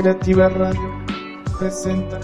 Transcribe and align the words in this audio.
Creativa 0.00 0.48
Radio 0.48 1.04
presenta 1.58 2.18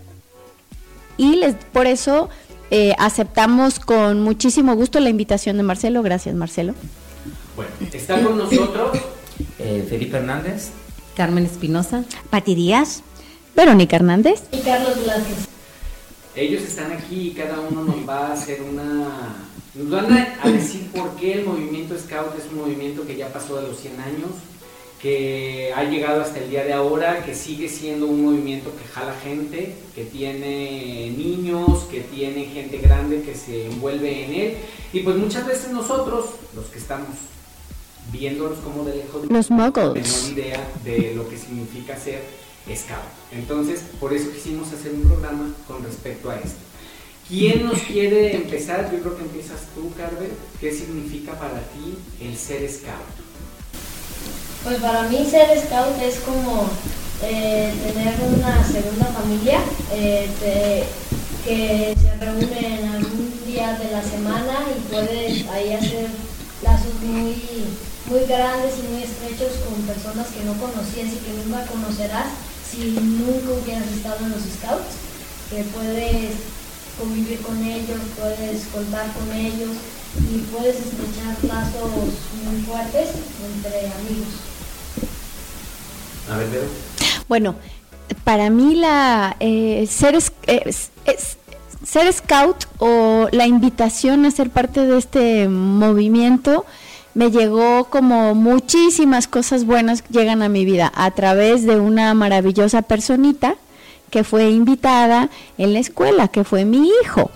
Y 1.17 1.37
les, 1.37 1.55
por 1.73 1.87
eso 1.87 2.29
eh, 2.71 2.95
aceptamos 2.99 3.79
con 3.79 4.23
muchísimo 4.23 4.75
gusto 4.75 4.99
la 5.01 5.11
invitación 5.11 5.57
de 5.57 5.63
Marcelo. 5.63 6.03
Gracias, 6.03 6.35
Marcelo. 6.35 6.75
Bueno, 7.55 7.71
está 7.93 8.21
con 8.23 8.39
nosotros 8.39 8.99
Eh, 9.59 9.85
Felipe 9.89 10.17
Hernández. 10.17 10.71
Carmen 11.17 11.45
Espinosa. 11.45 12.05
Pati 12.31 12.55
Díaz, 12.55 13.03
Verónica 13.55 13.97
Hernández. 13.97 14.43
Y 14.53 14.59
Carlos 14.59 14.97
Velázquez. 14.99 15.49
Ellos 16.37 16.63
están 16.63 16.91
aquí 16.93 17.29
y 17.29 17.31
cada 17.31 17.61
uno 17.61 17.85
nos 17.85 18.09
va 18.09 18.29
a 18.29 18.33
hacer 18.33 18.61
una... 18.63 19.37
Nos 19.75 19.91
van 19.91 20.13
a, 20.13 20.49
decir 20.49 20.89
por 20.93 21.17
qué 21.17 21.35
el 21.35 21.47
movimiento 21.47 21.99
Scout 21.99 22.39
es 22.39 22.45
un 22.53 22.61
movimiento 22.61 23.05
que 23.05 23.17
ya 23.17 23.33
pasó 23.33 23.57
de 23.61 23.69
los 23.69 23.81
100 23.81 24.01
años, 24.01 24.31
que 25.03 25.73
ha 25.75 25.83
llegado 25.83 26.23
hasta 26.23 26.39
el 26.39 26.49
día 26.49 26.65
de 26.65 26.73
ahora, 26.73 27.25
que 27.25 27.35
sigue 27.35 27.69
siendo 27.69 28.07
un 28.07 28.25
movimiento 28.25 28.71
que 28.77 28.85
jala 28.85 29.15
gente, 29.23 29.75
que 29.95 30.05
tiene 30.05 31.11
niños, 31.11 31.87
que 31.91 32.03
tiene 32.03 32.45
gente 32.47 32.79
grande 32.79 33.23
que 33.23 33.35
se 33.35 33.67
envuelve 33.67 34.25
en 34.25 34.35
él. 34.35 34.57
Y 34.93 35.01
pues 35.01 35.17
muchas 35.17 35.45
veces 35.45 35.73
nosotros, 35.73 36.27
los 36.55 36.67
que 36.67 36.79
estamos 36.79 37.17
viéndolos 38.13 38.59
como 38.61 38.85
de 38.85 38.97
lejos, 38.97 39.27
Los 39.29 39.51
muggles. 39.51 39.95
tenemos 39.95 40.31
idea 40.31 40.73
de 40.85 41.15
lo 41.17 41.29
que 41.29 41.37
significa 41.37 41.97
ser 41.97 42.23
scout. 42.75 43.03
Entonces, 43.33 43.83
por 43.99 44.15
eso 44.15 44.31
quisimos 44.31 44.73
hacer 44.73 44.93
un 44.93 45.03
programa 45.03 45.53
con 45.67 45.83
respecto 45.83 46.31
a 46.31 46.37
esto. 46.37 46.61
¿Quién 47.29 47.65
nos 47.65 47.81
quiere 47.81 48.37
empezar? 48.37 48.91
Yo 48.93 49.01
creo 49.01 49.17
que 49.17 49.23
empiezas 49.23 49.61
tú, 49.75 49.91
Carver. 49.97 50.31
¿Qué 50.61 50.71
significa 50.71 51.33
para 51.33 51.59
ti 51.73 51.97
el 52.21 52.37
ser 52.37 52.71
scout? 52.71 53.17
Pues 54.63 54.79
para 54.79 55.09
mí 55.09 55.27
ser 55.29 55.59
scout 55.59 56.01
es 56.03 56.17
como 56.21 56.69
eh, 57.23 57.73
tener 57.83 58.15
una 58.29 58.63
segunda 58.63 59.07
familia 59.07 59.59
eh, 59.93 60.29
que 61.45 61.95
se 61.97 62.17
reúne 62.17 62.81
en 62.81 62.89
algún 62.89 63.33
día 63.47 63.79
de 63.79 63.91
la 63.91 64.03
semana 64.03 64.59
y 64.77 64.93
puedes 64.93 65.49
ahí 65.49 65.73
hacer 65.73 66.09
lazos 66.63 66.95
muy, 67.03 67.37
muy 68.07 68.27
grandes 68.27 68.75
y 68.79 68.93
muy 68.93 69.03
estrechos 69.03 69.53
con 69.65 69.81
personas 69.83 70.29
que 70.29 70.45
no 70.45 70.53
conocías 70.55 71.09
y 71.09 71.25
que 71.25 71.33
nunca 71.43 71.65
conocerás 71.67 72.29
si 72.71 72.93
nunca 73.01 73.63
hubieras 73.63 73.89
estado 73.89 74.27
en 74.27 74.33
los 74.33 74.41
scouts, 74.41 74.97
que 75.49 75.63
puedes 75.73 76.33
convivir 76.99 77.41
con 77.41 77.63
ellos, 77.63 77.99
puedes 78.19 78.65
contar 78.67 79.07
con 79.13 79.33
ellos 79.37 79.71
y 80.33 80.39
puedes 80.55 80.77
estrechar 80.77 81.37
lazos 81.43 81.91
muy 82.45 82.63
fuertes 82.63 83.09
entre 83.55 83.79
amigos. 83.93 84.29
A 86.31 86.37
ver, 86.39 86.49
Vero. 86.51 86.67
Bueno, 87.29 87.55
para 88.25 88.51
mí 88.51 88.75
la 88.77 89.37
eh, 89.41 89.87
ser, 89.91 90.15
es- 90.15 90.33
es- 90.47 90.91
es- 91.05 91.37
ser 91.87 92.11
scout 92.13 92.65
o 92.79 93.29
la 93.33 93.47
invitación 93.47 94.25
a 94.25 94.31
ser 94.31 94.51
parte 94.51 94.87
de 94.87 94.97
este 94.99 95.49
movimiento 95.49 96.65
me 97.15 97.31
llegó 97.31 97.85
como 97.91 98.35
muchísimas 98.35 99.29
cosas 99.29 99.65
buenas 99.65 100.03
que 100.03 100.13
llegan 100.19 100.43
a 100.43 100.49
mi 100.49 100.65
vida 100.65 100.91
a 100.95 101.11
través 101.13 101.65
de 101.65 101.79
una 101.79 102.13
maravillosa 102.15 102.83
personita 102.83 103.55
que 104.15 104.23
fue 104.23 104.49
invitada 104.49 105.29
en 105.59 105.73
la 105.73 105.81
escuela, 105.81 106.29
que 106.29 106.45
fue 106.45 106.65
mi 106.65 106.89
hijo. 107.03 107.33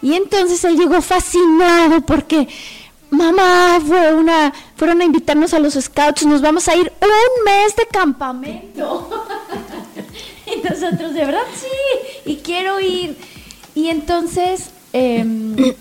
Y 0.00 0.14
entonces 0.14 0.64
él 0.64 0.78
llegó 0.78 1.02
fascinado 1.02 2.00
porque 2.00 2.48
mamá 3.10 3.78
fue 3.86 4.14
una, 4.14 4.50
fueron 4.74 5.02
a 5.02 5.04
invitarnos 5.04 5.52
a 5.52 5.58
los 5.58 5.74
scouts, 5.74 6.24
nos 6.24 6.40
vamos 6.40 6.68
a 6.68 6.74
ir 6.74 6.90
un 7.02 7.44
mes 7.44 7.76
de 7.76 7.84
campamento. 7.84 9.10
y 10.46 10.66
nosotros, 10.66 11.12
de 11.12 11.22
verdad, 11.22 11.42
sí, 11.54 12.22
y 12.24 12.36
quiero 12.36 12.80
ir. 12.80 13.14
Y 13.74 13.88
entonces 13.88 14.70
em, 14.94 15.54
él 15.58 15.74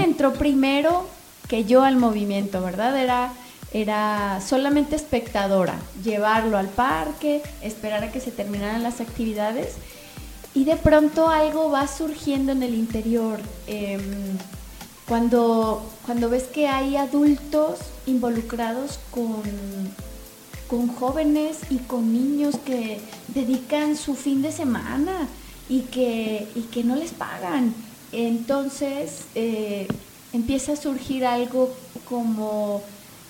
entró 0.00 0.34
primero 0.34 1.06
que 1.48 1.64
yo 1.64 1.82
al 1.82 1.96
movimiento, 1.96 2.60
¿verdad? 2.60 2.94
Era, 3.00 3.32
era 3.74 4.40
solamente 4.40 4.94
espectadora, 4.94 5.74
llevarlo 6.02 6.56
al 6.56 6.68
parque, 6.68 7.42
esperar 7.60 8.04
a 8.04 8.12
que 8.12 8.20
se 8.20 8.30
terminaran 8.30 8.84
las 8.84 9.00
actividades 9.00 9.74
y 10.54 10.64
de 10.64 10.76
pronto 10.76 11.28
algo 11.28 11.70
va 11.70 11.86
surgiendo 11.88 12.52
en 12.52 12.62
el 12.62 12.74
interior. 12.74 13.40
em, 13.66 14.38
cuando, 15.06 15.84
cuando 16.06 16.30
ves 16.30 16.44
que 16.44 16.66
hay 16.66 16.96
adultos 16.96 17.78
involucrados 18.06 18.98
con, 19.10 19.42
con 20.66 20.88
jóvenes 20.88 21.58
y 21.68 21.76
con 21.78 22.12
niños 22.12 22.56
que 22.64 23.00
dedican 23.28 23.96
su 23.96 24.14
fin 24.14 24.40
de 24.40 24.50
semana 24.50 25.28
y 25.68 25.80
que, 25.80 26.48
y 26.54 26.62
que 26.62 26.84
no 26.84 26.96
les 26.96 27.12
pagan. 27.12 27.74
Entonces 28.12 29.24
eh, 29.34 29.86
empieza 30.32 30.72
a 30.72 30.76
surgir 30.76 31.26
algo 31.26 31.74
como, 32.08 32.82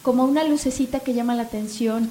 como 0.04 0.24
una 0.24 0.44
lucecita 0.44 1.00
que 1.00 1.14
llama 1.14 1.34
la 1.34 1.42
atención 1.42 2.08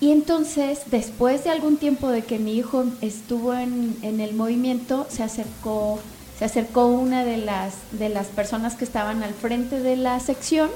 Y 0.00 0.10
entonces, 0.10 0.80
después 0.90 1.44
de 1.44 1.50
algún 1.50 1.76
tiempo 1.76 2.08
de 2.08 2.22
que 2.22 2.38
mi 2.38 2.54
hijo 2.54 2.84
estuvo 3.00 3.54
en, 3.54 3.96
en 4.02 4.20
el 4.20 4.34
movimiento, 4.34 5.06
se 5.08 5.22
acercó, 5.22 6.00
se 6.38 6.44
acercó 6.44 6.86
una 6.86 7.24
de 7.24 7.36
las, 7.36 7.74
de 7.92 8.08
las 8.08 8.26
personas 8.26 8.74
que 8.74 8.84
estaban 8.84 9.22
al 9.22 9.32
frente 9.32 9.80
de 9.80 9.96
la 9.96 10.18
sección 10.20 10.68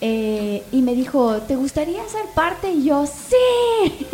eh, 0.00 0.62
y 0.72 0.82
me 0.82 0.94
dijo, 0.94 1.36
¿te 1.42 1.56
gustaría 1.56 2.06
ser 2.08 2.26
parte? 2.34 2.70
Y 2.70 2.84
yo, 2.84 3.06
sí. 3.06 4.06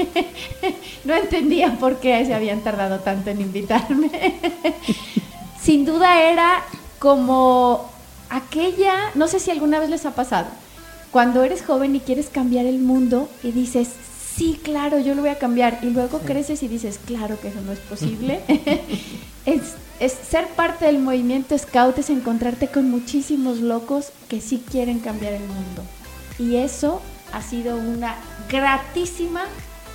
no 1.04 1.14
entendía 1.14 1.76
por 1.80 1.96
qué 1.96 2.24
se 2.24 2.34
habían 2.34 2.60
tardado 2.60 3.00
tanto 3.00 3.30
en 3.30 3.40
invitarme. 3.40 4.10
Sin 5.60 5.84
duda 5.84 6.22
era 6.30 6.62
como 7.00 7.90
aquella, 8.28 9.10
no 9.16 9.26
sé 9.26 9.40
si 9.40 9.50
alguna 9.50 9.80
vez 9.80 9.90
les 9.90 10.06
ha 10.06 10.12
pasado, 10.12 10.46
cuando 11.10 11.42
eres 11.42 11.62
joven 11.62 11.96
y 11.96 12.00
quieres 12.00 12.28
cambiar 12.28 12.66
el 12.66 12.78
mundo 12.78 13.28
y 13.42 13.52
dices, 13.52 13.88
sí, 14.34 14.60
claro, 14.62 14.98
yo 15.00 15.14
lo 15.14 15.22
voy 15.22 15.30
a 15.30 15.38
cambiar. 15.38 15.78
Y 15.82 15.90
luego 15.90 16.20
creces 16.20 16.62
y 16.62 16.68
dices, 16.68 17.00
claro 17.04 17.40
que 17.40 17.48
eso 17.48 17.60
no 17.60 17.72
es 17.72 17.80
posible. 17.80 18.40
es, 19.46 19.74
es, 19.98 20.12
ser 20.12 20.46
parte 20.48 20.86
del 20.86 20.98
movimiento 20.98 21.58
scout 21.58 21.98
es 21.98 22.10
encontrarte 22.10 22.68
con 22.68 22.90
muchísimos 22.90 23.58
locos 23.58 24.12
que 24.28 24.40
sí 24.40 24.62
quieren 24.70 25.00
cambiar 25.00 25.34
el 25.34 25.42
mundo. 25.42 25.82
Y 26.38 26.56
eso 26.56 27.02
ha 27.32 27.42
sido 27.42 27.76
una 27.76 28.16
gratísima 28.48 29.42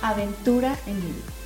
aventura 0.02 0.76
en 0.86 0.96
mi 0.96 1.12
vida. 1.12 1.36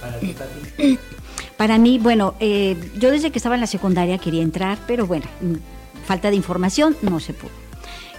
Para 0.00 0.18
ti, 0.18 0.34
Tati. 0.34 0.98
Para 1.56 1.78
mí, 1.78 1.98
bueno, 1.98 2.34
eh, 2.40 2.76
yo 2.98 3.10
desde 3.10 3.30
que 3.30 3.38
estaba 3.38 3.56
en 3.56 3.60
la 3.60 3.66
secundaria 3.66 4.18
quería 4.18 4.42
entrar, 4.42 4.78
pero 4.86 5.06
bueno, 5.06 5.26
falta 6.06 6.30
de 6.30 6.36
información, 6.36 6.96
no 7.02 7.18
se 7.20 7.34
pudo. 7.34 7.67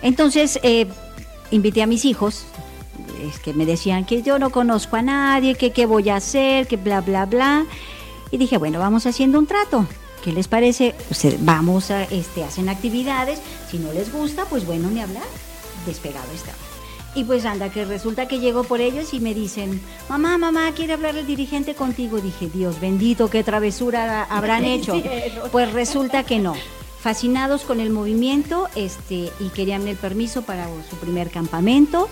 Entonces, 0.02 0.60
eh, 0.64 0.88
invité 1.52 1.82
a 1.84 1.88
mis 1.88 2.06
hijos, 2.06 2.46
es 3.28 3.40
que 3.40 3.54
me 3.54 3.66
decían 3.66 4.06
que 4.06 4.22
yo 4.22 4.40
no 4.40 4.50
conozco 4.50 4.96
a 4.96 5.02
nadie, 5.02 5.56
que 5.56 5.72
qué 5.72 5.86
voy 5.86 6.10
a 6.10 6.16
hacer, 6.18 6.68
que 6.68 6.78
bla, 6.78 7.02
bla, 7.02 7.26
bla. 7.26 7.66
Y 8.32 8.38
dije, 8.38 8.58
bueno, 8.58 8.80
vamos 8.80 9.06
haciendo 9.06 9.40
un 9.40 9.48
trato. 9.48 9.86
¿Qué 10.24 10.32
les 10.34 10.48
parece? 10.48 10.96
Usted- 11.10 11.38
vamos 11.42 11.92
a, 11.92 12.04
este, 12.04 12.44
hacen 12.44 12.70
actividades. 12.70 13.40
Si 13.72 13.78
no 13.78 13.92
les 13.94 14.12
gusta, 14.12 14.46
pues 14.46 14.66
bueno, 14.66 14.90
ni 14.90 15.00
hablar. 15.02 15.24
Despegado 15.86 16.32
está. 16.34 16.52
Y 17.16 17.24
pues 17.24 17.44
anda, 17.46 17.70
que 17.70 17.86
resulta 17.86 18.28
que 18.28 18.40
llego 18.40 18.64
por 18.66 18.82
ellos 18.82 19.14
y 19.16 19.20
me 19.20 19.34
dicen, 19.34 19.82
mamá, 20.10 20.38
mamá, 20.38 20.72
quiere 20.76 20.94
hablar 20.94 21.16
el 21.18 21.26
dirigente 21.26 21.74
contigo. 21.74 22.20
Dije, 22.20 22.50
Dios 22.54 22.80
bendito, 22.80 23.30
qué 23.30 23.44
travesura 23.44 24.24
habrán 24.26 24.64
hecho. 24.66 25.02
Pues 25.52 25.72
resulta 25.74 26.24
que 26.24 26.38
no. 26.40 26.54
Fascinados 27.02 27.62
con 27.62 27.80
el 27.80 27.90
movimiento 27.92 28.68
este, 28.76 29.32
y 29.40 29.50
querían 29.54 29.88
el 29.88 29.96
permiso 29.96 30.42
para 30.42 30.68
su 30.90 30.96
primer 30.98 31.30
campamento. 31.30 32.10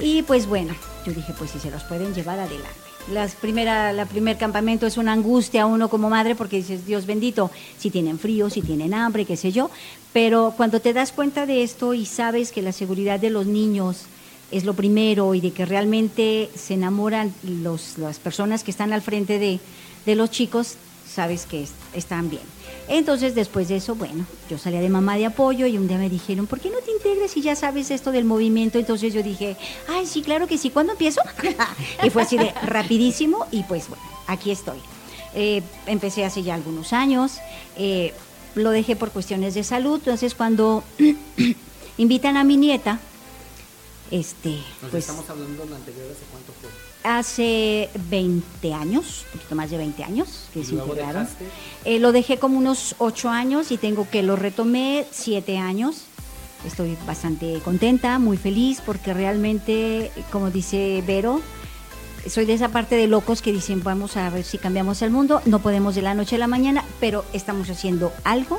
Y 0.00 0.22
pues 0.22 0.46
bueno, 0.46 0.74
yo 1.06 1.12
dije, 1.12 1.32
pues 1.38 1.52
si 1.52 1.58
se 1.60 1.70
los 1.70 1.84
pueden 1.84 2.14
llevar 2.14 2.38
adelante. 2.38 2.68
Las 3.12 3.34
primera, 3.34 3.92
la 3.92 4.04
primer 4.06 4.36
campamento 4.36 4.86
es 4.86 4.96
una 4.98 5.12
angustia 5.12 5.62
a 5.62 5.66
uno 5.66 5.88
como 5.88 6.10
madre 6.10 6.34
porque 6.34 6.56
dices, 6.56 6.84
Dios 6.84 7.06
bendito, 7.06 7.50
si 7.78 7.90
tienen 7.90 8.18
frío, 8.18 8.50
si 8.50 8.60
tienen 8.60 8.92
hambre, 8.92 9.24
qué 9.24 9.36
sé 9.36 9.50
yo. 9.52 9.70
Pero 10.12 10.52
cuando 10.56 10.80
te 10.80 10.92
das 10.92 11.12
cuenta 11.12 11.46
de 11.46 11.62
esto 11.62 11.94
y 11.94 12.04
sabes 12.04 12.52
que 12.52 12.60
la 12.60 12.72
seguridad 12.72 13.18
de 13.18 13.30
los 13.30 13.46
niños 13.46 14.02
es 14.50 14.64
lo 14.64 14.74
primero 14.74 15.34
y 15.34 15.40
de 15.40 15.52
que 15.52 15.64
realmente 15.64 16.50
se 16.54 16.74
enamoran 16.74 17.32
los, 17.44 17.98
las 17.98 18.18
personas 18.18 18.62
que 18.64 18.70
están 18.72 18.92
al 18.92 19.00
frente 19.02 19.38
de, 19.38 19.58
de 20.04 20.14
los 20.16 20.30
chicos, 20.30 20.74
sabes 21.08 21.46
que 21.46 21.62
es- 21.62 21.72
están 21.94 22.28
bien. 22.28 22.42
Entonces, 22.88 23.34
después 23.34 23.68
de 23.68 23.76
eso, 23.76 23.94
bueno, 23.94 24.24
yo 24.48 24.56
salía 24.56 24.80
de 24.80 24.88
mamá 24.88 25.16
de 25.16 25.26
apoyo 25.26 25.66
y 25.66 25.76
un 25.76 25.88
día 25.88 25.98
me 25.98 26.08
dijeron, 26.08 26.46
¿por 26.46 26.58
qué 26.58 26.70
no 26.70 26.78
te 26.78 26.90
integras 26.90 27.30
si 27.30 27.42
ya 27.42 27.54
sabes 27.54 27.90
esto 27.90 28.12
del 28.12 28.24
movimiento? 28.24 28.78
Entonces 28.78 29.12
yo 29.12 29.22
dije, 29.22 29.56
ay, 29.88 30.06
sí, 30.06 30.22
claro 30.22 30.46
que 30.46 30.56
sí, 30.56 30.70
¿cuándo 30.70 30.92
empiezo? 30.92 31.20
y 32.02 32.10
fue 32.10 32.22
así 32.22 32.38
de 32.38 32.52
rapidísimo 32.62 33.46
y 33.50 33.62
pues 33.64 33.88
bueno, 33.88 34.04
aquí 34.26 34.50
estoy. 34.50 34.78
Eh, 35.34 35.62
empecé 35.86 36.24
hace 36.24 36.42
ya 36.42 36.54
algunos 36.54 36.94
años, 36.94 37.38
eh, 37.76 38.14
lo 38.54 38.70
dejé 38.70 38.96
por 38.96 39.10
cuestiones 39.10 39.52
de 39.54 39.64
salud, 39.64 39.96
entonces 39.98 40.34
cuando 40.34 40.82
invitan 41.98 42.38
a 42.38 42.44
mi 42.44 42.56
nieta, 42.56 42.98
este, 44.10 44.62
Nos 44.80 44.90
pues 44.90 45.04
estamos 45.04 45.28
hablando 45.28 45.66
la 45.66 45.76
anterior, 45.76 46.06
¿hace 46.10 46.24
cuánto 46.30 46.52
fue? 46.60 46.87
Hace 47.08 47.88
20 48.10 48.74
años, 48.74 49.24
un 49.26 49.38
poquito 49.38 49.54
más 49.54 49.70
de 49.70 49.78
20 49.78 50.04
años 50.04 50.46
que 50.52 50.60
¿Y 50.60 50.64
se 50.64 50.74
integraron. 50.74 51.26
Eh, 51.84 51.98
lo 51.98 52.12
dejé 52.12 52.38
como 52.38 52.58
unos 52.58 52.94
8 52.98 53.30
años 53.30 53.72
y 53.72 53.78
tengo 53.78 54.08
que 54.10 54.22
lo 54.22 54.36
retomé 54.36 55.06
7 55.10 55.58
años. 55.58 56.02
Estoy 56.66 56.98
bastante 57.06 57.60
contenta, 57.64 58.18
muy 58.18 58.36
feliz 58.36 58.82
porque 58.84 59.14
realmente, 59.14 60.10
como 60.32 60.50
dice 60.50 61.02
Vero, 61.06 61.40
soy 62.28 62.44
de 62.44 62.54
esa 62.54 62.68
parte 62.68 62.96
de 62.96 63.06
locos 63.06 63.42
que 63.42 63.52
dicen 63.52 63.82
vamos 63.82 64.16
a 64.16 64.28
ver 64.28 64.44
si 64.44 64.58
cambiamos 64.58 65.00
el 65.02 65.10
mundo. 65.10 65.40
No 65.46 65.60
podemos 65.60 65.94
de 65.94 66.02
la 66.02 66.14
noche 66.14 66.36
a 66.36 66.38
la 66.38 66.48
mañana, 66.48 66.84
pero 67.00 67.24
estamos 67.32 67.70
haciendo 67.70 68.12
algo 68.24 68.58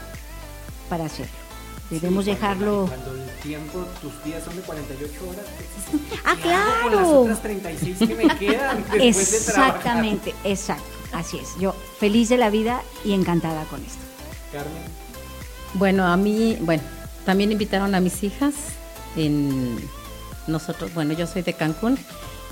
para 0.90 1.06
hacerlo. 1.06 1.49
Debemos 1.90 2.26
Sí, 2.26 2.32
dejarlo. 2.32 2.86
Cuando 2.88 3.14
el 3.24 3.30
tiempo, 3.42 3.86
tus 4.02 4.24
días 4.24 4.44
son 4.44 4.56
de 4.56 4.62
48 4.62 5.30
horas. 5.30 5.46
Ah, 6.26 6.36
¿qué 6.42 6.52
hago 6.54 6.82
Con 6.84 6.92
las 6.92 7.02
claro. 7.04 7.22
otras 7.22 7.42
36 7.42 7.98
que 7.98 8.16
me 8.16 8.38
quedan 8.38 8.78
después 8.92 9.32
de. 9.32 9.38
Exactamente, 9.38 10.36
exacto. 10.44 10.84
Así 11.14 11.38
es. 11.40 11.56
Yo 11.60 11.74
feliz 12.00 12.30
de 12.30 12.38
la 12.38 12.50
vida 12.52 12.82
y 13.04 13.14
encantada 13.14 13.64
con 13.66 13.82
esto. 13.84 13.98
Carmen, 14.52 14.84
Bueno, 15.74 16.06
a 16.06 16.16
mí, 16.18 16.58
bueno, 16.62 16.84
también 17.26 17.52
invitaron 17.52 17.96
a 17.96 18.00
mis 18.00 18.22
hijas 18.24 18.54
en 19.16 19.80
nosotros, 20.48 20.94
bueno, 20.94 21.14
yo 21.14 21.26
soy 21.26 21.42
de 21.42 21.54
Cancún 21.54 21.98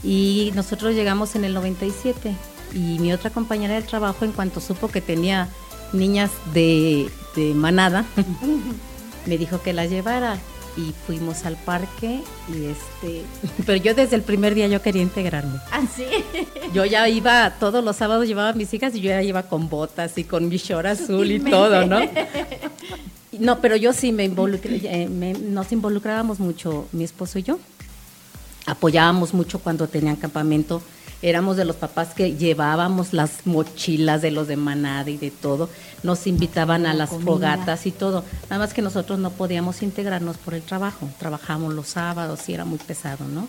y 0.04 0.52
nosotros 0.56 0.96
llegamos 0.96 1.36
en 1.36 1.44
el 1.46 1.54
97 1.54 2.36
y 2.74 2.98
mi 3.00 3.14
otra 3.14 3.30
compañera 3.30 3.76
del 3.76 3.86
trabajo 3.86 4.26
en 4.26 4.32
cuanto 4.32 4.60
supo 4.60 4.88
que 4.88 5.02
tenía 5.02 5.50
niñas 5.94 6.32
de, 6.54 7.10
de 7.36 7.54
manada, 7.54 8.06
me 9.28 9.38
dijo 9.38 9.62
que 9.62 9.74
las 9.74 9.90
llevara 9.90 10.38
y 10.78 10.94
fuimos 11.08 11.46
al 11.46 11.56
parque 11.56 12.22
y 12.50 12.66
este, 12.66 13.24
pero 13.66 13.82
yo 13.84 13.94
desde 13.96 14.16
el 14.16 14.22
primer 14.22 14.54
día 14.56 14.68
yo 14.68 14.82
quería 14.82 15.02
integrarme. 15.02 15.60
Así. 15.72 16.06
Yo 16.74 16.84
ya 16.86 17.08
iba, 17.10 17.50
todos 17.60 17.84
los 17.84 17.96
sábados 17.96 18.28
llevaba 18.28 18.50
a 18.50 18.54
mis 18.54 18.74
hijas 18.74 18.94
y 18.94 19.00
yo 19.02 19.10
ya 19.10 19.24
iba 19.24 19.44
con 19.44 19.70
botas 19.70 20.18
y 20.18 20.24
con 20.26 20.50
mi 20.50 20.58
short 20.58 20.86
azul 20.86 21.32
y 21.32 21.40
todo, 21.40 21.86
¿no? 21.86 22.00
No, 23.40 23.60
pero 23.62 23.76
yo 23.76 23.94
sí 23.94 24.12
me 24.12 24.24
involucré, 24.24 24.82
eh, 24.84 25.08
me- 25.08 25.34
nos 25.34 25.72
involucrábamos 25.72 26.40
mucho, 26.40 26.88
mi 26.92 27.04
esposo 27.04 27.38
y 27.38 27.44
yo. 27.44 27.60
Apoyábamos 28.66 29.34
mucho 29.34 29.60
cuando 29.60 29.88
tenían 29.88 30.16
campamento. 30.16 30.82
Éramos 31.22 31.58
de 31.58 31.66
los 31.66 31.76
papás 31.76 32.14
que 32.14 32.36
llevábamos 32.36 33.12
las 33.12 33.46
mochilas 33.46 34.22
de 34.22 34.30
los 34.32 34.48
de 34.48 34.56
manada 34.56 35.10
y 35.10 35.18
de 35.18 35.32
todo. 35.32 35.70
Nos 36.04 36.28
invitaban 36.28 36.86
a 36.86 36.90
La 36.90 37.00
las 37.00 37.10
comida. 37.10 37.26
fogatas 37.26 37.86
y 37.88 37.92
todo. 37.92 38.24
Nada 38.50 38.60
más 38.60 38.74
que 38.74 38.84
nosotros 38.84 39.18
no 39.18 39.32
podíamos 39.32 39.82
integrarnos 39.82 40.38
por 40.38 40.54
el 40.54 40.62
trabajo. 40.62 41.10
Trabajamos 41.18 41.74
los 41.74 41.88
sábados 41.88 42.48
y 42.50 42.54
era 42.54 42.66
muy 42.66 42.78
pesado, 42.78 43.26
¿no? 43.28 43.48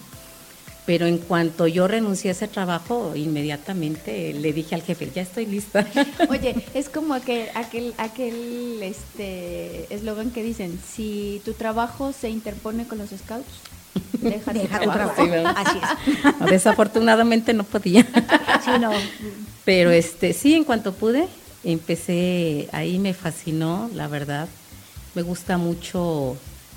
Pero 0.86 1.04
en 1.06 1.18
cuanto 1.18 1.66
yo 1.66 1.86
renuncié 1.86 2.30
a 2.30 2.32
ese 2.32 2.48
trabajo, 2.48 3.12
inmediatamente 3.14 4.32
le 4.32 4.54
dije 4.54 4.74
al 4.74 4.80
jefe, 4.80 5.10
ya 5.14 5.20
estoy 5.20 5.44
lista. 5.44 5.86
Oye, 6.30 6.64
es 6.72 6.88
como 6.88 7.12
aquel, 7.12 7.48
aquel, 7.54 7.92
aquel 7.98 8.82
este 8.82 9.92
eslogan 9.94 10.30
que 10.30 10.42
dicen, 10.42 10.80
si 10.90 11.42
tu 11.44 11.52
trabajo 11.52 12.12
se 12.18 12.30
interpone 12.30 12.88
con 12.88 12.96
los 12.96 13.10
scouts, 13.10 13.44
deja, 14.12 14.52
tu 14.52 14.58
Deja 14.58 14.78
tu 14.80 14.84
trabajo. 14.90 14.92
trabajo. 14.92 15.22
Sí, 15.24 15.28
¿verdad? 15.30 15.54
Así 15.56 15.78
es. 15.78 16.48
Desafortunadamente 16.50 17.52
no 17.54 17.64
podía. 17.64 18.06
Sí, 18.64 18.70
no. 18.80 18.90
Pero 19.64 19.90
este, 19.90 20.32
sí, 20.32 20.54
en 20.54 20.64
cuanto 20.64 20.92
pude, 20.92 21.28
empecé, 21.64 22.68
ahí 22.72 22.98
me 22.98 23.14
fascinó, 23.14 23.88
la 23.94 24.08
verdad. 24.08 24.48
Me 25.14 25.22
gusta 25.22 25.58
mucho, 25.58 26.36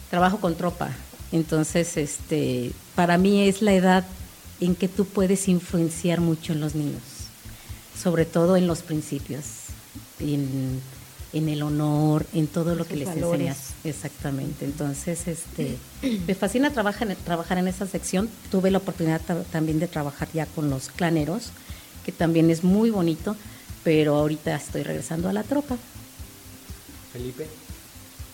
trabajo 0.09 0.39
con 0.39 0.55
tropa. 0.55 0.89
Entonces, 1.31 1.97
este, 1.97 2.71
para 2.95 3.17
mí 3.17 3.47
es 3.47 3.61
la 3.61 3.73
edad 3.73 4.05
en 4.59 4.75
que 4.75 4.87
tú 4.87 5.05
puedes 5.05 5.47
influenciar 5.47 6.21
mucho 6.21 6.53
en 6.53 6.61
los 6.61 6.75
niños, 6.75 7.01
sobre 7.99 8.25
todo 8.25 8.57
en 8.57 8.67
los 8.67 8.81
principios, 8.83 9.43
en, 10.19 10.81
en 11.33 11.47
el 11.49 11.61
honor, 11.63 12.25
en 12.33 12.47
todo 12.47 12.75
lo 12.75 12.85
que 12.85 12.95
les 12.97 13.07
valores. 13.07 13.39
enseñas. 13.47 13.73
Exactamente. 13.83 14.65
Entonces, 14.65 15.27
este, 15.27 15.77
me 16.27 16.35
fascina 16.35 16.71
trabajar 16.71 17.09
en, 17.09 17.15
trabajar 17.17 17.57
en 17.57 17.67
esa 17.67 17.87
sección. 17.87 18.29
Tuve 18.51 18.69
la 18.71 18.79
oportunidad 18.79 19.21
ta- 19.21 19.43
también 19.43 19.79
de 19.79 19.87
trabajar 19.87 20.27
ya 20.33 20.45
con 20.45 20.69
los 20.69 20.89
claneros, 20.89 21.51
que 22.05 22.11
también 22.11 22.49
es 22.49 22.63
muy 22.63 22.89
bonito, 22.89 23.35
pero 23.83 24.15
ahorita 24.17 24.55
estoy 24.55 24.83
regresando 24.83 25.29
a 25.29 25.33
la 25.33 25.43
tropa. 25.43 25.77
Felipe. 27.13 27.47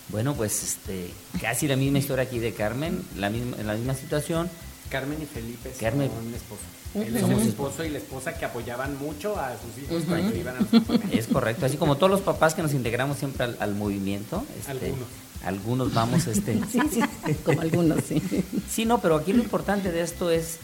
Bueno, 0.09 0.33
pues 0.35 0.63
este, 0.63 1.11
casi 1.41 1.67
la 1.67 1.75
misma 1.75 1.99
historia 1.99 2.23
aquí 2.23 2.39
de 2.39 2.53
Carmen, 2.53 3.03
la 3.17 3.29
misma, 3.29 3.57
en 3.57 3.67
la 3.67 3.73
misma 3.75 3.93
situación. 3.93 4.49
Carmen 4.89 5.21
y 5.21 5.25
Felipe 5.25 5.69
son 5.71 5.79
Carmen. 5.81 6.05
esposos. 6.33 6.65
Él 7.01 7.15
el 7.17 7.47
esposo 7.47 7.83
y 7.83 7.89
la 7.89 7.97
esposa 7.97 8.37
que 8.37 8.45
apoyaban 8.45 8.97
mucho 8.97 9.37
a 9.39 9.51
sus 9.57 9.83
hijos 9.83 10.03
para 10.03 10.29
que 10.29 10.37
iban 10.39 10.55
a 10.57 10.59
los 10.61 10.69
campamentos. 10.69 11.11
Es 11.11 11.27
correcto, 11.27 11.65
así 11.65 11.77
como 11.77 11.95
todos 11.95 12.11
los 12.11 12.21
papás 12.21 12.53
que 12.55 12.61
nos 12.61 12.73
integramos 12.73 13.17
siempre 13.17 13.43
al, 13.45 13.57
al 13.59 13.75
movimiento. 13.75 14.43
este, 14.59 14.71
Algunos. 14.71 15.07
Algunos 15.43 15.93
vamos, 15.93 16.27
este. 16.27 16.59
Sí, 16.71 16.79
sí, 16.91 17.01
como 17.45 17.61
algunos, 17.61 18.03
sí. 18.03 18.21
Sí, 18.69 18.85
no, 18.85 18.99
pero 19.01 19.15
aquí 19.15 19.33
lo 19.33 19.41
importante 19.43 19.91
de 19.91 20.01
esto 20.01 20.29
es 20.31 20.57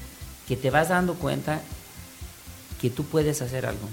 que 0.47 0.57
te 0.57 0.69
vas 0.69 0.89
dando 0.89 1.15
cuenta 1.15 1.61
que 2.81 2.89
tú 2.89 3.03
puedes 3.05 3.41
hacer 3.41 3.65
algo 3.65 3.87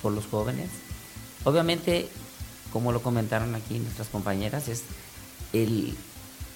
por 0.00 0.12
los 0.12 0.26
jóvenes. 0.26 0.68
Obviamente, 1.44 2.08
como 2.72 2.92
lo 2.92 3.02
comentaron 3.02 3.54
aquí 3.54 3.78
nuestras 3.78 4.08
compañeras, 4.08 4.68
es 4.68 4.82
el 5.52 5.94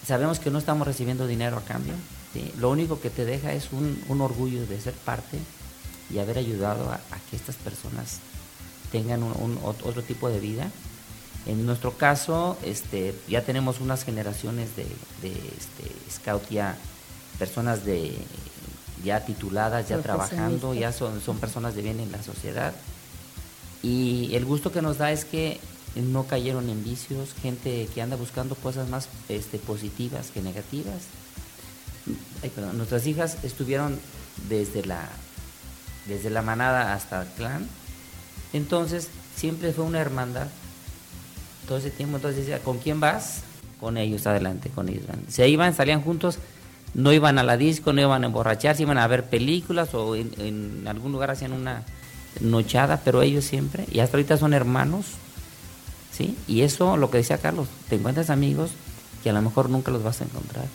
sabemos 0.07 0.39
que 0.39 0.51
no 0.51 0.59
estamos 0.59 0.87
recibiendo 0.87 1.27
dinero 1.27 1.57
a 1.59 1.63
cambio. 1.63 1.95
¿Sí? 2.33 2.53
Lo 2.59 2.71
único 2.71 3.01
que 3.01 3.11
te 3.11 3.25
deja 3.25 3.53
es 3.53 3.73
un, 3.73 4.03
un 4.09 4.21
orgullo 4.21 4.67
de 4.67 4.81
ser 4.81 4.95
parte 4.95 5.39
y 6.13 6.19
haber 6.19 6.39
ayudado 6.39 6.91
a, 6.91 6.95
a 6.95 7.19
que 7.31 7.37
estas 7.37 7.57
personas 7.57 8.19
tengan 8.93 9.23
un, 9.23 9.33
un 9.41 9.59
ot- 9.63 9.85
otro 9.85 10.03
tipo 10.03 10.29
de 10.29 10.41
vida. 10.41 10.71
En 11.47 11.65
nuestro 11.67 11.93
caso, 11.93 12.57
este, 12.65 13.15
ya 13.29 13.43
tenemos 13.43 13.81
unas 13.81 14.05
generaciones 14.05 14.75
de, 14.77 14.85
de 15.23 15.31
este, 15.33 16.11
scout 16.11 16.49
ya, 16.51 16.77
personas 17.39 17.85
de 17.85 18.17
ya 19.05 19.25
tituladas, 19.25 19.89
ya 19.89 19.97
trabajando, 20.03 20.75
ya 20.81 20.93
son, 20.93 21.21
son 21.21 21.39
personas 21.39 21.75
de 21.77 21.83
bien 21.83 22.01
en 22.01 22.11
la 22.11 22.23
sociedad. 22.23 22.75
Y 23.83 24.35
el 24.35 24.45
gusto 24.45 24.73
que 24.73 24.83
nos 24.83 24.99
da 24.99 25.13
es 25.13 25.25
que 25.25 25.61
no 25.95 26.25
cayeron 26.27 26.69
en 26.69 26.83
vicios, 26.83 27.31
gente 27.41 27.89
que 27.95 28.03
anda 28.03 28.17
buscando 28.17 28.55
cosas 28.57 28.89
más 28.89 29.09
este, 29.29 29.59
positivas 29.59 30.31
que 30.33 30.43
negativas. 30.43 31.03
Nuestras 32.75 33.07
hijas 33.07 33.39
estuvieron 33.43 33.99
desde 34.49 34.85
la, 34.85 35.09
desde 36.07 36.31
la 36.31 36.43
manada 36.43 36.95
hasta 36.95 37.23
el 37.23 37.29
clan. 37.29 37.67
Entonces, 38.53 39.09
siempre 39.35 39.73
fue 39.73 39.85
una 39.85 40.01
hermandad. 40.01 40.47
Todo 41.67 41.79
ese 41.79 41.91
tiempo, 41.91 42.17
entonces 42.17 42.41
decía, 42.41 42.61
¿con 42.61 42.79
quién 42.79 43.01
vas? 43.01 43.43
Con 43.81 43.97
ellos, 43.97 44.27
adelante, 44.27 44.71
con 44.71 44.89
ellos. 44.89 45.05
Se 45.29 45.49
iban, 45.49 45.75
salían 45.75 46.01
juntos, 46.01 46.39
no 46.95 47.13
iban 47.13 47.39
a 47.39 47.43
la 47.43 47.57
disco, 47.57 47.93
no 47.93 48.01
iban 48.01 48.23
a 48.23 48.27
emborracharse, 48.27 48.83
iban 48.83 48.99
a 48.99 49.07
ver 49.07 49.25
películas 49.25 49.93
o 49.95 50.15
en, 50.15 50.33
en 50.39 50.89
algún 50.89 51.13
lugar 51.13 51.31
hacían 51.31 51.53
una 51.53 51.83
nochada, 52.41 53.01
pero 53.05 53.23
ellos 53.23 53.45
siempre, 53.45 53.87
y 53.91 54.01
hasta 54.01 54.17
ahorita 54.17 54.37
son 54.37 54.55
hermanos, 54.55 55.07
¿sí? 56.13 56.37
Y 56.47 56.63
eso, 56.63 56.97
lo 56.97 57.11
que 57.11 57.19
decía 57.19 57.39
Carlos, 57.39 57.69
te 57.89 57.97
encuentras 57.97 58.31
amigos 58.31 58.71
que 59.23 59.31
a 59.31 59.33
lo 59.33 59.43
mejor 59.43 59.71
nunca 59.71 59.91
los 59.91 60.03
vas 60.03 60.21
a 60.21 60.25
encontrar. 60.25 60.67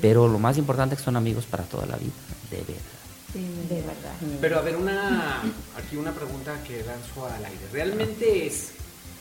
Pero 0.00 0.28
lo 0.28 0.38
más 0.38 0.58
importante 0.58 0.94
es 0.94 1.00
que 1.00 1.04
son 1.04 1.16
amigos 1.16 1.44
para 1.46 1.64
toda 1.64 1.86
la 1.86 1.96
vida, 1.96 2.12
de 2.50 2.56
verdad. 2.58 3.68
de 3.68 3.82
verdad. 3.82 4.14
Pero 4.40 4.58
a 4.58 4.62
ver, 4.62 4.76
una, 4.76 5.42
aquí 5.76 5.96
una 5.96 6.12
pregunta 6.12 6.62
que 6.64 6.82
lanzo 6.84 7.26
al 7.26 7.44
aire. 7.44 7.60
¿Realmente 7.72 8.46
es, 8.46 8.72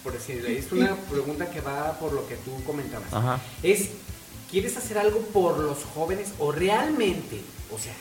por 0.04 0.14
decirlo, 0.14 0.48
es 0.48 0.72
una 0.72 0.96
pregunta 0.96 1.50
que 1.50 1.62
va 1.62 1.98
por 2.00 2.14
lo 2.14 2.28
que 2.28 2.36
tú 2.38 2.52
comentabas? 2.66 3.12
Ajá. 3.14 3.40
Es, 3.64 3.90
¿quieres 4.50 4.78
hacer 4.78 4.98
algo 4.98 5.20
por 5.34 5.60
los 5.60 5.84
jóvenes 5.94 6.30
o 6.40 6.52
realmente, 6.52 7.42
o 7.74 7.80
sea, 7.80 7.94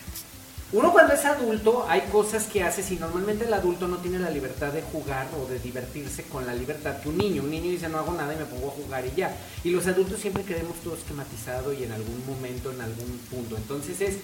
uno 0.72 0.92
cuando 0.92 1.14
es 1.14 1.24
adulto 1.24 1.86
hay 1.88 2.00
cosas 2.12 2.44
que 2.46 2.62
haces 2.64 2.90
y 2.90 2.96
normalmente 2.96 3.44
el 3.44 3.54
adulto 3.54 3.86
no 3.86 3.98
tiene 3.98 4.18
la 4.18 4.30
libertad 4.30 4.72
de 4.72 4.82
jugar 4.82 5.28
o 5.40 5.46
de 5.50 5.60
divertirse 5.60 6.24
con 6.24 6.44
la 6.44 6.54
libertad 6.54 7.00
que 7.00 7.08
un 7.08 7.18
niño. 7.18 7.42
Un 7.44 7.50
niño 7.52 7.70
dice 7.70 7.88
no 7.88 7.98
hago 7.98 8.12
nada 8.12 8.34
y 8.34 8.36
me 8.36 8.44
pongo 8.46 8.68
a 8.68 8.70
jugar 8.72 9.04
y 9.06 9.12
ya. 9.16 9.36
Y 9.62 9.70
los 9.70 9.86
adultos 9.86 10.18
siempre 10.20 10.42
queremos 10.42 10.76
todo 10.82 10.94
esquematizado 10.96 11.72
y 11.72 11.84
en 11.84 11.92
algún 11.92 12.20
momento, 12.26 12.72
en 12.72 12.80
algún 12.80 13.18
punto. 13.30 13.56
Entonces 13.56 14.00
es, 14.00 14.16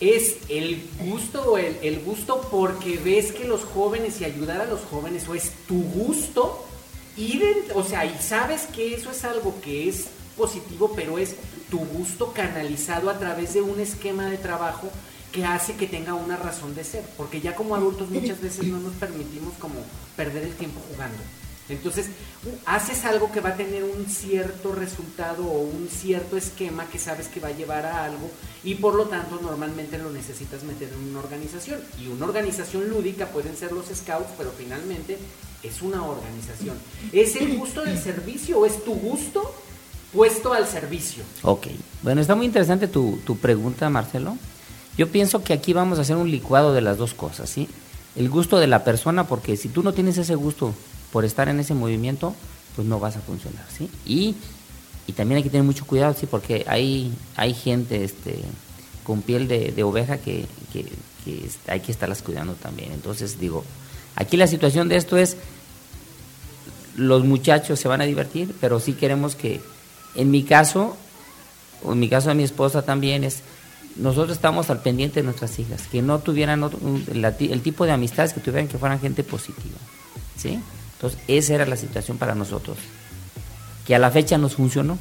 es 0.00 0.36
el 0.48 0.88
gusto 1.00 1.58
el, 1.58 1.76
el 1.82 2.00
gusto 2.00 2.40
porque 2.50 2.96
ves 3.04 3.32
que 3.32 3.44
los 3.44 3.62
jóvenes 3.64 4.20
y 4.20 4.24
ayudar 4.24 4.60
a 4.60 4.66
los 4.66 4.80
jóvenes 4.82 5.28
o 5.28 5.34
es 5.34 5.50
tu 5.66 5.82
gusto 5.82 6.64
ir 7.16 7.42
en- 7.42 7.76
o 7.76 7.82
sea, 7.84 8.04
y 8.06 8.16
sabes 8.20 8.62
que 8.74 8.94
eso 8.94 9.10
es 9.10 9.24
algo 9.24 9.60
que 9.62 9.88
es 9.88 10.06
positivo, 10.42 10.90
pero 10.96 11.18
es 11.18 11.36
tu 11.70 11.78
gusto 11.78 12.32
canalizado 12.32 13.10
a 13.10 13.16
través 13.16 13.54
de 13.54 13.62
un 13.62 13.78
esquema 13.78 14.26
de 14.26 14.38
trabajo 14.38 14.90
que 15.30 15.44
hace 15.44 15.74
que 15.74 15.86
tenga 15.86 16.14
una 16.14 16.36
razón 16.36 16.74
de 16.74 16.82
ser, 16.82 17.04
porque 17.16 17.40
ya 17.40 17.54
como 17.54 17.76
adultos 17.76 18.10
muchas 18.10 18.40
veces 18.40 18.66
no 18.66 18.80
nos 18.80 18.92
permitimos 18.94 19.54
como 19.60 19.76
perder 20.16 20.42
el 20.42 20.54
tiempo 20.54 20.80
jugando. 20.90 21.22
Entonces, 21.68 22.06
haces 22.66 23.04
algo 23.04 23.30
que 23.30 23.40
va 23.40 23.50
a 23.50 23.56
tener 23.56 23.84
un 23.84 24.06
cierto 24.06 24.74
resultado 24.74 25.44
o 25.44 25.60
un 25.60 25.88
cierto 25.88 26.36
esquema 26.36 26.86
que 26.86 26.98
sabes 26.98 27.28
que 27.28 27.38
va 27.38 27.48
a 27.48 27.56
llevar 27.56 27.86
a 27.86 28.04
algo 28.04 28.28
y 28.64 28.74
por 28.74 28.94
lo 28.94 29.04
tanto 29.04 29.38
normalmente 29.40 29.96
lo 29.96 30.10
necesitas 30.10 30.64
meter 30.64 30.88
en 30.88 31.10
una 31.10 31.20
organización. 31.20 31.80
Y 32.00 32.08
una 32.08 32.26
organización 32.26 32.90
lúdica 32.90 33.28
pueden 33.28 33.56
ser 33.56 33.70
los 33.70 33.86
scouts, 33.86 34.32
pero 34.36 34.50
finalmente 34.50 35.18
es 35.62 35.82
una 35.82 36.04
organización. 36.04 36.76
¿Es 37.12 37.36
el 37.36 37.56
gusto 37.56 37.82
del 37.82 37.96
servicio 37.96 38.58
o 38.58 38.66
es 38.66 38.84
tu 38.84 38.94
gusto 38.94 39.54
puesto 40.12 40.52
al 40.52 40.66
servicio? 40.66 41.22
Ok, 41.42 41.68
bueno, 42.02 42.20
está 42.20 42.34
muy 42.34 42.46
interesante 42.46 42.88
tu, 42.88 43.18
tu 43.24 43.36
pregunta, 43.38 43.88
Marcelo. 43.90 44.36
Yo 44.96 45.10
pienso 45.10 45.42
que 45.42 45.52
aquí 45.52 45.72
vamos 45.72 45.98
a 45.98 46.02
hacer 46.02 46.16
un 46.16 46.30
licuado 46.30 46.74
de 46.74 46.82
las 46.82 46.98
dos 46.98 47.14
cosas, 47.14 47.48
¿sí? 47.48 47.68
El 48.14 48.28
gusto 48.28 48.58
de 48.58 48.66
la 48.66 48.84
persona, 48.84 49.26
porque 49.26 49.56
si 49.56 49.68
tú 49.68 49.82
no 49.82 49.94
tienes 49.94 50.18
ese 50.18 50.34
gusto 50.34 50.74
por 51.12 51.24
estar 51.24 51.48
en 51.48 51.60
ese 51.60 51.72
movimiento, 51.72 52.34
pues 52.76 52.86
no 52.86 53.00
vas 53.00 53.16
a 53.16 53.20
funcionar, 53.20 53.64
¿sí? 53.76 53.88
Y, 54.04 54.34
y 55.06 55.12
también 55.12 55.38
hay 55.38 55.42
que 55.42 55.50
tener 55.50 55.64
mucho 55.64 55.86
cuidado, 55.86 56.14
¿sí? 56.18 56.26
Porque 56.26 56.64
hay, 56.68 57.12
hay 57.36 57.54
gente 57.54 58.04
este, 58.04 58.38
con 59.04 59.22
piel 59.22 59.48
de, 59.48 59.72
de 59.72 59.82
oveja 59.82 60.18
que, 60.18 60.46
que, 60.72 60.86
hay 61.68 61.80
que 61.80 61.92
estarlas 61.92 62.20
cuidando 62.20 62.54
también. 62.54 62.92
Entonces, 62.92 63.38
digo, 63.38 63.64
aquí 64.16 64.36
la 64.36 64.46
situación 64.46 64.88
de 64.88 64.96
esto 64.96 65.16
es, 65.16 65.36
los 66.96 67.24
muchachos 67.24 67.80
se 67.80 67.88
van 67.88 68.02
a 68.02 68.04
divertir, 68.04 68.54
pero 68.60 68.78
sí 68.78 68.92
queremos 68.92 69.34
que, 69.34 69.60
en 70.14 70.30
mi 70.30 70.42
caso, 70.44 70.96
o 71.82 71.92
en 71.92 71.98
mi 72.00 72.08
caso 72.08 72.28
de 72.28 72.34
mi 72.34 72.42
esposa 72.42 72.82
también 72.82 73.24
es, 73.24 73.40
nosotros 73.96 74.36
estamos 74.36 74.70
al 74.70 74.80
pendiente 74.80 75.20
de 75.20 75.24
nuestras 75.24 75.58
hijas, 75.58 75.82
que 75.90 76.00
no 76.02 76.18
tuvieran 76.20 76.62
otro- 76.62 76.78
un- 76.82 77.04
la 77.14 77.36
ti- 77.36 77.52
el 77.52 77.60
tipo 77.62 77.84
de 77.84 77.92
amistades 77.92 78.32
que 78.32 78.40
tuvieran 78.40 78.68
que 78.68 78.78
fueran 78.78 79.00
gente 79.00 79.22
positiva, 79.24 79.76
¿sí? 80.36 80.58
Entonces, 80.94 81.18
esa 81.28 81.54
era 81.54 81.66
la 81.66 81.76
situación 81.76 82.16
para 82.18 82.34
nosotros, 82.34 82.78
que 83.86 83.94
a 83.94 83.98
la 83.98 84.10
fecha 84.10 84.38
nos 84.38 84.54
funcionó. 84.54 84.98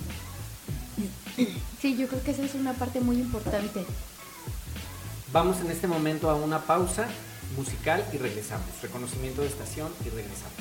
Sí, 1.81 1.95
yo 1.97 2.07
creo 2.07 2.21
que 2.23 2.31
esa 2.31 2.43
es 2.43 2.53
una 2.55 2.73
parte 2.73 2.99
muy 2.99 3.15
importante. 3.15 3.85
Vamos 5.31 5.57
en 5.61 5.71
este 5.71 5.87
momento 5.87 6.29
a 6.29 6.35
una 6.35 6.59
pausa 6.59 7.07
musical 7.57 8.03
y 8.13 8.17
regresamos. 8.17 8.65
Reconocimiento 8.81 9.41
de 9.41 9.47
estación 9.47 9.89
y 10.05 10.09
regresamos. 10.09 10.51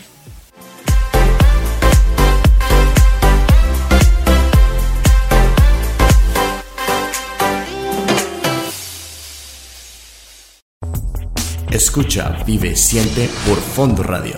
Escucha, 11.71 12.43
vive, 12.45 12.75
siente 12.75 13.31
por 13.47 13.57
Fondo 13.57 14.03
Radio. 14.03 14.35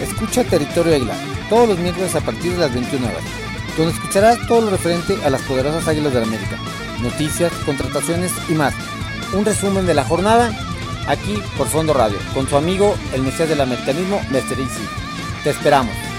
Escucha 0.00 0.44
Territorio 0.44 0.94
Águila 0.94 1.16
todos 1.50 1.70
los 1.70 1.78
miércoles 1.80 2.14
a 2.14 2.20
partir 2.20 2.52
de 2.52 2.58
las 2.58 2.72
21 2.72 3.04
horas, 3.04 3.24
donde 3.76 3.92
escucharás 3.92 4.38
todo 4.46 4.60
lo 4.60 4.70
referente 4.70 5.16
a 5.24 5.30
las 5.30 5.42
poderosas 5.42 5.88
Águilas 5.88 6.12
de 6.12 6.20
la 6.20 6.26
América, 6.26 6.56
noticias, 7.02 7.52
contrataciones 7.66 8.30
y 8.48 8.52
más. 8.52 8.72
Un 9.32 9.44
resumen 9.44 9.84
de 9.84 9.94
la 9.94 10.04
jornada 10.04 10.56
aquí 11.08 11.36
por 11.58 11.66
Fondo 11.66 11.92
Radio, 11.92 12.18
con 12.34 12.48
su 12.48 12.56
amigo 12.56 12.94
el 13.14 13.22
Mesías 13.22 13.48
del 13.48 13.62
Americanismo. 13.62 14.20
Easy. 14.32 14.88
Te 15.42 15.50
esperamos. 15.50 16.13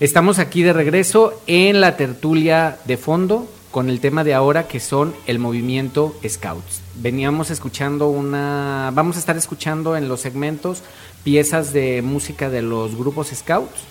Estamos 0.00 0.38
aquí 0.38 0.62
de 0.62 0.72
regreso 0.72 1.38
en 1.46 1.82
la 1.82 1.98
tertulia 1.98 2.78
de 2.86 2.96
fondo 2.96 3.46
con 3.70 3.90
el 3.90 4.00
tema 4.00 4.24
de 4.24 4.32
ahora 4.32 4.66
que 4.66 4.80
son 4.80 5.14
el 5.26 5.38
movimiento 5.38 6.16
Scouts. 6.26 6.80
Veníamos 6.96 7.50
escuchando 7.50 8.08
una, 8.08 8.92
vamos 8.94 9.16
a 9.16 9.18
estar 9.18 9.36
escuchando 9.36 9.98
en 9.98 10.08
los 10.08 10.22
segmentos 10.22 10.82
piezas 11.22 11.74
de 11.74 12.00
música 12.00 12.48
de 12.48 12.62
los 12.62 12.96
grupos 12.96 13.28
Scouts 13.28 13.82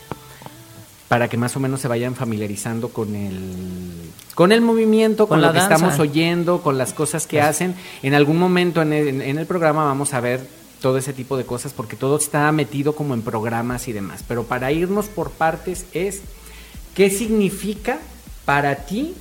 para 1.09 1.27
que 1.27 1.37
más 1.37 1.55
o 1.55 1.59
menos 1.59 1.79
se 1.79 1.87
vayan 1.87 2.15
familiarizando 2.15 2.89
con 2.89 3.15
el 3.15 3.39
con 4.33 4.51
el 4.51 4.61
movimiento, 4.61 5.27
con, 5.27 5.37
Con 5.37 5.41
lo 5.41 5.53
que 5.53 5.59
danza. 5.59 5.75
estamos 5.75 5.99
oyendo, 5.99 6.63
con 6.63 6.79
las 6.79 6.93
cosas 6.93 7.27
que 7.27 7.39
hacen. 7.39 7.75
En 8.01 8.15
algún 8.15 8.37
momento 8.39 8.81
en 8.81 8.93
el, 8.93 9.21
en 9.21 9.37
el 9.37 9.45
programa 9.45 9.83
vamos 9.83 10.15
a 10.15 10.21
ver 10.21 10.58
todo 10.81 10.97
ese 10.97 11.13
tipo 11.13 11.37
de 11.37 11.45
cosas 11.45 11.73
porque 11.73 11.95
todo 11.95 12.17
está 12.17 12.51
metido 12.51 12.95
como 12.95 13.13
en 13.13 13.21
programas 13.21 13.87
y 13.87 13.93
demás. 13.93 14.23
Pero 14.27 14.45
para 14.45 14.71
irnos 14.71 15.07
por 15.07 15.31
partes 15.31 15.85
es 15.93 16.21
¿qué 16.95 17.09
significa 17.09 17.99
para 18.45 18.75
ti 18.75 19.13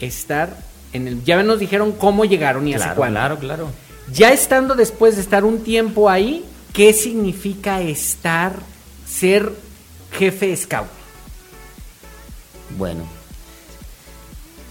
estar 0.00 0.56
en 0.92 1.08
el 1.08 1.24
ya 1.24 1.42
nos 1.42 1.58
dijeron 1.58 1.92
cómo 1.92 2.24
llegaron 2.24 2.66
y 2.68 2.74
hace 2.74 2.84
Claro, 2.84 2.96
cuándo? 2.96 3.18
claro, 3.18 3.38
claro. 3.38 3.68
Ya 4.12 4.32
estando 4.32 4.74
después 4.74 5.16
de 5.16 5.22
estar 5.22 5.44
un 5.44 5.62
tiempo 5.62 6.08
ahí, 6.08 6.44
¿qué 6.72 6.92
significa 6.92 7.80
estar 7.82 8.52
ser 9.06 9.52
jefe 10.12 10.56
scout? 10.56 10.88
Bueno, 12.78 13.04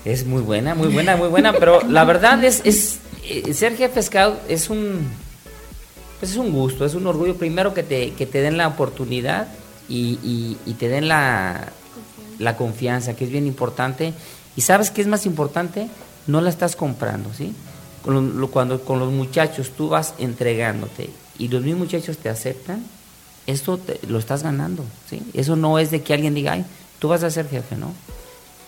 es 0.06 0.26
muy 0.26 0.42
buena, 0.42 0.74
muy 0.76 0.88
buena, 0.88 1.16
muy 1.18 1.28
buena, 1.28 1.54
pero 1.54 1.82
la 1.82 2.04
verdad 2.06 2.44
es, 2.44 2.62
es 2.64 3.00
eh, 3.26 3.54
ser 3.54 3.76
jefe 3.76 4.02
scout 4.02 4.38
es 4.48 4.70
un, 4.70 5.08
pues 6.20 6.32
es 6.32 6.38
un 6.38 6.52
gusto, 6.52 6.86
es 6.86 6.96
un 6.96 7.06
orgullo 7.08 7.36
primero 7.36 7.74
que 7.74 7.84
te, 7.84 8.12
que 8.14 8.26
te 8.26 8.42
den 8.42 8.58
la 8.58 8.68
oportunidad 8.68 9.48
y, 9.90 10.20
y- 10.24 10.58
y 10.66 10.74
te 10.74 10.88
den 10.90 11.08
la, 11.08 11.70
la 12.40 12.58
confianza, 12.58 13.16
que 13.16 13.26
es 13.26 13.32
bien 13.32 13.46
importante. 13.48 14.14
Y 14.56 14.62
sabes 14.62 14.90
qué 14.92 15.02
es 15.02 15.08
más 15.08 15.26
importante, 15.26 15.88
no 16.26 16.42
la 16.42 16.50
estás 16.50 16.76
comprando, 16.76 17.30
¿sí? 17.34 17.54
Con 18.04 18.14
lo- 18.16 18.22
lo- 18.22 18.48
cuando 18.52 18.82
con 18.82 19.00
los 19.00 19.12
muchachos 19.12 19.72
tú 19.78 19.90
vas 19.90 20.14
entregándote 20.18 21.10
y 21.38 21.48
los 21.50 21.62
mismos 21.64 21.86
muchachos 21.86 22.18
te 22.18 22.30
aceptan, 22.30 22.84
esto 23.46 23.78
te- 23.78 24.00
lo 24.08 24.18
estás 24.20 24.44
ganando, 24.44 24.84
¿sí? 25.10 25.22
Eso 25.34 25.56
no 25.56 25.78
es 25.80 25.92
de 25.92 26.02
que 26.02 26.14
alguien 26.14 26.34
diga, 26.34 26.54
ay, 26.54 26.66
tú 27.00 27.08
vas 27.10 27.24
a 27.24 27.30
ser 27.30 27.48
jefe, 27.48 27.76
¿no? 27.76 27.94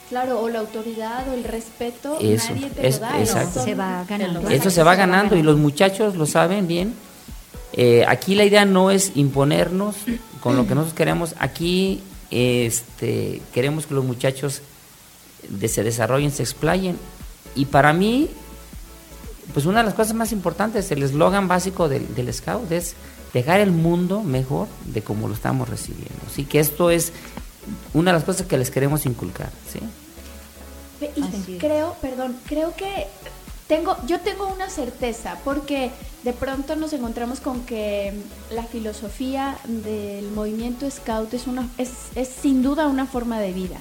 Claro, 0.10 0.39
o 0.41 0.50
la 0.50 0.60
autoridad 0.60 1.27
o 1.29 1.34
el 1.34 1.44
respeto, 1.44 2.18
Eso, 2.22 2.53
nadie 2.53 2.70
te 2.70 2.88
es- 2.88 2.96
lo 2.96 3.01
da. 3.01 3.20
exacto. 3.20 3.63
Se 3.63 3.75
va 3.75 4.03
ganando. 4.08 4.50
Esto 4.50 4.70
se 4.70 4.84
va 4.84 4.96
ganando 4.96 5.36
y 5.36 5.44
los 5.44 5.58
muchachos 5.58 6.15
lo 6.15 6.25
saben 6.25 6.68
bien. 6.68 6.94
Eh, 7.74 8.04
aquí 8.08 8.36
la 8.36 8.46
idea 8.46 8.66
no 8.66 8.92
es 8.92 9.12
imponernos 9.16 9.96
con 10.42 10.56
lo 10.56 10.68
que 10.68 10.76
nosotros 10.76 10.96
queremos. 10.96 11.36
Aquí 11.40 12.02
este, 12.32 13.42
queremos 13.54 13.86
que 13.86 13.94
los 13.94 14.04
muchachos 14.06 14.62
de- 15.48 15.68
se 15.68 15.84
desarrollen, 15.84 16.32
se 16.32 16.44
explayen. 16.44 16.98
Y 17.56 17.66
para 17.66 17.94
mí, 17.94 18.30
pues 19.54 19.66
una 19.66 19.80
de 19.80 19.86
las 19.86 19.94
cosas 19.94 20.14
más 20.14 20.32
importantes, 20.32 20.92
el 20.92 21.04
eslogan 21.04 21.48
básico 21.48 21.90
del, 21.90 22.14
del 22.16 22.34
Scout 22.34 22.72
es 22.72 22.96
dejar 23.34 23.60
el 23.60 23.72
mundo 23.72 24.22
mejor 24.24 24.68
de 24.86 25.02
como 25.02 25.28
lo 25.28 25.34
estamos 25.36 25.70
recibiendo. 25.70 26.14
Así 26.28 26.46
que 26.46 26.60
esto 26.60 26.90
es 26.90 27.12
una 27.94 28.12
de 28.12 28.18
las 28.18 28.24
cosas 28.26 28.48
que 28.48 28.58
les 28.58 28.72
queremos 28.72 29.06
inculcar. 29.06 29.52
creo, 31.60 31.96
perdón, 32.02 32.36
creo 32.48 32.76
que 32.76 33.08
tengo, 33.68 33.96
yo 34.08 34.20
tengo 34.20 34.48
una 34.48 34.70
certeza, 34.70 35.38
porque 35.46 35.92
de 36.24 36.34
pronto 36.34 36.76
nos 36.76 36.92
encontramos 36.94 37.40
con 37.40 37.62
que 37.62 38.14
la 38.52 38.64
filosofía 38.64 39.58
del 39.66 40.30
movimiento 40.32 40.90
scout 40.90 41.34
es 41.34 41.48
una, 41.48 41.68
es, 41.78 41.92
es 42.16 42.28
sin 42.28 42.62
duda 42.62 42.88
una 42.88 43.06
forma 43.06 43.40
de 43.40 43.54
vida. 43.54 43.78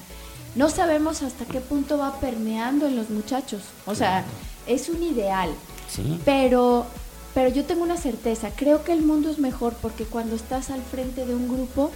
No 0.55 0.69
sabemos 0.69 1.21
hasta 1.21 1.45
qué 1.45 1.59
punto 1.59 1.97
va 1.97 2.19
permeando 2.19 2.87
en 2.87 2.95
los 2.95 3.09
muchachos. 3.09 3.61
O 3.85 3.93
sea, 3.93 4.25
es 4.67 4.89
un 4.89 5.03
ideal. 5.03 5.49
Sí. 5.89 6.19
Pero, 6.25 6.85
pero 7.33 7.49
yo 7.49 7.65
tengo 7.65 7.83
una 7.83 7.97
certeza, 7.97 8.51
creo 8.55 8.83
que 8.83 8.93
el 8.93 9.01
mundo 9.01 9.29
es 9.29 9.39
mejor 9.39 9.73
porque 9.81 10.05
cuando 10.05 10.35
estás 10.35 10.69
al 10.69 10.81
frente 10.81 11.25
de 11.25 11.35
un 11.35 11.47
grupo, 11.47 11.91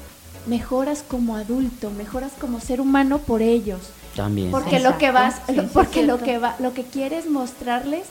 mejoras 0.46 1.04
como 1.08 1.36
adulto, 1.36 1.90
mejoras 1.92 2.34
como 2.40 2.60
ser 2.60 2.82
humano 2.82 3.20
por 3.20 3.42
ellos. 3.42 3.80
También. 4.16 4.52
Porque 4.52 4.80
lo 4.80 4.98
que 4.98 5.12
vas, 5.12 5.42
sí, 5.48 5.58
porque 5.74 6.04
lo 6.04 6.20
que 6.20 6.38
va, 6.38 6.56
lo 6.60 6.74
que 6.74 6.84
quieres 6.84 7.30
mostrarles, 7.30 8.04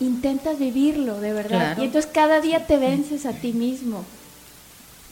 intentas 0.00 0.58
vivirlo 0.58 1.20
de 1.20 1.32
verdad. 1.32 1.48
Claro. 1.74 1.82
Y 1.82 1.86
entonces 1.86 2.10
cada 2.12 2.40
día 2.40 2.66
te 2.66 2.76
vences 2.76 3.26
a 3.26 3.32
ti 3.32 3.52
mismo. 3.52 4.04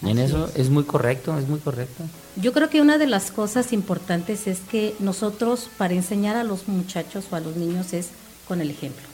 En 0.02 0.18
eso 0.18 0.50
es 0.54 0.68
muy 0.68 0.84
correcto, 0.84 1.38
es 1.38 1.48
muy 1.48 1.58
correcto. 1.58 2.04
Yo 2.36 2.52
creo 2.52 2.68
que 2.68 2.82
una 2.82 2.98
de 2.98 3.06
las 3.06 3.30
cosas 3.30 3.72
importantes 3.72 4.46
es 4.46 4.58
que 4.60 4.94
nosotros 4.98 5.68
para 5.78 5.94
enseñar 5.94 6.36
a 6.36 6.44
los 6.44 6.68
muchachos 6.68 7.24
o 7.30 7.36
a 7.36 7.40
los 7.40 7.56
niños 7.56 7.92
es 7.94 8.10
con 8.46 8.60
el 8.60 8.70
ejemplo. 8.70 9.04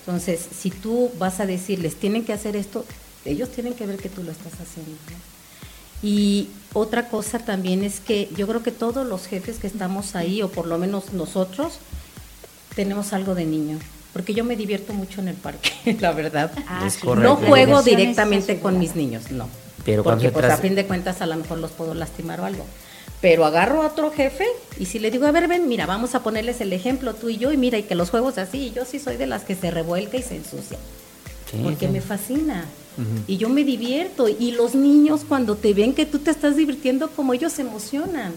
Entonces, 0.00 0.46
si 0.56 0.70
tú 0.70 1.10
vas 1.18 1.40
a 1.40 1.46
decirles, 1.46 1.96
tienen 1.96 2.24
que 2.24 2.32
hacer 2.32 2.54
esto, 2.54 2.84
ellos 3.24 3.50
tienen 3.50 3.74
que 3.74 3.86
ver 3.86 3.96
que 3.96 4.08
tú 4.08 4.22
lo 4.22 4.30
estás 4.30 4.52
haciendo. 4.52 4.92
¿no? 4.92 5.36
Y 6.00 6.48
otra 6.72 7.08
cosa 7.08 7.40
también 7.40 7.82
es 7.82 7.98
que 7.98 8.30
yo 8.36 8.46
creo 8.46 8.62
que 8.62 8.70
todos 8.70 9.04
los 9.06 9.26
jefes 9.26 9.58
que 9.58 9.66
estamos 9.66 10.14
ahí, 10.14 10.42
o 10.42 10.48
por 10.48 10.66
lo 10.66 10.78
menos 10.78 11.12
nosotros, 11.12 11.80
tenemos 12.76 13.12
algo 13.12 13.34
de 13.34 13.46
niño. 13.46 13.78
Porque 14.16 14.32
yo 14.32 14.44
me 14.44 14.56
divierto 14.56 14.94
mucho 14.94 15.20
en 15.20 15.28
el 15.28 15.34
parque, 15.34 15.72
la 16.00 16.12
verdad. 16.12 16.50
Ah, 16.66 16.88
sí. 16.88 17.06
No 17.06 17.36
juego 17.36 17.82
directamente 17.82 18.58
con 18.60 18.78
mis 18.78 18.96
niños, 18.96 19.30
no. 19.30 19.46
Pero 19.84 20.02
Porque 20.02 20.30
pues, 20.30 20.46
a 20.46 20.56
fin 20.56 20.74
de 20.74 20.86
cuentas 20.86 21.20
a 21.20 21.26
lo 21.26 21.36
mejor 21.36 21.58
los 21.58 21.70
puedo 21.72 21.92
lastimar 21.92 22.40
o 22.40 22.46
algo. 22.46 22.64
Pero 23.20 23.44
agarro 23.44 23.82
a 23.82 23.88
otro 23.88 24.10
jefe 24.10 24.46
y 24.78 24.86
si 24.86 25.00
le 25.00 25.10
digo, 25.10 25.26
a 25.26 25.32
ver, 25.32 25.48
ven, 25.48 25.68
mira, 25.68 25.84
vamos 25.84 26.14
a 26.14 26.22
ponerles 26.22 26.62
el 26.62 26.72
ejemplo 26.72 27.12
tú 27.12 27.28
y 27.28 27.36
yo, 27.36 27.52
y 27.52 27.58
mira, 27.58 27.76
y 27.76 27.82
que 27.82 27.94
los 27.94 28.08
juegos 28.08 28.38
así, 28.38 28.68
y 28.68 28.70
yo 28.72 28.86
sí 28.86 28.98
soy 28.98 29.18
de 29.18 29.26
las 29.26 29.44
que 29.44 29.54
se 29.54 29.70
revuelca 29.70 30.16
y 30.16 30.22
se 30.22 30.36
ensucia. 30.36 30.78
Sí, 31.50 31.58
porque 31.62 31.86
sí. 31.86 31.92
me 31.92 32.00
fascina. 32.00 32.64
Y 33.26 33.36
yo 33.36 33.50
me 33.50 33.64
divierto. 33.64 34.30
Y 34.30 34.52
los 34.52 34.74
niños 34.74 35.26
cuando 35.28 35.56
te 35.56 35.74
ven 35.74 35.92
que 35.92 36.06
tú 36.06 36.20
te 36.20 36.30
estás 36.30 36.56
divirtiendo, 36.56 37.10
como 37.10 37.34
ellos 37.34 37.52
se 37.52 37.60
emocionan. 37.60 38.32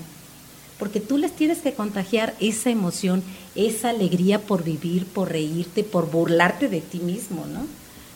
Porque 0.80 1.02
tú 1.02 1.18
les 1.18 1.36
tienes 1.36 1.60
que 1.60 1.74
contagiar 1.74 2.34
esa 2.40 2.70
emoción, 2.70 3.22
esa 3.54 3.90
alegría 3.90 4.40
por 4.40 4.64
vivir, 4.64 5.06
por 5.06 5.30
reírte, 5.30 5.84
por 5.84 6.10
burlarte 6.10 6.70
de 6.70 6.80
ti 6.80 7.00
mismo, 7.00 7.46
¿no? 7.46 7.68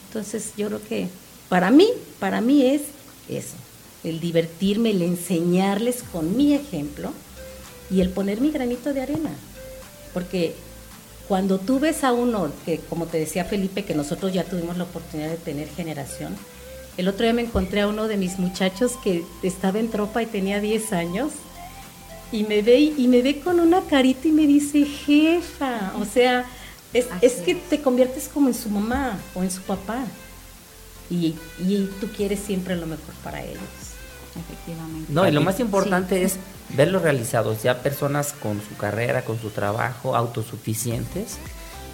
Entonces 0.08 0.54
yo 0.58 0.68
creo 0.68 0.82
que 0.88 1.08
para 1.50 1.70
mí, 1.70 1.88
para 2.20 2.40
mí 2.40 2.66
es 2.66 2.82
eso, 3.28 3.56
el 4.04 4.20
divertirme, 4.20 4.92
el 4.92 5.02
enseñarles 5.02 6.04
con 6.04 6.38
mi 6.38 6.54
ejemplo 6.54 7.12
y 7.92 8.02
el 8.02 8.10
poner 8.10 8.40
mi 8.40 8.52
granito 8.52 8.94
de 8.94 9.02
arena. 9.02 9.32
Porque 10.14 10.56
cuando 11.28 11.60
tú 11.60 11.80
ves 11.80 12.04
a 12.04 12.14
uno, 12.14 12.52
que 12.66 12.80
como 12.80 13.08
te 13.08 13.20
decía 13.20 13.46
Felipe, 13.46 13.84
que 13.84 13.96
nosotros 13.96 14.34
ya 14.34 14.44
tuvimos 14.44 14.78
la 14.78 14.86
oportunidad 14.86 15.30
de 15.30 15.38
tener 15.38 15.68
generación, 15.68 16.36
el 16.96 17.08
otro 17.08 17.24
día 17.24 17.34
me 17.34 17.42
encontré 17.42 17.82
a 17.82 17.88
uno 17.88 18.08
de 18.08 18.18
mis 18.18 18.40
muchachos 18.40 18.94
que 19.04 19.24
estaba 19.42 19.80
en 19.80 19.90
tropa 19.90 20.22
y 20.22 20.28
tenía 20.28 20.60
10 20.60 20.94
años 20.94 21.32
y 22.34 22.44
me 22.44 22.62
ve 22.62 22.80
y 22.98 23.08
me 23.08 23.22
ve 23.22 23.40
con 23.40 23.60
una 23.62 23.82
carita 23.82 24.28
y 24.28 24.32
me 24.34 24.46
dice, 24.46 24.84
jefa, 24.86 25.94
o 25.98 26.04
sea, 26.04 26.46
es, 26.94 27.08
es 27.22 27.34
que 27.36 27.56
te 27.56 27.82
conviertes 27.82 28.28
como 28.28 28.50
en 28.50 28.54
su 28.54 28.70
mamá 28.70 29.18
o 29.36 29.44
en 29.44 29.52
su 29.52 29.62
papá 29.62 30.04
y, 31.10 31.36
y 31.60 31.90
tú 32.02 32.08
quieres 32.16 32.40
siempre 32.40 32.76
lo 32.76 32.88
mejor 32.88 33.14
para 33.24 33.42
ellos. 33.42 33.62
Efectivamente. 34.36 35.14
No, 35.14 35.28
y 35.28 35.32
lo 35.32 35.42
Sí. 35.42 35.46
más 35.46 35.60
importante 35.60 36.24
es 36.24 36.38
verlos 36.76 37.04
realizados, 37.04 37.62
ya 37.62 37.82
personas 37.84 38.34
con 38.34 38.60
su 38.68 38.76
carrera, 38.78 39.24
con 39.24 39.40
su 39.40 39.52
trabajo, 39.52 40.16
autosuficientes, 40.16 41.38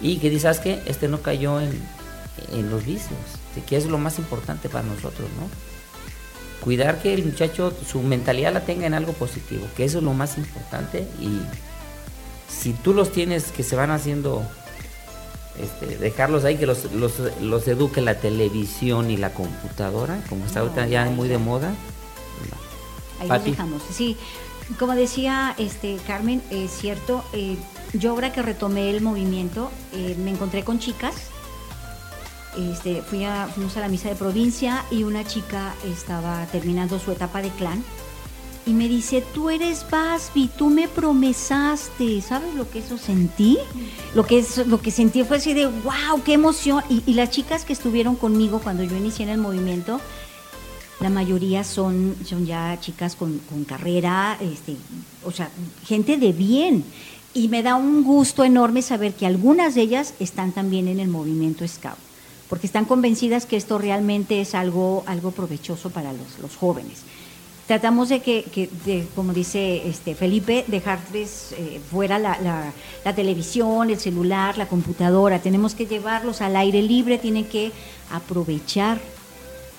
y 0.00 0.16
que 0.16 0.30
dices, 0.30 0.42
¿sabes 0.42 0.60
qué? 0.60 0.80
Este 0.86 1.06
no 1.08 1.20
cayó 1.20 1.60
en, 1.60 1.70
en 2.52 2.70
los 2.70 2.86
vicios, 2.86 3.18
que 3.68 3.76
es 3.76 3.84
lo 3.86 3.98
más 3.98 4.18
importante 4.18 4.70
para 4.70 4.84
nosotros, 4.84 5.28
¿no? 5.38 5.69
Cuidar 6.62 7.00
que 7.00 7.14
el 7.14 7.24
muchacho, 7.24 7.72
su 7.86 8.02
mentalidad 8.02 8.52
la 8.52 8.60
tenga 8.60 8.86
en 8.86 8.94
algo 8.94 9.12
positivo, 9.14 9.66
que 9.76 9.84
eso 9.84 9.98
es 9.98 10.04
lo 10.04 10.12
más 10.12 10.36
importante, 10.36 11.06
y 11.20 11.40
si 12.48 12.72
tú 12.72 12.92
los 12.92 13.12
tienes 13.12 13.44
que 13.52 13.62
se 13.62 13.76
van 13.76 13.90
haciendo, 13.90 14.42
este, 15.58 15.96
dejarlos 15.96 16.44
ahí, 16.44 16.56
que 16.56 16.66
los, 16.66 16.92
los, 16.92 17.14
los 17.40 17.66
eduque 17.68 18.00
la 18.02 18.16
televisión 18.20 19.10
y 19.10 19.16
la 19.16 19.32
computadora, 19.32 20.22
como 20.28 20.44
está 20.44 20.60
No, 20.60 20.66
ahorita 20.66 20.86
ya 20.86 21.06
muy 21.06 21.28
de 21.28 21.38
moda, 21.38 21.72
Ahí 23.20 23.28
Pati. 23.28 23.50
los 23.50 23.56
dejamos. 23.56 23.82
Sí, 23.92 24.16
como 24.78 24.94
decía 24.94 25.54
este 25.58 25.98
Carmen, 26.06 26.42
es 26.50 26.70
cierto, 26.70 27.24
eh, 27.32 27.56
yo 27.92 28.10
ahora 28.12 28.32
que 28.32 28.42
retomé 28.42 28.90
el 28.90 29.00
movimiento, 29.00 29.70
eh, 29.92 30.16
me 30.18 30.30
encontré 30.30 30.64
con 30.64 30.78
chicas. 30.78 31.14
Este, 32.56 33.02
fui 33.02 33.24
a, 33.24 33.46
fuimos 33.46 33.76
a 33.76 33.80
la 33.80 33.88
misa 33.88 34.08
de 34.08 34.16
provincia 34.16 34.84
y 34.90 35.04
una 35.04 35.24
chica 35.24 35.74
estaba 35.84 36.44
terminando 36.46 36.98
su 36.98 37.12
etapa 37.12 37.42
de 37.42 37.50
clan 37.50 37.84
y 38.66 38.72
me 38.72 38.88
dice, 38.88 39.24
tú 39.34 39.50
eres 39.50 39.86
Basby, 39.90 40.48
tú 40.56 40.68
me 40.68 40.86
promesaste, 40.86 42.20
¿sabes 42.20 42.54
lo 42.54 42.70
que 42.70 42.80
eso 42.80 42.98
sentí? 42.98 43.58
Lo 44.14 44.26
que, 44.26 44.38
es, 44.38 44.66
lo 44.66 44.80
que 44.80 44.90
sentí 44.90 45.24
fue 45.24 45.38
así 45.38 45.54
de, 45.54 45.66
wow, 45.66 46.22
qué 46.24 46.34
emoción. 46.34 46.82
Y, 46.88 47.14
las 47.14 47.30
chicas 47.30 47.64
que 47.64 47.72
estuvieron 47.72 48.16
conmigo 48.16 48.60
cuando 48.62 48.84
yo 48.84 48.96
inicié 48.96 49.24
en 49.24 49.30
el 49.30 49.38
movimiento, 49.38 50.00
la 51.00 51.08
mayoría 51.08 51.64
son, 51.64 52.14
son 52.24 52.46
ya 52.46 52.78
chicas 52.80 53.16
con, 53.16 53.38
con 53.50 53.64
carrera, 53.64 54.36
este, 54.40 54.76
o 55.24 55.32
sea, 55.32 55.50
gente 55.84 56.18
de 56.18 56.32
bien. 56.32 56.84
Y 57.32 57.48
me 57.48 57.62
da 57.62 57.76
un 57.76 58.04
gusto 58.04 58.44
enorme 58.44 58.82
saber 58.82 59.14
que 59.14 59.24
algunas 59.24 59.74
de 59.74 59.82
ellas 59.82 60.14
están 60.20 60.52
también 60.52 60.86
en 60.86 61.00
el 61.00 61.08
movimiento 61.08 61.66
Scout, 61.66 61.98
porque 62.50 62.66
están 62.66 62.84
convencidas 62.84 63.46
que 63.46 63.56
esto 63.56 63.78
realmente 63.78 64.42
es 64.42 64.54
algo, 64.54 65.04
algo 65.06 65.30
provechoso 65.30 65.88
para 65.88 66.12
los, 66.12 66.38
los 66.42 66.56
jóvenes. 66.56 66.98
Tratamos 67.66 68.08
de 68.08 68.20
que, 68.20 68.42
que 68.52 69.06
como 69.14 69.32
dice 69.32 69.88
este 69.88 70.16
Felipe, 70.16 70.64
dejarles 70.66 71.52
eh, 71.52 71.80
fuera 71.90 72.18
la, 72.18 72.36
la- 73.04 73.12
televisión, 73.14 73.88
el 73.90 73.98
celular, 74.00 74.58
la 74.58 74.66
computadora. 74.66 75.38
Tenemos 75.38 75.74
que 75.76 75.86
llevarlos 75.86 76.40
al 76.40 76.56
aire 76.56 76.82
libre, 76.82 77.16
tienen 77.18 77.44
que 77.44 77.70
aprovechar 78.10 79.00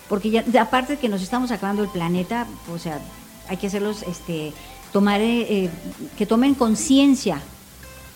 porque 0.07 0.29
ya 0.31 0.62
aparte 0.62 0.93
de 0.93 0.99
que 0.99 1.07
nos 1.10 1.21
estamos 1.21 1.51
acabando 1.51 1.84
el 1.84 1.89
planeta, 1.89 2.45
o 2.73 2.77
sea, 2.77 2.99
hay 3.47 3.57
que 3.57 3.67
hacerlos 3.67 4.03
este 4.03 4.51
tomar 4.91 5.21
eh, 5.21 5.65
eh, 5.65 5.69
que 6.17 6.25
tomen 6.25 6.53
conciencia 6.53 7.41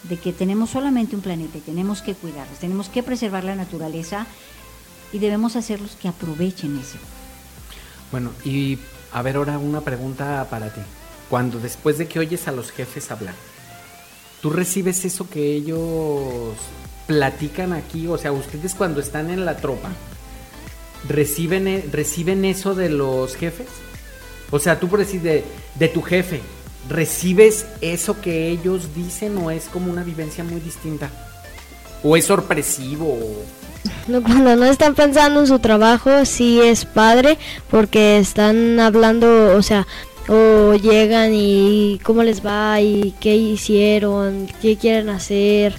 de 0.10 0.18
que 0.18 0.32
tenemos 0.34 0.70
solamente 0.70 1.16
un 1.16 1.22
planeta 1.22 1.58
y 1.58 1.62
tenemos 1.62 2.02
que 2.02 2.14
cuidarlos, 2.14 2.60
tenemos 2.60 2.90
que 2.90 3.02
preservar 3.04 3.44
la 3.44 3.56
naturaleza 3.56 4.28
y 5.14 5.20
debemos 5.20 5.56
hacerlos 5.56 5.96
que 6.00 6.08
aprovechen 6.08 6.78
eso. 6.78 6.98
Bueno, 8.12 8.32
y 8.44 8.78
A 9.12 9.22
ver, 9.22 9.38
ahora 9.38 9.58
una 9.58 9.80
pregunta 9.82 10.46
para 10.50 10.74
ti. 10.74 10.82
Cuando 11.30 11.58
después 11.60 11.98
de 11.98 12.08
que 12.08 12.20
oyes 12.20 12.48
a 12.50 12.52
los 12.52 12.70
jefes 12.72 13.10
hablar, 13.12 13.34
¿tú 14.42 14.50
recibes 14.50 15.06
eso 15.06 15.30
que 15.30 15.54
ellos 15.56 16.54
platican 17.08 17.72
aquí? 17.72 18.08
O 18.08 18.18
sea, 18.18 18.34
ustedes 18.34 18.76
cuando 18.76 19.00
están 19.00 19.30
en 19.30 19.46
la 19.46 19.56
tropa, 19.58 19.90
¿reciben, 21.08 21.68
e- 21.68 21.86
reciben 21.92 22.44
eso 22.46 22.76
de 22.76 22.90
los 22.90 23.36
jefes? 23.38 23.68
O 24.52 24.60
sea, 24.60 24.80
tú 24.80 24.88
por 24.90 25.00
decir 25.00 25.22
de, 25.22 25.46
de 25.76 25.88
tu 25.88 26.02
jefe, 26.02 26.42
¿recibes 26.90 27.66
eso 27.82 28.20
que 28.22 28.50
ellos 28.50 28.96
dicen 28.96 29.38
o 29.38 29.52
es 29.52 29.66
como 29.66 29.92
una 29.92 30.04
vivencia 30.04 30.44
muy 30.44 30.60
distinta? 30.60 31.10
¿O 32.04 32.16
es 32.16 32.26
sorpresivo? 32.26 33.18
Cuando 34.06 34.56
no 34.56 34.66
están 34.66 34.96
pensando 34.96 35.40
en 35.40 35.48
su 35.48 35.60
trabajo, 35.60 36.26
sí 36.26 36.62
es 36.62 36.86
padre 36.86 37.38
porque 37.70 38.20
están 38.20 38.80
hablando, 38.80 39.56
o 39.56 39.62
sea, 39.62 39.88
o 40.28 40.74
llegan 40.74 41.32
y 41.34 42.00
cómo 42.04 42.24
les 42.24 42.46
va 42.46 42.82
y 42.82 43.16
qué 43.20 43.36
hicieron, 43.36 44.48
qué 44.62 44.78
quieren 44.78 45.10
hacer. 45.10 45.76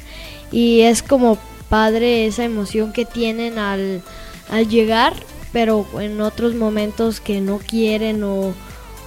Y 0.51 0.81
es 0.83 1.03
como 1.03 1.39
padre 1.69 2.27
esa 2.27 2.45
emoción 2.45 2.93
que 2.93 3.05
tienen 3.05 3.59
al, 3.59 4.03
al 4.51 4.69
llegar, 4.69 5.15
pero 5.53 5.87
en 6.01 6.21
otros 6.21 6.55
momentos 6.55 7.21
que 7.21 7.41
no 7.41 7.59
quieren 7.59 8.23
o, 8.23 8.55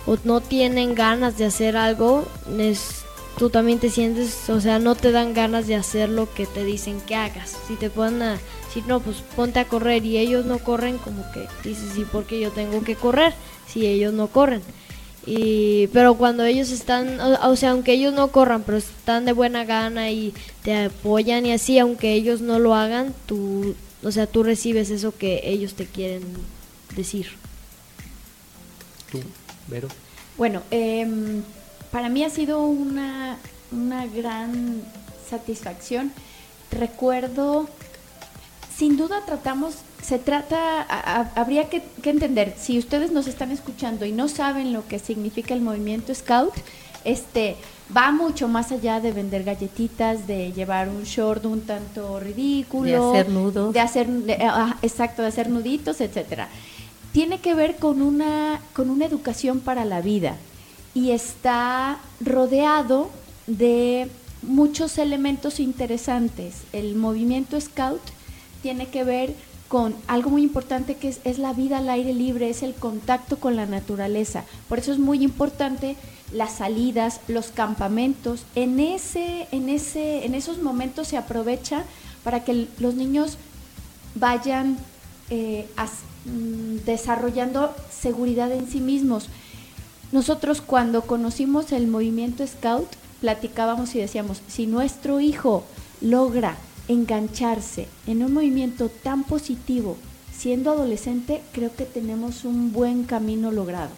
o 0.06 0.18
no 0.24 0.42
tienen 0.42 0.96
ganas 0.96 1.38
de 1.38 1.46
hacer 1.46 1.78
algo, 1.78 2.26
es, 2.58 3.04
tú 3.38 3.50
también 3.50 3.80
te 3.80 3.90
sientes, 3.90 4.50
o 4.50 4.60
sea, 4.60 4.80
no 4.80 4.96
te 4.96 5.12
dan 5.12 5.34
ganas 5.34 5.68
de 5.68 5.76
hacer 5.76 6.10
lo 6.10 6.32
que 6.34 6.46
te 6.46 6.64
dicen 6.64 7.02
que 7.02 7.16
hagas. 7.16 7.56
Si 7.68 7.76
te 7.76 7.90
ponen 7.90 8.22
a 8.22 8.40
si 8.74 8.82
no, 8.84 9.00
pues 9.00 9.18
ponte 9.36 9.60
a 9.60 9.66
correr 9.66 10.06
y 10.06 10.18
ellos 10.18 10.46
no 10.46 10.60
corren, 10.60 10.98
como 11.00 11.24
que 11.32 11.48
dices, 11.68 11.92
sí, 11.96 12.06
porque 12.12 12.40
yo 12.40 12.52
tengo 12.52 12.84
que 12.84 12.96
correr 12.96 13.34
si 13.68 13.88
ellos 13.88 14.14
no 14.14 14.28
corren. 14.28 14.62
Y, 15.26 15.88
pero 15.88 16.16
cuando 16.16 16.46
ellos 16.46 16.72
están, 16.72 17.20
o, 17.20 17.56
sea, 17.56 17.72
aunque 17.72 17.94
ellos 17.94 18.14
no 18.14 18.30
corran, 18.30 18.64
pero 18.64 18.78
están 18.78 19.26
de 19.26 19.34
buena 19.34 19.66
gana 19.66 20.12
y 20.12 20.34
te 20.64 20.86
apoyan 20.86 21.46
y 21.46 21.52
así, 21.52 21.78
aunque 21.80 22.14
ellos 22.14 22.42
no 22.42 22.60
lo 22.60 22.76
hagan, 22.76 23.14
tú, 23.26 23.76
o 24.04 24.12
sea, 24.12 24.28
tú 24.28 24.44
recibes 24.44 24.90
eso 24.92 25.16
que 25.16 25.42
ellos 25.44 25.74
te 25.74 25.86
quieren 25.86 26.24
decir. 26.96 27.28
¿Tú, 29.12 29.22
Vero? 29.70 29.88
Bueno, 30.38 30.62
em, 30.72 31.42
para 31.92 32.10
mí 32.10 32.24
ha 32.24 32.30
sido 32.30 32.66
una, 32.66 33.38
una 33.72 34.06
gran 34.08 34.82
satisfacción. 35.30 36.12
Recuerdo, 36.72 37.68
sin 38.76 38.96
duda 38.98 39.22
tratamos, 39.26 39.76
se 40.02 40.20
trata, 40.20 40.82
a- 40.82 41.22
a- 41.22 41.32
habría 41.36 41.70
que, 41.70 41.82
que 42.02 42.10
entender, 42.10 42.56
si 42.60 42.78
ustedes 42.80 43.12
nos 43.12 43.28
están 43.28 43.52
escuchando 43.52 44.06
y 44.06 44.12
no 44.12 44.28
saben 44.28 44.72
lo 44.72 44.88
que 44.88 45.00
significa 45.00 45.54
el 45.54 45.62
movimiento 45.62 46.14
Scout, 46.16 46.54
este 47.04 47.56
va 47.96 48.12
mucho 48.12 48.48
más 48.48 48.72
allá 48.72 49.00
de 49.00 49.12
vender 49.12 49.44
galletitas, 49.44 50.28
de 50.28 50.52
llevar 50.54 50.90
un 50.90 51.04
short 51.04 51.44
un 51.46 51.62
tanto 51.62 52.20
ridículo, 52.20 53.12
De 53.14 53.20
hacer 53.20 53.30
nudos. 53.32 53.74
de 53.74 53.80
hacer, 53.80 54.08
de- 54.08 54.38
ah, 54.42 54.78
exacto, 54.82 55.22
de 55.24 55.28
hacer 55.30 55.50
nuditos, 55.50 56.00
etcétera. 56.02 56.48
Tiene 57.12 57.40
que 57.40 57.54
ver 57.56 57.78
con 57.78 58.02
una, 58.02 58.62
con 58.74 58.90
una 58.90 59.06
educación 59.06 59.60
para 59.60 59.86
la 59.86 60.02
vida 60.02 60.38
y 60.94 61.12
está 61.12 62.00
rodeado 62.22 63.10
de 63.48 64.10
muchos 64.42 64.98
elementos 64.98 65.60
interesantes. 65.60 66.56
El 66.72 66.96
movimiento 66.96 67.60
Scout 67.60 68.02
tiene 68.62 68.88
que 68.88 69.04
ver 69.04 69.36
con 69.68 69.96
algo 70.08 70.32
muy 70.32 70.42
importante 70.44 70.96
que 70.96 71.10
es, 71.10 71.20
es 71.24 71.38
la 71.38 71.54
vida 71.54 71.78
al 71.78 71.90
aire 71.90 72.14
libre, 72.14 72.50
es 72.50 72.64
el 72.64 72.74
contacto 72.74 73.40
con 73.40 73.56
la 73.56 73.66
naturaleza. 73.66 74.44
Por 74.68 74.80
eso 74.80 74.92
es 74.92 75.00
muy 75.00 75.24
importante 75.24 75.96
las 76.34 76.58
salidas, 76.58 77.22
los 77.28 77.48
campamentos. 77.48 78.44
En 78.56 78.80
ese, 78.80 79.48
en 79.52 79.70
ese, 79.70 80.26
en 80.26 80.36
esos 80.36 80.62
momentos 80.62 81.08
se 81.08 81.18
aprovecha 81.18 81.84
para 82.24 82.44
que 82.44 82.68
los 82.80 82.96
niños 82.96 83.38
vayan 84.16 84.78
eh, 85.30 85.68
mm, 85.78 86.19
desarrollando 86.86 87.74
seguridad 87.92 88.52
en 88.52 88.70
sí 88.70 88.80
mismos. 88.80 89.28
Nosotros 90.12 90.62
cuando 90.62 91.04
conocimos 91.04 91.72
el 91.72 91.88
movimiento 91.88 92.46
Scout, 92.46 92.88
platicábamos 93.22 93.94
y 93.96 94.00
decíamos, 94.00 94.42
si 94.48 94.66
nuestro 94.66 95.20
hijo 95.20 95.64
logra 96.02 96.58
engancharse 96.88 97.88
en 98.08 98.24
un 98.24 98.34
movimiento 98.34 98.90
tan 98.90 99.24
positivo, 99.24 99.98
siendo 100.36 100.72
adolescente, 100.72 101.42
creo 101.52 101.76
que 101.76 101.86
tenemos 101.86 102.46
un 102.46 102.72
buen 102.72 103.04
camino 103.04 103.52
logrado. 103.52 103.92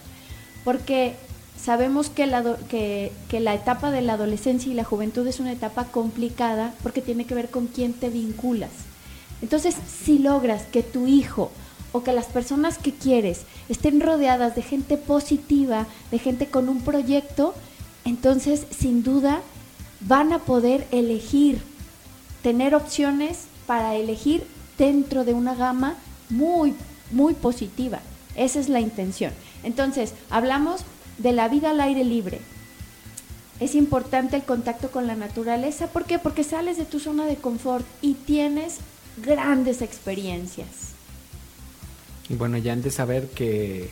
Porque 0.65 1.15
sabemos 1.57 2.09
que 2.09 2.25
la 2.25 3.53
etapa 3.53 3.91
de 3.91 4.01
la 4.01 4.13
adolescencia 4.13 4.71
y 4.71 4.75
la 4.75 4.83
juventud 4.83 5.25
es 5.27 5.39
una 5.39 5.51
etapa 5.51 5.85
complicada 5.85 6.73
porque 6.83 7.01
tiene 7.01 7.25
que 7.25 7.35
ver 7.35 7.49
con 7.49 7.67
quién 7.67 7.93
te 7.93 8.09
vinculas. 8.09 8.71
Entonces, 9.41 9.75
si 10.03 10.19
logras 10.19 10.63
que 10.63 10.83
tu 10.83 11.07
hijo 11.07 11.51
o 11.91 12.03
que 12.03 12.13
las 12.13 12.25
personas 12.25 12.77
que 12.77 12.93
quieres 12.93 13.41
estén 13.69 13.99
rodeadas 13.99 14.55
de 14.55 14.61
gente 14.61 14.97
positiva, 14.97 15.87
de 16.11 16.19
gente 16.19 16.47
con 16.47 16.69
un 16.69 16.81
proyecto, 16.81 17.53
entonces 18.05 18.65
sin 18.77 19.03
duda 19.03 19.41
van 20.01 20.33
a 20.33 20.39
poder 20.39 20.87
elegir, 20.91 21.61
tener 22.41 22.75
opciones 22.75 23.45
para 23.67 23.95
elegir 23.95 24.45
dentro 24.77 25.25
de 25.25 25.33
una 25.33 25.55
gama 25.55 25.95
muy, 26.29 26.73
muy 27.11 27.33
positiva. 27.33 27.99
Esa 28.35 28.59
es 28.59 28.69
la 28.69 28.79
intención. 28.79 29.33
Entonces, 29.63 30.13
hablamos 30.29 30.81
de 31.17 31.33
la 31.33 31.49
vida 31.49 31.71
al 31.71 31.81
aire 31.81 32.03
libre, 32.03 32.41
es 33.61 33.75
importante 33.75 34.35
el 34.35 34.43
contacto 34.43 34.89
con 34.89 35.05
la 35.05 35.15
naturaleza. 35.15 35.85
¿Por 35.85 36.05
qué? 36.05 36.17
Porque 36.17 36.43
sales 36.43 36.77
de 36.77 36.85
tu 36.85 36.99
zona 36.99 37.25
de 37.25 37.35
confort 37.35 37.85
y 38.01 38.15
tienes 38.15 38.77
grandes 39.23 39.83
experiencias. 39.83 40.90
Y 42.31 42.35
bueno, 42.35 42.57
ya 42.57 42.71
han 42.71 42.81
de 42.81 42.91
saber 42.91 43.27
que 43.27 43.89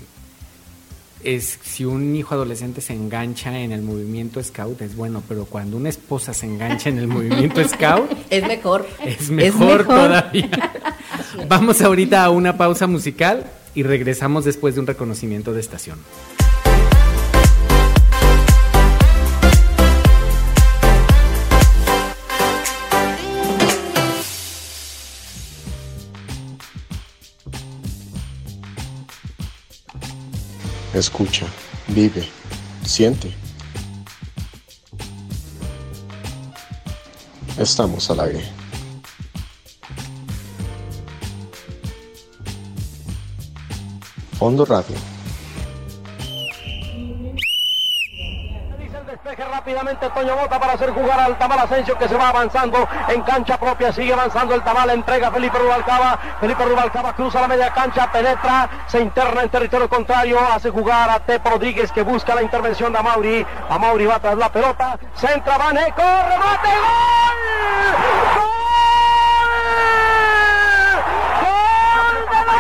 es 1.24 1.60
si 1.62 1.84
un 1.84 2.16
hijo 2.16 2.34
adolescente 2.34 2.80
se 2.80 2.94
engancha 2.94 3.60
en 3.60 3.74
el 3.74 3.82
movimiento 3.82 4.42
scout 4.42 4.82
es 4.82 4.96
bueno, 4.96 5.22
pero 5.28 5.44
cuando 5.44 5.76
una 5.76 5.90
esposa 5.90 6.34
se 6.34 6.46
engancha 6.46 6.88
en 6.88 6.98
el 7.00 7.08
movimiento 7.16 7.62
scout 7.68 8.10
Es 8.30 8.48
mejor. 8.48 8.88
es 9.06 9.30
mejor, 9.30 9.80
mejor. 9.80 9.86
todavía. 9.86 10.50
Vamos 11.50 11.82
ahorita 11.82 12.24
a 12.24 12.30
una 12.30 12.58
pausa 12.58 12.88
musical 12.88 13.46
y 13.76 13.84
regresamos 13.84 14.46
después 14.46 14.76
de 14.76 14.80
un 14.82 14.88
reconocimiento 14.88 15.52
de 15.52 15.60
estación. 15.60 16.00
Escucha, 30.94 31.46
vive, 31.88 32.28
siente. 32.84 33.32
Estamos 37.60 38.10
al 38.10 38.22
aire. 38.22 38.44
Fondo 44.40 44.66
Radio. 44.66 45.19
Rápidamente 49.90 50.20
Toño 50.20 50.36
para 50.48 50.74
hacer 50.74 50.92
jugar 50.92 51.20
al 51.20 51.36
Tamal 51.40 51.58
Asensio 51.60 51.98
que 51.98 52.08
se 52.08 52.16
va 52.16 52.30
avanzando 52.30 52.88
en 53.08 53.24
cancha 53.24 53.58
propia, 53.58 53.92
sigue 53.92 54.14
avanzando 54.14 54.54
el 54.54 54.62
Tamal, 54.62 54.92
entrega 54.92 55.32
Felipe 55.32 55.58
Rubalcaba, 55.58 56.20
Felipe 56.40 56.64
Rubalcaba 56.64 57.14
cruza 57.14 57.42
la 57.42 57.48
media 57.48 57.74
cancha, 57.74 58.12
penetra, 58.12 58.70
se 58.86 59.02
interna 59.02 59.42
en 59.42 59.50
territorio 59.50 59.90
contrario, 59.90 60.38
hace 60.54 60.70
jugar 60.70 61.10
a 61.10 61.22
Tepo 61.22 61.50
Rodríguez 61.50 61.92
que 61.92 62.04
busca 62.04 62.36
la 62.36 62.44
intervención 62.44 62.94
de 62.94 63.00
Amauri, 63.00 63.44
Amauri 63.68 64.06
va 64.06 64.20
tras 64.20 64.38
la 64.38 64.50
pelota, 64.50 65.00
centra, 65.16 65.58
Vané, 65.58 65.92
corre, 65.96 66.38
bate, 66.38 66.70
gol, 66.70 67.38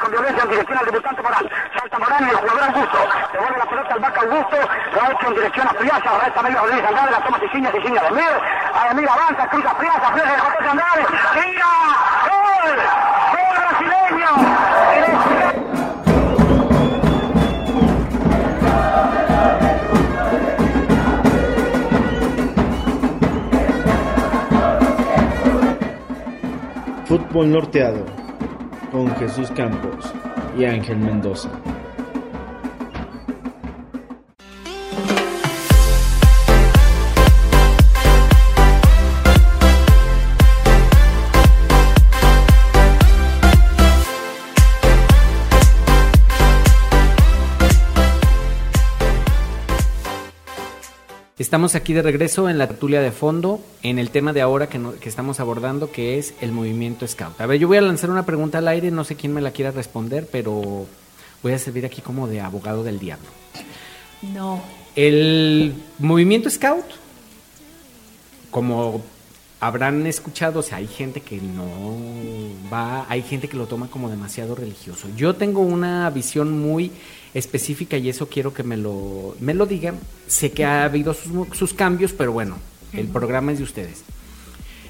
con 0.01 0.11
violencia 0.11 0.43
en 0.43 0.49
dirección 0.49 0.77
al 0.79 0.85
debutante. 0.85 1.21
Salta 1.89 1.99
Morán 2.05 2.27
y 2.27 2.29
el 2.29 2.35
jugador 2.37 2.63
Augusto. 2.63 2.97
Devuelve 3.33 3.57
la 3.57 3.65
pelota 3.65 3.93
al 3.95 3.99
vaca 3.99 4.21
Augusto. 4.21 4.57
Lo 4.93 5.01
ha 5.01 5.11
hecho 5.11 5.27
en 5.27 5.33
dirección 5.33 5.67
a 5.67 5.73
Friasa. 5.73 6.19
Resta 6.23 6.41
medio 6.43 6.59
Rodríguez 6.59 6.85
Andrade. 6.85 7.11
La 7.11 7.23
toma 7.23 7.39
Cicinha, 7.39 7.71
Cicinha 7.71 8.01
de 8.01 8.07
Emir. 8.09 8.41
A 8.73 8.91
Emir 8.91 9.09
avanza, 9.09 9.49
cruza 9.49 9.75
Friasa. 9.75 10.11
Friasa 10.11 10.31
de 10.31 10.39
José 10.39 10.69
Andrade. 10.69 11.05
¡Tira! 11.33 11.65
¡Gol! 12.29 12.75
¡Gol 13.33 13.55
brasileño! 13.57 14.29
Fútbol 27.07 27.51
Norteado 27.51 28.05
con 28.91 29.15
Jesús 29.15 29.49
Campos 29.51 30.13
y 30.55 30.65
Ángel 30.65 30.97
Mendoza. 30.97 31.49
Estamos 51.39 51.73
aquí 51.75 51.93
de 51.93 52.01
regreso 52.01 52.49
en 52.49 52.57
la 52.57 52.67
tertulia 52.67 52.99
de 53.01 53.11
fondo, 53.11 53.61
en 53.81 53.97
el 53.97 54.09
tema 54.09 54.33
de 54.33 54.41
ahora 54.41 54.67
que, 54.67 54.77
no- 54.77 54.93
que 54.93 55.07
estamos 55.07 55.39
abordando, 55.39 55.89
que 55.89 56.17
es 56.17 56.33
el 56.41 56.51
movimiento 56.51 57.07
Scout. 57.07 57.39
A 57.39 57.45
ver, 57.45 57.59
yo 57.59 57.67
voy 57.69 57.77
a 57.77 57.81
lanzar 57.81 58.09
una 58.09 58.25
pregunta 58.25 58.57
al 58.57 58.67
aire, 58.67 58.91
no 58.91 59.05
sé 59.05 59.15
quién 59.15 59.33
me 59.33 59.39
la 59.39 59.51
quiera 59.51 59.71
responder, 59.71 60.27
pero 60.29 60.85
voy 61.41 61.53
a 61.53 61.59
servir 61.59 61.85
aquí 61.85 62.01
como 62.01 62.27
de 62.27 62.41
abogado 62.41 62.83
del 62.83 62.99
diablo. 62.99 63.27
No. 64.33 64.61
El 64.97 65.75
movimiento 65.99 66.49
Scout, 66.49 66.83
como 68.51 69.01
habrán 69.61 70.05
escuchado, 70.07 70.59
o 70.59 70.63
sea, 70.63 70.79
hay 70.79 70.87
gente 70.87 71.21
que 71.21 71.37
no 71.37 71.63
va, 72.71 73.05
hay 73.07 73.21
gente 73.21 73.47
que 73.47 73.55
lo 73.55 73.65
toma 73.65 73.87
como 73.89 74.09
demasiado 74.09 74.55
religioso. 74.55 75.07
Yo 75.15 75.35
tengo 75.35 75.61
una 75.61 76.09
visión 76.09 76.59
muy 76.59 76.91
específica 77.33 77.97
y 77.97 78.09
eso 78.09 78.27
quiero 78.27 78.53
que 78.53 78.63
me 78.63 78.77
lo, 78.77 79.35
me 79.39 79.53
lo 79.53 79.65
digan. 79.65 79.99
Sé 80.27 80.51
que 80.51 80.65
ha 80.65 80.83
habido 80.83 81.13
sus, 81.13 81.57
sus 81.57 81.73
cambios, 81.73 82.13
pero 82.13 82.31
bueno, 82.31 82.57
el 82.93 83.07
programa 83.07 83.51
es 83.51 83.59
de 83.59 83.63
ustedes. 83.63 84.03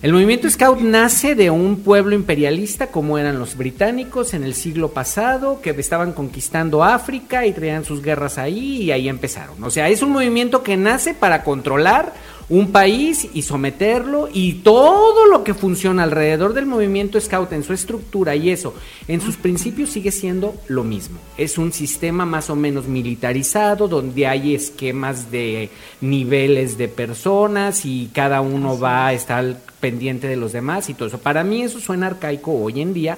El 0.02 0.14
movimiento 0.14 0.50
Scout 0.50 0.80
nace 0.80 1.36
de 1.36 1.50
un 1.50 1.82
pueblo 1.82 2.16
imperialista 2.16 2.88
como 2.88 3.18
eran 3.18 3.38
los 3.38 3.58
británicos 3.58 4.34
en 4.34 4.46
el 4.46 4.54
siglo 4.54 4.92
pasado, 4.92 5.60
que 5.62 5.72
estaban 5.72 6.14
conquistando 6.14 6.86
África 6.86 7.46
y 7.46 7.52
traían 7.52 7.84
sus 7.84 8.02
guerras 8.02 8.38
ahí 8.38 8.84
y 8.84 8.92
ahí 8.92 9.10
empezaron. 9.10 9.62
O 9.62 9.70
sea, 9.70 9.90
es 9.90 10.02
un 10.02 10.12
movimiento 10.12 10.64
que 10.64 10.78
nace 10.78 11.14
para 11.14 11.44
controlar 11.44 12.14
un 12.50 12.72
país 12.72 13.28
y 13.34 13.44
someterlo 13.44 14.28
y 14.34 14.54
todo 14.56 15.28
lo 15.28 15.44
que 15.44 15.54
funciona 15.54 16.04
alrededor 16.04 16.54
del 16.54 16.66
movimiento 16.66 17.22
Scout 17.22 17.54
en 17.54 17.64
su 17.64 17.74
estructura 17.74 18.36
y 18.36 18.50
eso, 18.50 18.74
en 19.08 19.22
sus 19.22 19.38
principios 19.38 19.92
sigue 19.92 20.12
siendo 20.12 20.56
lo 20.68 20.84
mismo. 20.84 21.20
Es 21.38 21.58
un 21.60 21.72
sistema 21.72 22.26
más 22.26 22.50
o 22.50 22.56
menos 22.56 22.88
militarizado 22.88 23.88
donde 23.88 24.26
hay 24.26 24.56
esquemas 24.56 25.32
de 25.32 25.70
niveles 26.02 26.78
de 26.78 26.88
personas 26.88 27.86
y 27.86 28.10
cada 28.14 28.42
uno 28.42 28.80
va 28.80 29.08
a 29.08 29.14
estar 29.14 29.58
pendiente 29.80 30.28
de 30.28 30.36
los 30.36 30.52
demás 30.52 30.90
y 30.90 30.96
todo 30.96 31.08
eso. 31.08 31.20
Para 31.20 31.44
mí 31.44 31.62
eso 31.62 31.80
suena 31.80 32.08
arcaico 32.08 32.52
hoy 32.54 32.82
en 32.82 32.94
día 32.94 33.18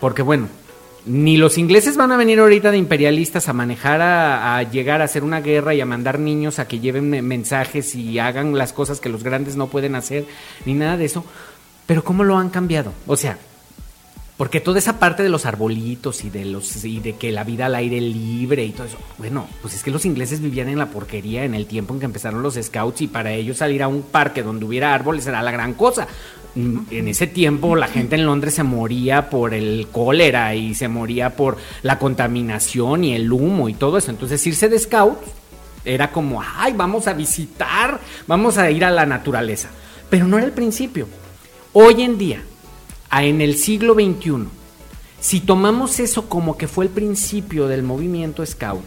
porque 0.00 0.22
bueno, 0.22 0.48
ni 1.06 1.36
los 1.36 1.56
ingleses 1.58 1.96
van 1.96 2.12
a 2.12 2.16
venir 2.16 2.38
ahorita 2.40 2.70
de 2.70 2.78
imperialistas 2.78 3.48
a 3.48 3.52
manejar, 3.52 4.00
a, 4.02 4.56
a 4.58 4.62
llegar 4.64 5.00
a 5.00 5.04
hacer 5.04 5.24
una 5.24 5.40
guerra 5.40 5.74
y 5.74 5.80
a 5.80 5.86
mandar 5.86 6.18
niños 6.18 6.58
a 6.58 6.68
que 6.68 6.78
lleven 6.80 7.08
me- 7.08 7.22
mensajes 7.22 7.94
y 7.94 8.18
hagan 8.18 8.56
las 8.58 8.72
cosas 8.72 9.00
que 9.00 9.08
los 9.08 9.22
grandes 9.24 9.56
no 9.56 9.68
pueden 9.68 9.94
hacer, 9.94 10.26
ni 10.66 10.74
nada 10.74 10.96
de 10.96 11.06
eso. 11.06 11.24
Pero 11.86 12.04
¿cómo 12.04 12.22
lo 12.24 12.36
han 12.36 12.50
cambiado? 12.50 12.92
O 13.06 13.16
sea, 13.16 13.38
porque 14.36 14.60
toda 14.60 14.78
esa 14.78 14.98
parte 14.98 15.22
de 15.22 15.28
los 15.28 15.44
arbolitos 15.44 16.24
y 16.24 16.30
de 16.30 16.46
los 16.46 16.84
y 16.84 17.00
de 17.00 17.16
que 17.16 17.30
la 17.30 17.44
vida 17.44 17.66
al 17.66 17.74
aire 17.74 18.00
libre 18.00 18.64
y 18.64 18.70
todo 18.70 18.86
eso, 18.86 18.96
bueno, 19.18 19.46
pues 19.60 19.74
es 19.74 19.82
que 19.82 19.90
los 19.90 20.06
ingleses 20.06 20.40
vivían 20.40 20.68
en 20.70 20.78
la 20.78 20.86
porquería 20.86 21.44
en 21.44 21.54
el 21.54 21.66
tiempo 21.66 21.92
en 21.92 22.00
que 22.00 22.06
empezaron 22.06 22.42
los 22.42 22.54
scouts 22.54 23.02
y 23.02 23.06
para 23.08 23.32
ellos 23.32 23.58
salir 23.58 23.82
a 23.82 23.88
un 23.88 24.00
parque 24.02 24.42
donde 24.42 24.64
hubiera 24.64 24.94
árboles 24.94 25.26
era 25.26 25.42
la 25.42 25.50
gran 25.50 25.74
cosa. 25.74 26.06
En 26.56 27.08
ese 27.08 27.26
tiempo 27.26 27.76
la 27.76 27.86
gente 27.86 28.16
en 28.16 28.26
Londres 28.26 28.54
se 28.54 28.62
moría 28.62 29.30
por 29.30 29.54
el 29.54 29.86
cólera 29.92 30.54
y 30.54 30.74
se 30.74 30.88
moría 30.88 31.36
por 31.36 31.56
la 31.82 31.98
contaminación 31.98 33.04
y 33.04 33.14
el 33.14 33.32
humo 33.32 33.68
y 33.68 33.74
todo 33.74 33.98
eso. 33.98 34.10
Entonces 34.10 34.44
irse 34.46 34.68
de 34.68 34.78
scouts 34.78 35.20
era 35.84 36.10
como, 36.10 36.42
ay, 36.42 36.72
vamos 36.76 37.06
a 37.06 37.12
visitar, 37.12 38.00
vamos 38.26 38.58
a 38.58 38.70
ir 38.70 38.84
a 38.84 38.90
la 38.90 39.06
naturaleza. 39.06 39.68
Pero 40.08 40.26
no 40.26 40.38
era 40.38 40.46
el 40.46 40.52
principio. 40.52 41.06
Hoy 41.72 42.02
en 42.02 42.18
día, 42.18 42.42
en 43.12 43.40
el 43.40 43.56
siglo 43.56 43.94
XXI, 43.94 44.48
si 45.20 45.40
tomamos 45.40 46.00
eso 46.00 46.28
como 46.28 46.56
que 46.56 46.66
fue 46.66 46.84
el 46.84 46.90
principio 46.90 47.68
del 47.68 47.82
movimiento 47.82 48.44
scout, 48.44 48.82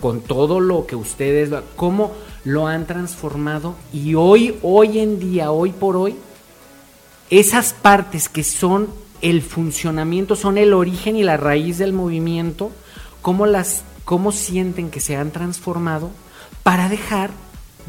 con 0.00 0.20
todo 0.20 0.58
lo 0.58 0.86
que 0.86 0.96
ustedes, 0.96 1.50
cómo 1.76 2.12
lo 2.44 2.66
han 2.66 2.86
transformado 2.86 3.74
y 3.92 4.14
hoy, 4.14 4.56
hoy 4.62 4.98
en 4.98 5.18
día, 5.20 5.50
hoy 5.50 5.70
por 5.70 5.96
hoy, 5.96 6.16
esas 7.30 7.72
partes 7.72 8.28
que 8.28 8.44
son 8.44 8.88
el 9.22 9.42
funcionamiento, 9.42 10.36
son 10.36 10.58
el 10.58 10.74
origen 10.74 11.16
y 11.16 11.22
la 11.22 11.36
raíz 11.36 11.78
del 11.78 11.92
movimiento, 11.92 12.70
cómo 13.22 13.46
las, 13.46 13.82
cómo 14.04 14.32
sienten 14.32 14.90
que 14.90 15.00
se 15.00 15.16
han 15.16 15.30
transformado 15.30 16.10
para 16.62 16.88
dejar 16.88 17.30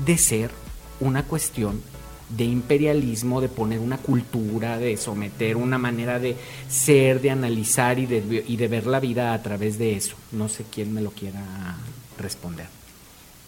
de 0.05 0.17
ser 0.17 0.51
una 0.99 1.23
cuestión 1.23 1.81
de 2.29 2.45
imperialismo, 2.45 3.41
de 3.41 3.49
poner 3.49 3.79
una 3.79 3.97
cultura, 3.97 4.77
de 4.77 4.97
someter 4.97 5.57
una 5.57 5.77
manera 5.77 6.19
de 6.19 6.35
ser, 6.69 7.21
de 7.21 7.31
analizar 7.31 7.99
y 7.99 8.05
de, 8.05 8.43
y 8.47 8.55
de 8.57 8.67
ver 8.67 8.87
la 8.87 8.99
vida 8.99 9.33
a 9.33 9.43
través 9.43 9.77
de 9.77 9.95
eso. 9.95 10.15
No 10.31 10.49
sé 10.49 10.65
quién 10.71 10.93
me 10.93 11.01
lo 11.01 11.11
quiera 11.11 11.75
responder. 12.17 12.67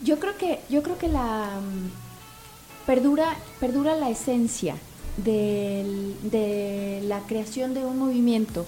Yo 0.04 0.20
creo 0.20 0.38
que, 0.38 0.60
yo 0.70 0.84
creo 0.84 0.98
que 0.98 1.08
la 1.08 1.60
mm, 1.60 2.86
perdura, 2.86 3.36
perdura 3.60 3.96
la 3.96 4.10
esencia 4.10 4.76
del- 5.18 6.16
de 6.30 7.02
la 7.08 7.20
creación 7.22 7.74
de 7.74 7.86
un 7.86 7.98
movimiento. 8.00 8.66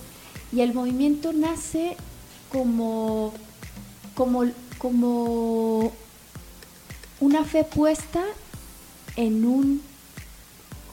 Y 0.52 0.62
el 0.62 0.74
movimiento 0.74 1.32
nace 1.34 1.96
como, 2.52 3.34
como, 4.16 4.44
como 4.80 5.92
una 7.20 7.44
fe 7.44 7.64
puesta 7.64 8.24
en 9.16 9.46
un 9.46 9.82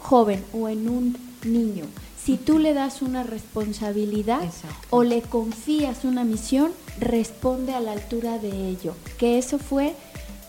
joven 0.01 0.45
o 0.53 0.69
en 0.69 0.89
un 0.89 1.17
niño. 1.45 1.85
Si 2.23 2.37
tú 2.37 2.59
le 2.59 2.75
das 2.75 3.03
una 3.03 3.23
responsabilidad 3.23 4.41
o 4.91 5.05
le 5.05 5.23
confías 5.23 6.05
una 6.05 6.25
misión, 6.25 6.73
responde 6.99 7.73
a 7.73 7.81
la 7.81 7.93
altura 7.93 8.39
de 8.39 8.69
ello. 8.69 8.95
Que 9.17 9.39
eso 9.39 9.59
fue 9.59 9.95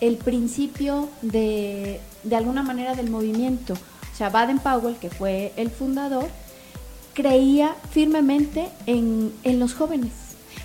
el 0.01 0.17
principio 0.17 1.07
de, 1.21 2.01
de 2.23 2.35
alguna 2.35 2.63
manera 2.63 2.95
del 2.95 3.09
movimiento. 3.11 3.75
O 4.17 4.19
sea, 4.19 4.29
Baden 4.31 4.57
Powell, 4.57 4.95
que 4.95 5.11
fue 5.11 5.53
el 5.57 5.69
fundador, 5.69 6.25
creía 7.13 7.75
firmemente 7.91 8.67
en, 8.87 9.31
en 9.43 9.59
los 9.59 9.75
jóvenes. 9.75 10.11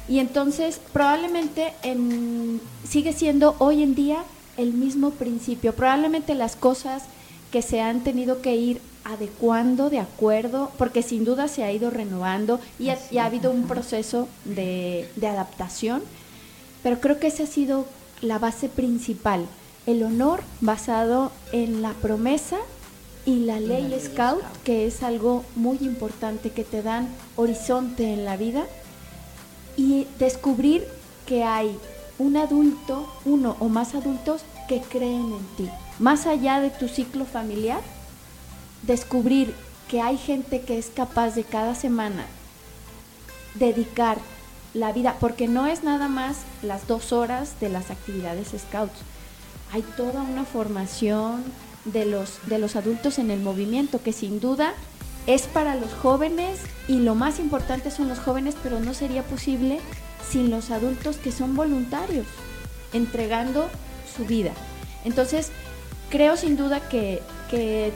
Y 0.08 0.20
entonces 0.20 0.80
probablemente 0.94 1.74
en- 1.82 2.62
sigue 2.88 3.12
siendo 3.12 3.54
hoy 3.58 3.82
en 3.82 3.94
día 3.94 4.24
el 4.56 4.72
mismo 4.72 5.10
principio. 5.10 5.74
Probablemente 5.74 6.34
las 6.34 6.56
cosas 6.56 7.02
que 7.50 7.60
se 7.60 7.82
han 7.82 8.00
tenido 8.00 8.40
que 8.40 8.56
ir 8.56 8.80
adecuando 9.04 9.90
de 9.90 9.98
acuerdo, 10.00 10.72
porque 10.78 11.02
sin 11.02 11.26
duda 11.26 11.46
se 11.46 11.62
ha 11.62 11.72
ido 11.72 11.90
renovando 11.90 12.58
y 12.78 12.88
ha, 12.88 12.98
ha 13.20 13.26
habido 13.26 13.50
un 13.50 13.64
proceso 13.64 14.28
de, 14.46 15.10
de 15.16 15.26
adaptación, 15.26 16.02
pero 16.82 17.00
creo 17.02 17.18
que 17.20 17.26
esa 17.26 17.42
ha 17.42 17.46
sido 17.46 17.84
la 18.22 18.38
base 18.38 18.70
principal, 18.70 19.44
el 19.84 20.02
honor 20.04 20.40
basado 20.62 21.32
en 21.52 21.82
la 21.82 21.92
promesa 21.92 22.56
y 23.24 23.40
la 23.40 23.60
ley 23.60 23.94
Scout, 24.00 24.42
que 24.64 24.86
es 24.86 25.02
algo 25.02 25.44
muy 25.54 25.78
importante, 25.80 26.50
que 26.50 26.64
te 26.64 26.82
dan 26.82 27.08
horizonte 27.36 28.12
en 28.12 28.24
la 28.24 28.36
vida 28.36 28.64
y 29.76 30.06
descubrir 30.18 30.86
que 31.26 31.44
hay 31.44 31.76
un 32.18 32.36
adulto, 32.36 33.08
uno 33.24 33.56
o 33.60 33.68
más 33.68 33.94
adultos 33.94 34.42
que 34.68 34.80
creen 34.80 35.32
en 35.32 35.56
ti. 35.56 35.70
Más 35.98 36.26
allá 36.26 36.60
de 36.60 36.70
tu 36.70 36.88
ciclo 36.88 37.24
familiar, 37.24 37.80
descubrir 38.82 39.54
que 39.88 40.00
hay 40.00 40.16
gente 40.16 40.62
que 40.62 40.78
es 40.78 40.88
capaz 40.88 41.34
de 41.34 41.44
cada 41.44 41.74
semana 41.74 42.26
dedicar 43.54 44.18
la 44.74 44.92
vida, 44.92 45.16
porque 45.20 45.48
no 45.48 45.66
es 45.66 45.84
nada 45.84 46.08
más 46.08 46.38
las 46.62 46.86
dos 46.86 47.12
horas 47.12 47.60
de 47.60 47.68
las 47.68 47.90
actividades 47.90 48.48
scouts. 48.56 48.98
Hay 49.72 49.82
toda 49.96 50.22
una 50.22 50.44
formación 50.44 51.44
de 51.84 52.04
los, 52.06 52.38
de 52.46 52.58
los 52.58 52.76
adultos 52.76 53.18
en 53.18 53.30
el 53.30 53.40
movimiento 53.40 54.02
que 54.02 54.12
sin 54.12 54.40
duda 54.40 54.74
es 55.26 55.42
para 55.42 55.74
los 55.74 55.92
jóvenes 55.92 56.60
y 56.88 56.98
lo 56.98 57.14
más 57.14 57.38
importante 57.38 57.90
son 57.90 58.08
los 58.08 58.18
jóvenes, 58.18 58.56
pero 58.62 58.80
no 58.80 58.94
sería 58.94 59.22
posible 59.22 59.80
sin 60.28 60.50
los 60.50 60.70
adultos 60.70 61.16
que 61.16 61.32
son 61.32 61.54
voluntarios, 61.54 62.26
entregando 62.92 63.68
su 64.16 64.24
vida. 64.24 64.52
Entonces, 65.04 65.50
creo 66.10 66.36
sin 66.36 66.56
duda 66.56 66.80
que, 66.88 67.22
que 67.50 67.92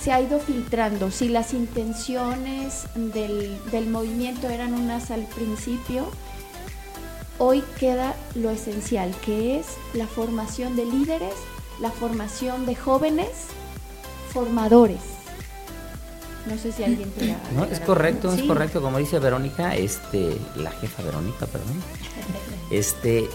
se 0.00 0.12
ha 0.12 0.20
ido 0.20 0.38
filtrando. 0.40 1.10
Si 1.10 1.28
las 1.28 1.52
intenciones 1.52 2.84
del, 2.94 3.58
del 3.70 3.88
movimiento 3.88 4.48
eran 4.48 4.74
unas 4.74 5.10
al 5.10 5.26
principio, 5.26 6.06
hoy 7.38 7.62
queda 7.78 8.14
lo 8.34 8.50
esencial, 8.50 9.14
que 9.24 9.58
es 9.58 9.66
la 9.94 10.06
formación 10.06 10.76
de 10.76 10.84
líderes, 10.84 11.34
la 11.80 11.90
formación 11.90 12.66
de 12.66 12.74
jóvenes 12.74 13.28
formadores. 14.32 15.00
No 16.46 16.56
sé 16.56 16.72
si 16.72 16.84
alguien 16.84 17.10
quiera 17.10 17.38
No, 17.54 17.64
es 17.64 17.80
correcto, 17.80 18.32
es 18.32 18.42
correcto, 18.42 18.80
como 18.80 18.98
dice 18.98 19.18
Verónica, 19.18 19.74
este, 19.74 20.38
la 20.56 20.70
jefa 20.70 21.02
Verónica, 21.02 21.46
perdón. 21.46 21.82
Este, 22.70 23.28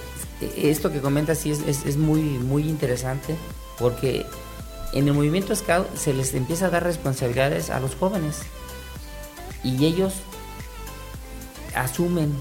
esto 0.55 0.93
que 0.93 1.01
comenta 1.01 1.35
sí 1.35 1.51
es, 1.51 1.59
es, 1.67 1.85
es 1.85 1.97
muy, 1.97 2.21
muy 2.21 2.69
interesante 2.69 3.35
porque 3.77 4.25
en 4.93 5.09
el 5.09 5.13
movimiento 5.13 5.53
Scout 5.53 5.93
se 5.97 6.13
les 6.13 6.33
empieza 6.33 6.67
a 6.67 6.69
dar 6.69 6.83
responsabilidades 6.83 7.69
a 7.69 7.81
los 7.81 7.95
jóvenes 7.95 8.43
y 9.61 9.85
ellos 9.85 10.13
asumen 11.75 12.33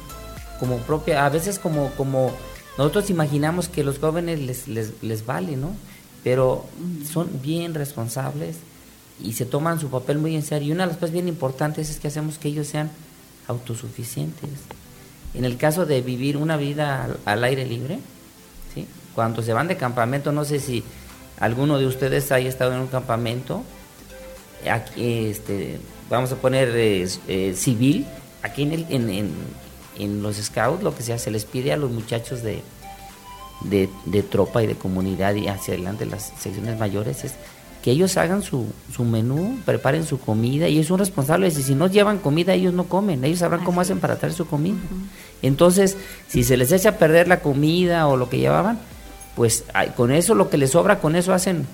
como 0.61 0.77
propia, 0.79 1.27
a 1.27 1.31
veces 1.31 1.59
como, 1.59 1.91
como 1.97 2.31
nosotros 2.79 3.11
imaginamos 3.11 3.69
que 3.69 3.83
los 3.83 3.99
jóvenes 3.99 4.39
les, 4.41 4.69
les, 4.69 5.03
les 5.03 5.27
vale, 5.27 5.57
¿no? 5.57 5.75
Pero 6.25 6.65
son 7.09 7.29
bien 7.43 7.75
responsables 7.75 8.57
y 9.23 9.35
se 9.35 9.45
toman 9.45 9.79
su 9.79 9.91
papel 9.91 10.19
muy 10.19 10.35
en 10.35 10.43
serio. 10.43 10.69
Y 10.69 10.73
una 10.73 10.85
de 10.85 10.89
las 10.89 10.97
cosas 10.97 11.13
bien 11.13 11.29
importantes 11.29 11.91
es 11.91 12.01
que 12.01 12.09
hacemos 12.09 12.39
que 12.39 12.49
ellos 12.49 12.67
sean 12.67 12.91
autosuficientes. 13.47 14.51
En 15.35 15.45
el 15.45 15.59
caso 15.59 15.85
de 15.85 16.01
vivir 16.01 16.39
una 16.39 16.57
vida 16.57 17.05
al, 17.05 17.19
al 17.27 17.45
aire 17.45 17.67
libre, 17.67 17.99
¿sí? 18.75 18.89
cuando 19.15 19.43
se 19.43 19.53
van 19.53 19.69
de 19.69 19.77
campamento, 19.77 20.33
no 20.33 20.45
sé 20.45 20.59
si 20.59 20.83
alguno 21.39 21.79
de 21.79 21.87
ustedes 21.87 22.33
haya 22.33 22.49
estado 22.49 22.73
en 22.73 22.81
un 22.81 22.87
campamento, 22.87 23.63
aquí, 24.71 25.27
este, 25.27 25.79
vamos 26.09 26.33
a 26.33 26.37
poner 26.37 26.71
eh, 26.75 27.07
eh, 27.29 27.55
civil, 27.55 28.07
aquí 28.43 28.63
en, 28.63 28.73
el, 28.73 28.87
en, 28.89 29.11
en, 29.11 29.31
en 29.99 30.23
los 30.23 30.37
scouts 30.37 30.83
lo 30.83 30.97
que 30.97 31.03
se 31.03 31.13
hace, 31.13 31.31
les 31.31 31.45
pide 31.45 31.73
a 31.73 31.77
los 31.77 31.91
muchachos 31.91 32.43
de, 32.43 32.63
de, 33.63 33.89
de 34.05 34.23
tropa 34.23 34.63
y 34.63 34.67
de 34.67 34.75
comunidad 34.75 35.35
y 35.35 35.49
hacia 35.49 35.75
adelante 35.75 36.07
las 36.07 36.33
secciones 36.39 36.79
mayores 36.79 37.25
es 37.25 37.35
que 37.83 37.91
ellos 37.91 38.17
hagan 38.17 38.43
su, 38.43 38.67
su 38.95 39.05
menú, 39.05 39.59
preparen 39.67 40.05
su 40.07 40.19
comida 40.19 40.69
y 40.69 40.75
ellos 40.77 40.87
son 40.87 40.99
responsables 40.99 41.59
y 41.59 41.63
si 41.63 41.75
no 41.75 41.87
llevan 41.87 42.19
comida 42.19 42.55
ellos 42.55 42.73
no 42.73 42.85
comen, 42.85 43.23
ellos 43.25 43.41
sabrán 43.41 43.63
cómo 43.65 43.81
hacen 43.83 44.01
para 44.01 44.17
traer 44.17 44.33
su 44.35 44.47
comida. 44.47 44.77
Entonces, 45.43 45.97
si 46.29 46.45
se 46.45 46.57
les 46.57 46.73
echa 46.73 46.91
a 46.91 46.99
perder 46.99 47.29
la 47.29 47.41
comida 47.41 48.07
o 48.09 48.17
lo 48.17 48.31
que 48.31 48.39
llevaban, 48.39 48.79
pues 49.37 49.65
con 49.97 50.13
eso 50.13 50.35
lo 50.35 50.49
que 50.49 50.57
les 50.57 50.71
sobra, 50.71 50.99
con 51.01 51.15
eso 51.15 51.35
hacen, 51.35 51.67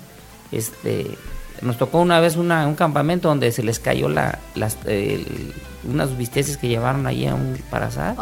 este, 0.51 1.17
nos 1.61 1.77
tocó 1.77 1.99
una 2.01 2.19
vez 2.19 2.35
una, 2.35 2.67
un 2.67 2.75
campamento 2.75 3.29
donde 3.29 3.51
se 3.53 3.63
les 3.63 3.79
cayó 3.79 4.09
la, 4.09 4.39
las, 4.55 4.77
el- 4.85 5.53
unas 5.83 6.17
bisteces 6.17 6.57
que 6.57 6.67
llevaron 6.67 7.07
ahí 7.07 7.27
a 7.27 7.35
un 7.35 7.57
para 7.69 7.87
asar. 7.87 8.15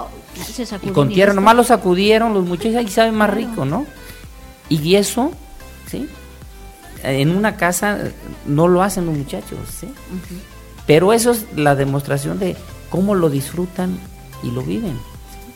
Se 0.45 0.63
Y 0.83 0.89
con 0.89 1.09
tierra, 1.09 1.33
nomás 1.33 1.55
lo 1.55 1.63
sacudieron 1.63 2.33
los 2.33 2.45
muchachos, 2.45 2.75
ahí 2.75 2.87
sabe 2.87 3.11
más 3.11 3.29
rico, 3.29 3.65
¿no? 3.65 3.85
Y 4.69 4.95
eso, 4.95 5.31
¿sí? 5.89 6.07
En 7.03 7.35
una 7.35 7.55
casa 7.55 7.97
no 8.45 8.67
lo 8.67 8.83
hacen 8.83 9.05
los 9.05 9.17
muchachos, 9.17 9.59
¿sí? 9.79 9.87
Pero 10.85 11.13
eso 11.13 11.31
es 11.31 11.45
la 11.55 11.75
demostración 11.75 12.39
de 12.39 12.55
cómo 12.89 13.15
lo 13.15 13.29
disfrutan 13.29 13.99
y 14.43 14.51
lo 14.51 14.61
viven. 14.61 14.93
¿sí? 14.93 15.53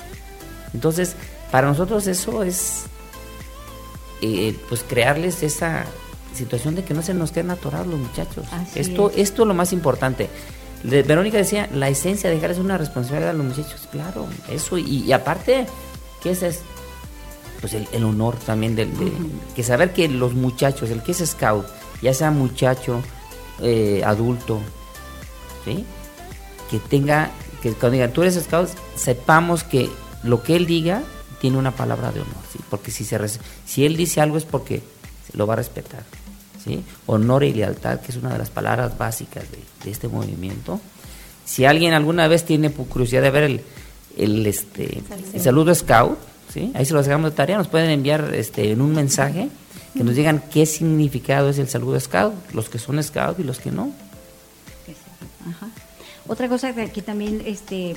Entonces, 0.73 1.15
para 1.51 1.67
nosotros 1.67 2.07
eso 2.07 2.43
es, 2.43 2.85
eh, 4.21 4.55
pues, 4.69 4.83
crearles 4.87 5.43
esa 5.43 5.85
situación 6.33 6.75
de 6.75 6.83
que 6.83 6.93
no 6.93 7.01
se 7.01 7.13
nos 7.13 7.31
queden 7.31 7.51
atorados 7.51 7.87
los 7.87 7.99
muchachos. 7.99 8.45
Así 8.51 8.79
esto, 8.79 9.09
es. 9.11 9.17
esto 9.17 9.43
es 9.43 9.47
lo 9.47 9.53
más 9.53 9.73
importante. 9.73 10.29
De- 10.83 11.03
Verónica 11.03 11.37
decía, 11.37 11.69
la 11.73 11.89
esencia 11.89 12.29
de 12.29 12.35
dejarles 12.35 12.59
una 12.59 12.77
responsabilidad 12.77 13.29
a 13.31 13.33
los 13.33 13.45
muchachos, 13.45 13.87
claro, 13.91 14.27
eso, 14.49 14.77
y, 14.77 15.03
y 15.03 15.11
aparte, 15.13 15.65
¿qué 16.21 16.31
es 16.31 16.43
eso? 16.43 16.59
Pues 17.61 17.73
el, 17.73 17.87
el 17.93 18.03
honor 18.03 18.35
también 18.45 18.75
del, 18.75 18.97
de, 18.97 19.11
que 19.55 19.63
saber 19.63 19.93
que 19.93 20.07
los 20.09 20.33
muchachos, 20.33 20.89
el 20.89 21.01
que 21.01 21.13
es 21.13 21.19
scout, 21.25 21.65
ya 22.01 22.13
sea 22.13 22.29
muchacho, 22.31 23.01
eh, 23.61 24.01
adulto, 24.05 24.59
¿sí? 25.63 25.85
que 26.69 26.79
tenga, 26.79 27.31
que 27.61 27.71
cuando 27.73 27.93
digan 27.93 28.11
tú 28.11 28.21
eres 28.23 28.35
scout, 28.43 28.69
sepamos 28.95 29.63
que 29.63 29.89
lo 30.23 30.43
que 30.43 30.55
él 30.57 30.65
diga 30.65 31.01
tiene 31.39 31.57
una 31.57 31.71
palabra 31.71 32.11
de 32.11 32.19
honor, 32.21 32.35
¿sí? 32.51 32.59
porque 32.69 32.91
si, 32.91 33.05
se 33.05 33.17
si 33.65 33.85
él 33.85 33.95
dice 33.95 34.19
algo 34.19 34.37
es 34.37 34.43
porque 34.43 34.81
lo 35.33 35.47
va 35.47 35.53
a 35.53 35.57
respetar. 35.57 36.03
¿Sí? 36.63 36.83
Honor 37.05 37.43
y 37.43 37.53
lealtad, 37.53 37.99
que 37.99 38.11
es 38.11 38.17
una 38.17 38.31
de 38.31 38.37
las 38.37 38.49
palabras 38.49 38.97
básicas 38.97 39.43
de, 39.51 39.59
de 39.83 39.91
este 39.91 40.07
movimiento. 40.07 40.79
Si 41.45 41.65
alguien 41.65 41.93
alguna 41.93 42.27
vez 42.27 42.45
tiene 42.45 42.71
curiosidad 42.71 43.21
de 43.21 43.31
ver 43.31 43.43
el, 43.43 43.61
el, 44.17 44.45
este, 44.45 45.01
el 45.33 45.41
saludo 45.41 45.73
scout, 45.75 46.17
¿sí? 46.53 46.71
ahí 46.75 46.85
se 46.85 46.93
lo 46.93 47.03
dejamos 47.03 47.31
de 47.31 47.35
tarea, 47.35 47.57
nos 47.57 47.67
pueden 47.67 47.89
enviar 47.89 48.33
este, 48.33 48.71
en 48.71 48.81
un 48.81 48.93
mensaje 48.93 49.49
que 49.93 50.03
nos 50.03 50.15
digan 50.15 50.43
qué 50.51 50.65
significado 50.65 51.49
es 51.49 51.59
el 51.59 51.67
saludo 51.67 51.99
scout, 51.99 52.33
los 52.53 52.69
que 52.69 52.79
son 52.79 53.01
scout 53.03 53.39
y 53.39 53.43
los 53.43 53.59
que 53.59 53.71
no. 53.71 53.91
Ajá. 55.47 55.67
Otra 56.27 56.47
cosa 56.47 56.73
que 56.73 56.81
aquí 56.81 57.01
también, 57.01 57.43
este, 57.45 57.95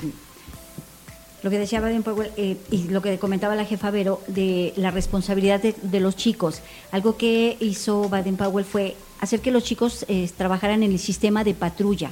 lo 1.47 1.51
que 1.51 1.59
decía 1.59 1.79
Baden 1.79 2.03
Powell 2.03 2.29
eh, 2.35 2.57
y 2.71 2.89
lo 2.89 3.01
que 3.01 3.17
comentaba 3.19 3.55
la 3.55 3.63
jefa 3.63 3.89
Vero 3.89 4.21
de 4.27 4.73
la 4.75 4.91
responsabilidad 4.91 5.61
de, 5.61 5.99
los 6.01 6.17
chicos. 6.17 6.59
Algo 6.91 7.15
que 7.15 7.55
hizo 7.61 8.09
Baden 8.09 8.35
Powell 8.35 8.65
fue 8.65 8.97
hacer 9.21 9.39
que 9.39 9.51
los 9.51 9.63
chicos 9.63 10.03
eh, 10.09 10.29
trabajaran 10.35 10.83
en 10.83 10.91
el 10.91 10.99
sistema 10.99 11.45
de 11.45 11.53
patrulla. 11.53 12.11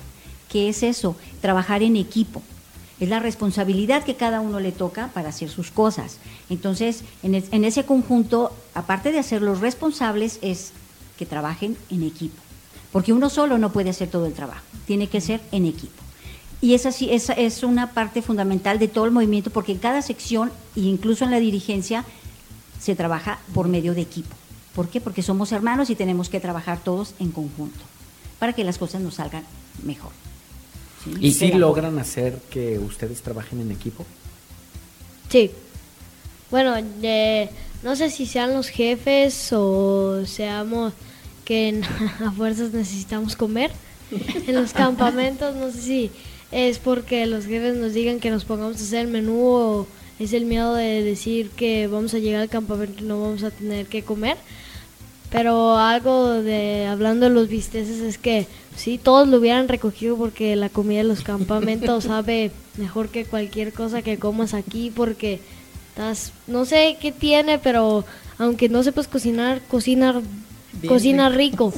¿Qué 0.49 0.69
es 0.69 0.83
eso? 0.83 1.17
Trabajar 1.41 1.83
en 1.83 1.97
equipo. 1.97 2.41
Es 3.01 3.09
la 3.09 3.19
responsabilidad 3.19 4.05
que 4.05 4.15
cada 4.15 4.39
uno 4.39 4.61
le 4.61 4.71
toca 4.71 5.09
para 5.13 5.27
hacer 5.27 5.49
sus 5.49 5.69
cosas. 5.69 6.17
Entonces, 6.49 7.01
en, 7.21 7.35
es- 7.35 7.51
en 7.51 7.65
ese 7.65 7.83
conjunto, 7.83 8.55
aparte 8.73 9.11
de 9.11 9.19
hacerlos 9.19 9.59
responsables, 9.59 10.39
es 10.43 10.71
que 11.17 11.25
trabajen 11.25 11.75
en 11.89 12.03
equipo. 12.03 12.41
Porque 12.93 13.11
uno 13.11 13.29
solo 13.29 13.57
no 13.57 13.73
puede 13.73 13.89
hacer 13.89 14.07
todo 14.09 14.27
el 14.27 14.33
trabajo, 14.33 14.63
tiene 14.87 15.07
que 15.07 15.19
ser 15.19 15.41
en 15.51 15.65
equipo. 15.65 16.04
Y 16.65 16.73
esa 16.73 16.91
sí 16.91 17.09
esa 17.11 17.33
es 17.33 17.61
una 17.61 17.91
parte 17.93 18.23
fundamental 18.23 18.79
de 18.79 18.87
todo 18.87 19.05
el 19.05 19.11
movimiento, 19.11 19.51
porque 19.51 19.73
en 19.73 19.77
cada 19.77 20.01
sección, 20.01 20.51
e 20.75 20.79
incluso 20.79 21.23
en 21.23 21.29
la 21.29 21.39
dirigencia, 21.39 22.03
se 22.81 22.95
trabaja 22.95 23.37
por 23.53 23.67
medio 23.67 23.93
de 23.93 24.01
equipo. 24.01 24.35
¿Por 24.73 24.89
qué? 24.89 24.99
Porque 24.99 25.21
somos 25.21 25.51
hermanos 25.51 25.91
y 25.91 25.95
tenemos 25.95 26.27
que 26.27 26.39
trabajar 26.39 26.79
todos 26.83 27.13
en 27.19 27.29
conjunto 27.29 27.79
para 28.39 28.53
que 28.53 28.63
las 28.63 28.79
cosas 28.79 28.99
nos 29.03 29.13
salgan 29.13 29.43
mejor. 29.83 30.09
¿Y 31.19 31.33
si 31.33 31.45
Pero- 31.49 31.59
logran 31.59 31.99
hacer 31.99 32.39
que 32.49 32.79
ustedes 32.79 33.21
trabajen 33.21 33.61
en 33.61 33.69
equipo? 33.71 34.03
Sí. 35.29 35.51
Bueno, 36.49 36.73
eh, 37.03 37.47
no 37.83 37.95
sé 37.95 38.09
si 38.09 38.25
sean 38.25 38.55
los 38.55 38.69
jefes 38.69 39.49
o 39.53 40.25
seamos 40.25 40.93
que 41.45 41.79
a 42.25 42.31
fuerzas 42.31 42.73
necesitamos 42.73 43.35
comer 43.35 43.69
en 44.47 44.55
los 44.55 44.73
campamentos. 44.73 45.55
No 45.55 45.69
sé 45.71 45.81
si 45.81 46.11
es 46.51 46.79
porque 46.79 47.25
los 47.25 47.45
jefes 47.45 47.75
nos 47.75 47.93
digan 47.93 48.19
que 48.19 48.29
nos 48.29 48.45
pongamos 48.45 48.77
a 48.77 48.83
hacer 48.83 49.01
el 49.01 49.07
menú 49.07 49.41
o 49.43 49.87
es 50.19 50.33
el 50.33 50.45
miedo 50.45 50.73
de 50.75 51.03
decir 51.03 51.49
que 51.49 51.87
vamos 51.87 52.13
a 52.13 52.19
llegar 52.19 52.41
al 52.41 52.49
campamento 52.49 53.03
y 53.03 53.07
no 53.07 53.21
vamos 53.21 53.43
a 53.43 53.51
tener 53.51 53.87
que 53.87 54.03
comer. 54.03 54.37
Pero 55.31 55.77
algo 55.77 56.33
de 56.33 56.85
hablando 56.85 57.25
de 57.27 57.31
los 57.33 57.49
bisteces 57.49 57.99
es 57.99 58.17
que 58.17 58.47
sí, 58.75 58.97
todos 59.01 59.27
lo 59.27 59.37
hubieran 59.37 59.67
recogido 59.67 60.15
porque 60.15 60.55
la 60.55 60.69
comida 60.69 60.99
de 60.99 61.03
los 61.05 61.23
campamentos 61.23 62.03
sabe 62.05 62.51
mejor 62.77 63.09
que 63.09 63.25
cualquier 63.25 63.73
cosa 63.73 64.01
que 64.01 64.17
comas 64.17 64.53
aquí 64.53 64.91
porque 64.95 65.41
estás, 65.89 66.31
no 66.47 66.65
sé 66.65 66.97
qué 67.01 67.11
tiene, 67.11 67.59
pero 67.59 68.05
aunque 68.37 68.69
no 68.69 68.83
sepas 68.83 69.07
cocinar, 69.07 69.61
cocinar, 69.67 70.21
Bien 70.73 70.93
cocina 70.93 71.29
rico. 71.29 71.73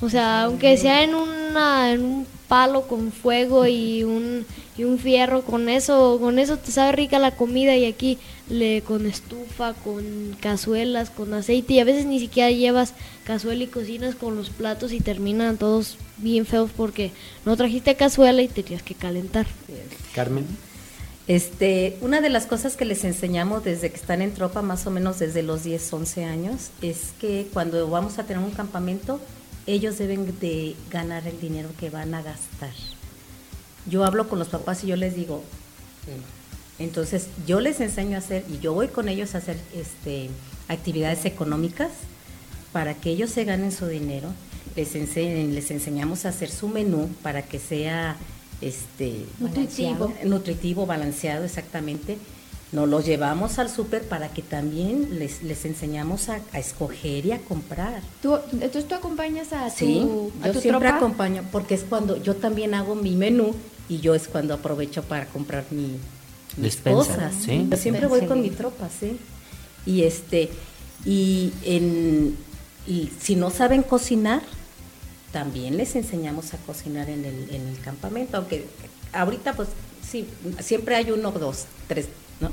O 0.00 0.08
sea, 0.08 0.44
aunque 0.44 0.76
sea 0.76 1.02
en 1.02 1.14
una, 1.14 1.92
en 1.92 2.04
un 2.04 2.26
palo 2.50 2.88
con 2.88 3.12
fuego 3.12 3.64
y 3.68 4.02
un, 4.02 4.44
y 4.76 4.82
un 4.82 4.98
fierro, 4.98 5.42
con 5.42 5.68
eso, 5.68 6.18
con 6.20 6.40
eso 6.40 6.56
te 6.56 6.72
sabe 6.72 6.90
rica 6.90 7.20
la 7.20 7.30
comida 7.30 7.76
y 7.76 7.84
aquí 7.84 8.18
le 8.48 8.82
con 8.82 9.06
estufa, 9.06 9.72
con 9.72 10.36
cazuelas, 10.40 11.10
con 11.10 11.32
aceite 11.32 11.74
y 11.74 11.78
a 11.78 11.84
veces 11.84 12.06
ni 12.06 12.18
siquiera 12.18 12.50
llevas 12.50 12.94
cazuela 13.22 13.62
y 13.62 13.68
cocinas 13.68 14.16
con 14.16 14.34
los 14.34 14.50
platos 14.50 14.90
y 14.90 14.98
terminan 14.98 15.58
todos 15.58 15.96
bien 16.16 16.44
feos 16.44 16.72
porque 16.76 17.12
no 17.44 17.56
trajiste 17.56 17.94
cazuela 17.94 18.42
y 18.42 18.48
tenías 18.48 18.82
que 18.82 18.96
calentar. 18.96 19.46
Carmen. 20.12 20.44
Este, 21.28 21.98
una 22.00 22.20
de 22.20 22.30
las 22.30 22.46
cosas 22.46 22.74
que 22.74 22.84
les 22.84 23.04
enseñamos 23.04 23.62
desde 23.62 23.90
que 23.90 23.96
están 23.96 24.22
en 24.22 24.34
tropa, 24.34 24.60
más 24.60 24.88
o 24.88 24.90
menos 24.90 25.20
desde 25.20 25.44
los 25.44 25.62
10, 25.62 25.92
11 25.92 26.24
años, 26.24 26.70
es 26.82 27.12
que 27.20 27.46
cuando 27.52 27.88
vamos 27.88 28.18
a 28.18 28.24
tener 28.24 28.42
un 28.42 28.50
campamento, 28.50 29.20
ellos 29.66 29.98
deben 29.98 30.38
de 30.40 30.74
ganar 30.90 31.26
el 31.26 31.40
dinero 31.40 31.68
que 31.78 31.90
van 31.90 32.14
a 32.14 32.22
gastar. 32.22 32.72
Yo 33.86 34.04
hablo 34.04 34.28
con 34.28 34.38
los 34.38 34.48
papás 34.48 34.84
y 34.84 34.88
yo 34.88 34.96
les 34.96 35.14
digo, 35.14 35.42
entonces 36.78 37.28
yo 37.46 37.60
les 37.60 37.80
enseño 37.80 38.16
a 38.16 38.18
hacer, 38.20 38.44
y 38.50 38.58
yo 38.58 38.72
voy 38.72 38.88
con 38.88 39.08
ellos 39.08 39.34
a 39.34 39.38
hacer 39.38 39.58
este, 39.74 40.30
actividades 40.68 41.24
económicas 41.24 41.90
para 42.72 42.94
que 42.94 43.10
ellos 43.10 43.30
se 43.30 43.44
ganen 43.44 43.72
su 43.72 43.86
dinero. 43.86 44.28
Les, 44.76 44.94
ense- 44.94 45.48
les 45.52 45.70
enseñamos 45.70 46.24
a 46.24 46.30
hacer 46.30 46.50
su 46.50 46.68
menú 46.68 47.08
para 47.22 47.42
que 47.42 47.58
sea 47.58 48.16
este, 48.60 49.24
Nutritivo. 49.40 50.12
nutritivo, 50.24 50.86
balanceado, 50.86 51.44
exactamente. 51.44 52.18
Nos 52.72 52.88
los 52.88 53.04
llevamos 53.04 53.58
al 53.58 53.68
súper 53.68 54.02
para 54.06 54.28
que 54.28 54.42
también 54.42 55.18
les, 55.18 55.42
les 55.42 55.64
enseñamos 55.64 56.28
a, 56.28 56.40
a 56.52 56.58
escoger 56.60 57.26
y 57.26 57.32
a 57.32 57.38
comprar. 57.40 58.00
¿Tú, 58.22 58.36
entonces 58.52 58.86
tú 58.86 58.94
acompañas 58.94 59.52
a 59.52 59.68
tu, 59.70 59.76
Sí, 59.76 60.06
a 60.42 60.46
yo 60.48 60.52
tu 60.52 60.60
siempre 60.60 60.88
tropa? 60.88 60.96
acompaño, 60.98 61.44
porque 61.50 61.74
es 61.74 61.82
cuando 61.82 62.16
yo 62.22 62.36
también 62.36 62.74
hago 62.74 62.94
mi 62.94 63.16
menú 63.16 63.54
y 63.88 63.98
yo 63.98 64.14
es 64.14 64.28
cuando 64.28 64.54
aprovecho 64.54 65.02
para 65.02 65.26
comprar 65.26 65.64
mi, 65.72 65.96
mis 66.56 66.76
Despensa, 66.76 67.14
cosas. 67.14 67.34
¿sí? 67.44 67.66
Yo 67.68 67.76
siempre 67.76 68.06
voy 68.06 68.26
con 68.26 68.40
mi 68.40 68.50
tropa, 68.50 68.88
sí. 68.88 69.18
Y 69.84 70.04
este, 70.04 70.50
y 71.04 71.52
en, 71.64 72.36
y 72.86 73.10
si 73.20 73.34
no 73.34 73.50
saben 73.50 73.82
cocinar, 73.82 74.42
también 75.32 75.76
les 75.76 75.96
enseñamos 75.96 76.54
a 76.54 76.58
cocinar 76.58 77.08
en 77.10 77.24
el, 77.24 77.50
en 77.54 77.66
el 77.68 77.80
campamento, 77.80 78.36
aunque 78.36 78.66
ahorita 79.12 79.54
pues 79.54 79.68
sí, 80.08 80.28
siempre 80.60 80.94
hay 80.96 81.10
uno, 81.10 81.30
dos, 81.32 81.64
tres, 81.88 82.06
¿no? 82.40 82.50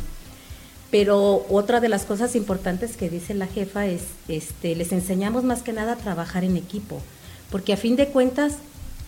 Pero 0.89 1.45
otra 1.49 1.81
de 1.81 1.89
las 1.89 2.03
cosas 2.03 2.35
importantes 2.35 2.95
que 2.95 3.09
dice 3.09 3.33
la 3.33 3.47
jefa 3.47 3.85
es, 3.85 4.03
este, 4.27 4.75
les 4.75 4.91
enseñamos 4.91 5.43
más 5.43 5.61
que 5.61 5.73
nada 5.73 5.93
a 5.93 5.97
trabajar 5.97 6.43
en 6.43 6.55
equipo, 6.55 7.01
porque 7.51 7.73
a 7.73 7.77
fin 7.77 7.95
de 7.95 8.07
cuentas, 8.07 8.53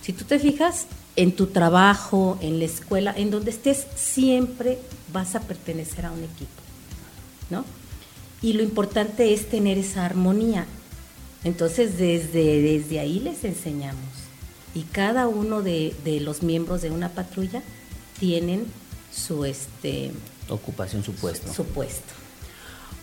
si 0.02 0.12
tú 0.12 0.26
te 0.26 0.40
fijas, 0.40 0.88
en 1.16 1.36
tu 1.36 1.48
trabajo, 1.48 2.38
en 2.42 2.60
la 2.60 2.66
escuela, 2.66 3.14
en 3.16 3.32
donde 3.32 3.52
estés, 3.52 3.88
siempre 3.96 4.80
vas 5.12 5.36
a 5.36 5.42
pertenecer 5.42 6.06
a 6.06 6.12
un 6.12 6.24
equipo, 6.24 6.62
¿no? 7.50 7.66
Y 8.42 8.54
lo 8.54 8.64
importante 8.64 9.34
es 9.34 9.50
tener 9.50 9.78
esa 9.78 10.06
armonía. 10.06 10.66
Entonces, 11.44 11.98
desde, 11.98 12.62
desde 12.62 13.00
ahí 13.00 13.20
les 13.20 13.44
enseñamos. 13.44 14.00
Y 14.74 14.84
cada 14.84 15.28
uno 15.28 15.62
de, 15.62 15.94
de 16.06 16.22
los 16.22 16.42
miembros 16.42 16.82
de 16.82 16.92
una 16.92 17.10
patrulla 17.10 17.64
tienen 18.20 18.66
su 19.12 19.44
este 19.44 20.12
ocupación, 20.50 21.04
su 21.04 21.14
puesto. 21.14 21.54
Su 21.54 21.66
puesto. 21.66 22.14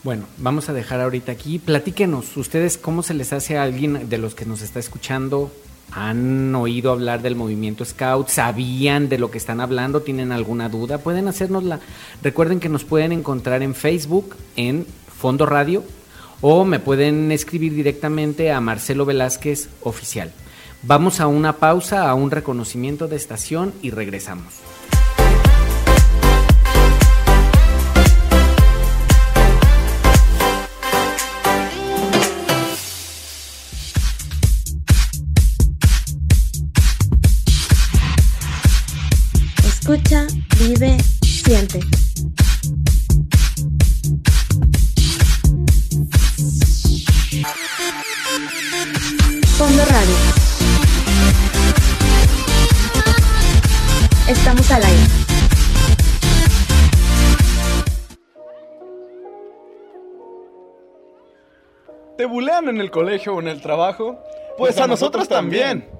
Bueno, 0.03 0.27
vamos 0.39 0.69
a 0.69 0.73
dejar 0.73 1.01
ahorita 1.01 1.33
aquí. 1.33 1.59
Platíquenos, 1.59 2.37
ustedes 2.37 2.79
cómo 2.79 3.03
se 3.03 3.15
les 3.15 3.33
hace 3.33 3.59
a 3.59 3.63
alguien 3.63 4.09
de 4.09 4.19
los 4.19 4.35
que 4.35 4.45
nos 4.47 4.63
está 4.63 4.79
escuchando 4.79 5.51
¿Han 5.93 6.55
oído 6.55 6.91
hablar 6.91 7.23
del 7.23 7.37
movimiento 7.37 7.85
Scout? 7.85 8.29
¿Sabían 8.29 9.09
de 9.09 9.19
lo 9.19 9.31
que 9.31 9.39
están 9.39 9.61
hablando? 9.61 10.03
¿Tienen 10.03 10.33
alguna 10.33 10.69
duda? 10.69 10.99
Pueden 10.99 11.29
hacérnosla. 11.29 11.81
Recuerden 12.23 12.61
que 12.61 12.69
nos 12.69 12.85
pueden 12.85 13.13
encontrar 13.13 13.63
en 13.63 13.75
Facebook, 13.75 14.37
en 14.57 14.87
Fondo 15.19 15.47
Radio, 15.47 15.85
o 16.41 16.65
me 16.65 16.81
pueden 16.81 17.33
escribir 17.33 17.75
directamente 17.75 18.53
a 18.53 18.61
Marcelo 18.61 19.07
Velázquez 19.07 19.69
Oficial. 19.83 20.33
Vamos 20.83 21.21
a 21.21 21.29
una 21.29 21.55
pausa, 21.55 22.09
a 22.09 22.15
un 22.15 22.31
reconocimiento 22.31 23.09
de 23.09 23.17
estación 23.17 23.73
y 23.81 23.91
regresamos. 23.91 24.55
Escucha, 39.89 40.27
vive, 40.59 40.97
siente. 41.23 41.79
Fondo 49.57 49.85
Radio. 49.85 50.17
Estamos 54.27 54.69
al 54.73 54.83
aire. 54.83 55.03
¿Te 62.17 62.25
bulean 62.25 62.69
en 62.71 62.81
el 62.81 62.91
colegio 62.91 63.37
o 63.37 63.41
en 63.41 63.47
el 63.47 63.61
trabajo? 63.61 64.19
Pues, 64.59 64.81
a, 64.81 64.89
nosotros, 64.89 65.29
también. 65.29 65.96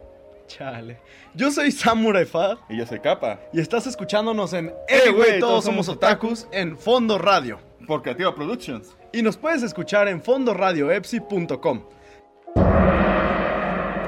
Chale. 0.47 1.01
Yo 1.35 1.51
soy 1.51 1.71
Samurai 1.73 2.25
Fad. 2.25 2.59
Y 2.69 2.79
yo 2.79 2.87
soy 2.87 3.01
Capa. 3.01 3.41
Y 3.53 3.61
estás 3.61 3.87
escuchándonos 3.87 4.53
en 4.53 4.73
Eh, 4.89 5.11
güey, 5.11 5.41
todos 5.41 5.65
somos 5.65 5.89
otakus 5.89 6.47
en 6.53 6.77
Fondo 6.77 7.19
Radio. 7.19 7.59
Por 7.87 8.03
Creativa 8.03 8.35
Productions. 8.35 8.97
Y 9.13 9.23
nos 9.23 9.37
puedes 9.37 9.63
escuchar 9.63 10.09
en 10.09 10.23
fondoradioepsi.com. 10.23 11.83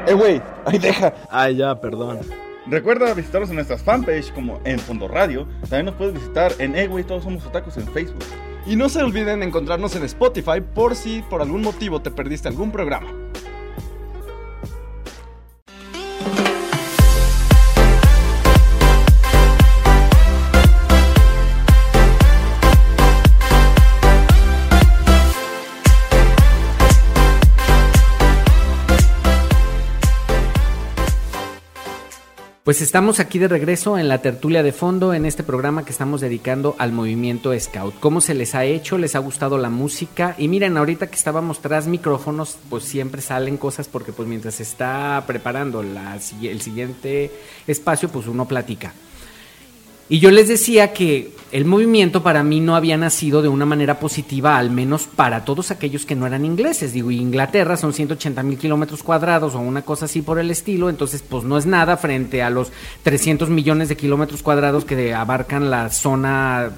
Eh, 0.07 0.14
güey, 0.14 0.41
ahí 0.64 0.78
deja. 0.78 1.12
Ay, 1.30 1.57
ya, 1.57 1.78
perdón. 1.80 2.20
Recuerda 2.66 3.14
visitarnos 3.14 3.49
en 3.51 3.57
nuestras 3.57 3.82
fanpage 3.82 4.32
como 4.32 4.61
en 4.64 4.78
Fondo 4.78 5.09
Radio. 5.09 5.47
También 5.62 5.86
nos 5.86 5.95
puedes 5.95 6.14
visitar 6.14 6.53
en 6.59 6.76
Eh, 6.76 6.86
güey, 6.86 7.05
todos 7.05 7.24
somos 7.24 7.45
otakus 7.47 7.76
en 7.76 7.86
Facebook. 7.89 8.24
Y 8.66 8.76
no 8.76 8.89
se 8.89 9.03
olviden 9.03 9.43
encontrarnos 9.43 9.97
en 9.97 10.05
Spotify 10.05 10.61
por 10.74 10.95
si 10.95 11.22
por 11.22 11.41
algún 11.41 11.62
motivo 11.62 12.03
te 12.03 12.11
perdiste 12.11 12.49
algún 12.49 12.70
programa. 12.70 13.09
Pues 32.68 32.82
estamos 32.82 33.18
aquí 33.18 33.38
de 33.38 33.48
regreso 33.48 33.96
en 33.96 34.08
la 34.08 34.20
tertulia 34.20 34.62
de 34.62 34.72
fondo 34.72 35.14
en 35.14 35.24
este 35.24 35.42
programa 35.42 35.86
que 35.86 35.90
estamos 35.90 36.20
dedicando 36.20 36.76
al 36.78 36.92
movimiento 36.92 37.58
Scout. 37.58 37.94
¿Cómo 37.98 38.20
se 38.20 38.34
les 38.34 38.54
ha 38.54 38.66
hecho? 38.66 38.98
¿Les 38.98 39.14
ha 39.14 39.20
gustado 39.20 39.56
la 39.56 39.70
música? 39.70 40.34
Y 40.36 40.48
miren, 40.48 40.76
ahorita 40.76 41.06
que 41.06 41.14
estábamos 41.14 41.62
tras 41.62 41.86
micrófonos, 41.86 42.58
pues 42.68 42.84
siempre 42.84 43.22
salen 43.22 43.56
cosas 43.56 43.88
porque 43.88 44.12
pues 44.12 44.28
mientras 44.28 44.56
se 44.56 44.64
está 44.64 45.24
preparando 45.26 45.82
la, 45.82 46.18
el 46.42 46.60
siguiente 46.60 47.32
espacio, 47.66 48.10
pues 48.10 48.26
uno 48.26 48.44
platica. 48.44 48.92
Y 50.09 50.20
yo 50.20 50.30
les 50.30 50.48
decía 50.48 50.92
que 50.92 51.32
el 51.52 51.64
movimiento 51.64 52.22
para 52.22 52.42
mí 52.42 52.61
no 52.61 52.76
había 52.76 52.96
nacido 52.96 53.42
de 53.42 53.48
una 53.48 53.66
manera 53.66 53.98
positiva, 53.98 54.59
al 54.59 54.70
menos 54.70 55.04
para 55.04 55.44
todos 55.44 55.70
aquellos 55.70 56.06
que 56.06 56.14
no 56.14 56.26
eran 56.26 56.44
ingleses. 56.44 56.92
Digo, 56.92 57.11
Inglaterra 57.11 57.76
son 57.76 57.92
180 57.92 58.42
mil 58.42 58.59
kilómetros 58.59 59.02
cuadrados 59.02 59.54
o 59.54 59.61
una 59.61 59.82
cosa 59.82 60.06
así 60.06 60.22
por 60.22 60.38
el 60.38 60.50
estilo, 60.50 60.88
entonces 60.88 61.22
pues 61.26 61.44
no 61.44 61.59
es 61.59 61.66
nada 61.66 61.96
frente 61.96 62.42
a 62.42 62.50
los 62.50 62.72
300 63.02 63.50
millones 63.50 63.88
de 63.88 63.96
kilómetros 63.96 64.42
cuadrados 64.42 64.84
que 64.84 65.14
abarcan 65.14 65.70
la 65.70 65.90
zona 65.90 66.70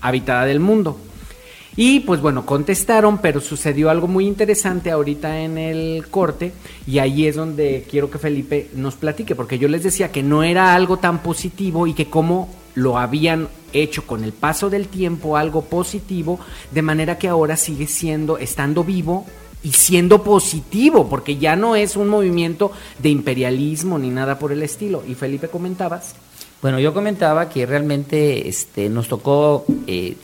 habitada 0.00 0.44
del 0.44 0.60
mundo. 0.60 0.98
Y 1.76 2.00
pues 2.00 2.20
bueno, 2.20 2.44
contestaron, 2.44 3.18
pero 3.18 3.40
sucedió 3.40 3.88
algo 3.88 4.08
muy 4.08 4.26
interesante 4.26 4.90
ahorita 4.90 5.40
en 5.40 5.58
el 5.58 6.08
corte 6.08 6.52
y 6.86 6.98
ahí 6.98 7.26
es 7.26 7.36
donde 7.36 7.86
quiero 7.88 8.10
que 8.10 8.18
Felipe 8.18 8.68
nos 8.74 8.96
platique, 8.96 9.36
porque 9.36 9.58
yo 9.58 9.68
les 9.68 9.84
decía 9.84 10.10
que 10.10 10.22
no 10.22 10.42
era 10.42 10.74
algo 10.74 10.96
tan 10.96 11.22
positivo 11.22 11.86
y 11.86 11.94
que 11.94 12.10
como 12.10 12.48
lo 12.78 12.96
habían 12.96 13.48
hecho 13.72 14.06
con 14.06 14.24
el 14.24 14.32
paso 14.32 14.70
del 14.70 14.88
tiempo 14.88 15.36
algo 15.36 15.62
positivo, 15.62 16.38
de 16.70 16.82
manera 16.82 17.18
que 17.18 17.28
ahora 17.28 17.56
sigue 17.56 17.86
siendo, 17.86 18.38
estando 18.38 18.84
vivo 18.84 19.26
y 19.62 19.72
siendo 19.72 20.22
positivo, 20.22 21.08
porque 21.08 21.36
ya 21.36 21.56
no 21.56 21.74
es 21.74 21.96
un 21.96 22.08
movimiento 22.08 22.70
de 23.00 23.08
imperialismo 23.08 23.98
ni 23.98 24.10
nada 24.10 24.38
por 24.38 24.52
el 24.52 24.62
estilo. 24.62 25.02
Y 25.06 25.14
Felipe, 25.14 25.48
comentabas. 25.48 26.14
Bueno, 26.62 26.78
yo 26.78 26.94
comentaba 26.94 27.48
que 27.48 27.66
realmente 27.66 28.48
este, 28.48 28.88
nos 28.88 29.08
tocó, 29.08 29.64
eh, 29.86 30.16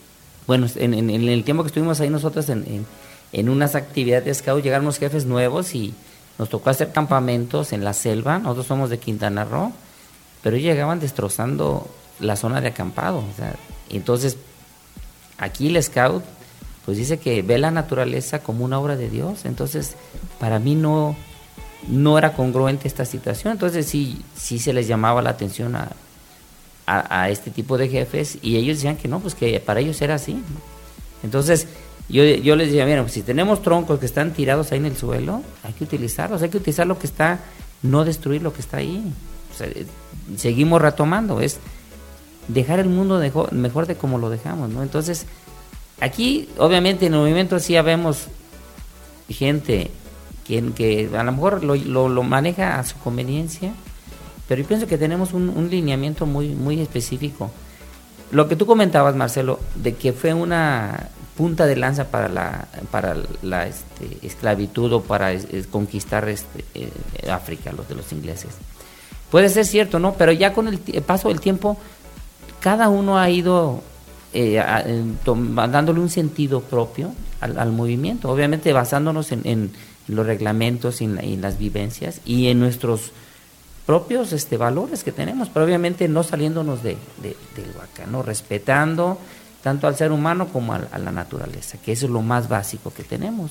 bueno, 0.47 0.67
en, 0.77 0.95
en, 0.95 1.11
el 1.11 1.45
tiempo 1.45 1.63
que 1.63 1.69
estuvimos 1.69 2.01
ahí 2.01 2.11
nosotros 2.11 2.49
en, 2.49 2.87
en, 3.33 3.49
unas 3.49 3.75
actividades 3.75 4.25
de 4.25 4.35
scout, 4.35 4.63
llegaron 4.63 4.87
los 4.87 4.99
jefes 4.99 5.27
nuevos 5.27 5.75
y 5.75 5.95
nos 6.39 6.49
tocó 6.49 6.71
hacer 6.71 6.93
campamentos 6.93 7.73
en 7.73 7.85
la 7.85 7.93
selva, 7.93 8.39
nosotros 8.39 8.67
somos 8.67 8.91
de 8.91 8.99
Quintana 8.99 9.45
Roo, 9.45 9.73
pero 10.43 10.57
llegaban 10.57 10.99
destrozando 10.99 11.89
la 12.21 12.37
zona 12.37 12.61
de 12.61 12.69
acampado. 12.69 13.23
entonces, 13.91 14.37
aquí 15.39 15.69
el 15.69 15.83
scout, 15.83 16.25
pues 16.85 16.99
dice 16.99 17.19
que 17.19 17.43
ve 17.43 17.59
la 17.59 17.71
naturaleza 17.71 18.41
como 18.41 18.65
una 18.65 18.79
obra 18.79 18.97
de 18.97 19.09
Dios. 19.09 19.45
Entonces, 19.45 19.97
para 20.39 20.59
mí 20.59 20.75
no, 20.75 21.17
no 21.89 22.19
era 22.19 22.35
congruente 22.35 22.89
esta 22.89 23.05
situación. 23.05 23.53
Entonces, 23.53 23.87
sí, 23.87 24.23
sí 24.37 24.59
se 24.59 24.73
les 24.73 24.87
llamaba 24.87 25.23
la 25.23 25.31
atención 25.31 25.77
a, 25.77 25.91
a, 26.87 27.31
este 27.31 27.51
tipo 27.51 27.79
de 27.79 27.89
jefes 27.89 28.39
y 28.43 28.57
ellos 28.57 28.77
decían 28.77 28.97
que 28.97 29.09
no, 29.09 29.21
pues 29.21 29.35
que 29.35 29.59
para 29.61 29.81
ellos 29.81 30.01
era 30.03 30.17
así. 30.17 30.43
Entonces, 31.23 31.67
yo, 32.09 32.23
yo 32.23 32.57
les 32.57 32.69
decía, 32.69 32.85
mira, 32.85 33.01
pues 33.03 33.15
si 33.15 33.23
tenemos 33.23 33.63
troncos 33.63 33.99
que 33.99 34.07
están 34.07 34.33
tirados 34.33 34.73
ahí 34.73 34.79
en 34.79 34.87
el 34.87 34.97
suelo, 34.97 35.43
hay 35.63 35.73
que 35.73 35.85
utilizarlos, 35.85 36.43
hay 36.43 36.51
que 36.51 36.59
utilizar 36.59 36.87
lo 36.87 36.99
que 36.99 37.07
está, 37.07 37.41
no 37.83 38.05
destruir 38.05 38.43
lo 38.43 38.53
que 38.53 38.61
está 38.61 38.79
ahí. 38.79 39.03
seguimos 40.37 40.83
retomando, 40.83 41.41
es 41.41 41.59
dejar 42.49 42.81
el 42.81 42.89
mundo 42.89 43.21
mejor 43.53 43.87
de 43.87 43.97
como 43.97 44.19
lo 44.19 44.31
dejamos, 44.31 44.71
¿no? 44.71 44.83
Entonces, 44.83 45.27
aquí, 46.01 46.49
obviamente, 46.59 47.07
en 47.07 47.15
el 47.15 47.21
movimiento 47.21 47.59
sí 47.59 47.79
vemos 47.81 48.29
gente 49.29 49.91
que, 50.45 51.11
a 51.17 51.23
lo 51.23 51.33
mejor 51.33 51.65
lo, 51.65 52.09
lo, 52.09 52.23
maneja 52.23 52.79
a 52.79 52.85
su 52.85 52.97
conveniencia, 52.99 53.73
pero 54.47 54.63
yo 54.63 54.69
pienso 54.69 54.87
que 54.87 54.99
tenemos 54.99 55.33
un, 55.33 55.69
lineamiento 55.71 56.27
muy, 56.27 56.49
muy 56.49 56.81
específico. 56.81 57.51
Lo 58.31 58.49
que 58.49 58.57
tú 58.57 58.67
comentabas, 58.67 59.15
Marcelo, 59.15 59.61
de 59.75 59.95
que 59.95 60.13
fue 60.13 60.35
una 60.35 61.09
punta 61.37 61.67
de 61.67 61.77
lanza 61.77 62.09
para 62.09 62.29
la, 62.29 62.69
para 62.91 63.17
la 63.43 63.67
este, 63.67 64.19
esclavitud 64.23 64.93
o 64.93 65.03
para 65.03 65.33
conquistar 65.71 66.29
este, 66.29 66.65
eh, 66.75 66.91
África, 67.31 67.73
los 67.73 67.89
de 67.89 67.95
los 67.95 68.13
ingleses. 68.13 68.51
Puede 69.31 69.49
ser 69.49 69.65
cierto, 69.65 69.99
¿no? 69.99 70.15
Pero 70.15 70.31
ya 70.33 70.53
con 70.53 70.69
el 70.69 70.79
paso 70.79 71.29
del 71.29 71.41
tiempo 71.41 71.79
cada 72.65 72.89
uno 72.89 73.19
ha 73.19 73.29
ido 73.29 73.83
eh, 74.33 74.59
dándole 75.27 76.01
un 76.01 76.09
sentido 76.09 76.63
propio 76.63 77.13
al, 77.43 77.73
movimiento, 77.73 78.31
obviamente 78.31 78.73
basándonos 78.73 79.33
en, 79.33 79.71
los 80.09 80.25
reglamentos 80.25 81.03
y 81.03 81.05
en, 81.05 81.43
las 81.43 81.59
vivencias 81.59 82.23
y 82.25 82.47
en 82.47 82.61
nuestros 82.61 83.13
propios 83.85 84.33
este, 84.33 84.57
valores 84.57 85.05
que 85.05 85.13
tenemos, 85.13 85.51
pero 85.51 85.67
obviamente 85.67 86.09
no 86.09 86.23
saliéndonos 86.23 86.83
de, 86.83 86.97
del 87.21 87.71
bacano, 87.79 88.23
respetando 88.23 89.19
tanto 89.63 89.87
al 89.87 89.97
ser 89.97 90.11
humano 90.11 90.49
como 90.49 90.73
a, 90.73 90.89
a 90.91 90.99
la 90.99 91.13
naturaleza, 91.13 91.77
que 91.85 91.93
eso 91.93 92.07
es 92.07 92.13
lo 92.13 92.23
más 92.23 92.49
básico 92.49 92.95
que 92.95 93.05
tenemos. 93.05 93.51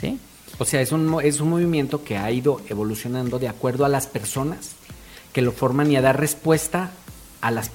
¿sí? 0.00 0.20
O 0.60 0.64
sea, 0.64 0.80
es 0.80 0.92
un, 0.92 1.18
es 1.24 1.40
un 1.40 1.50
movimiento 1.50 2.04
que 2.04 2.18
ha 2.18 2.30
ido 2.30 2.60
evolucionando 2.68 3.40
de 3.40 3.48
acuerdo 3.48 3.84
a 3.84 3.88
las 3.88 4.06
personas 4.06 4.76
que 5.32 5.42
lo 5.42 5.50
forman 5.50 5.90
y 5.90 5.96
a 5.96 6.02
dar 6.02 6.20
respuesta 6.20 6.92
a 7.44 7.50
las, 7.50 7.70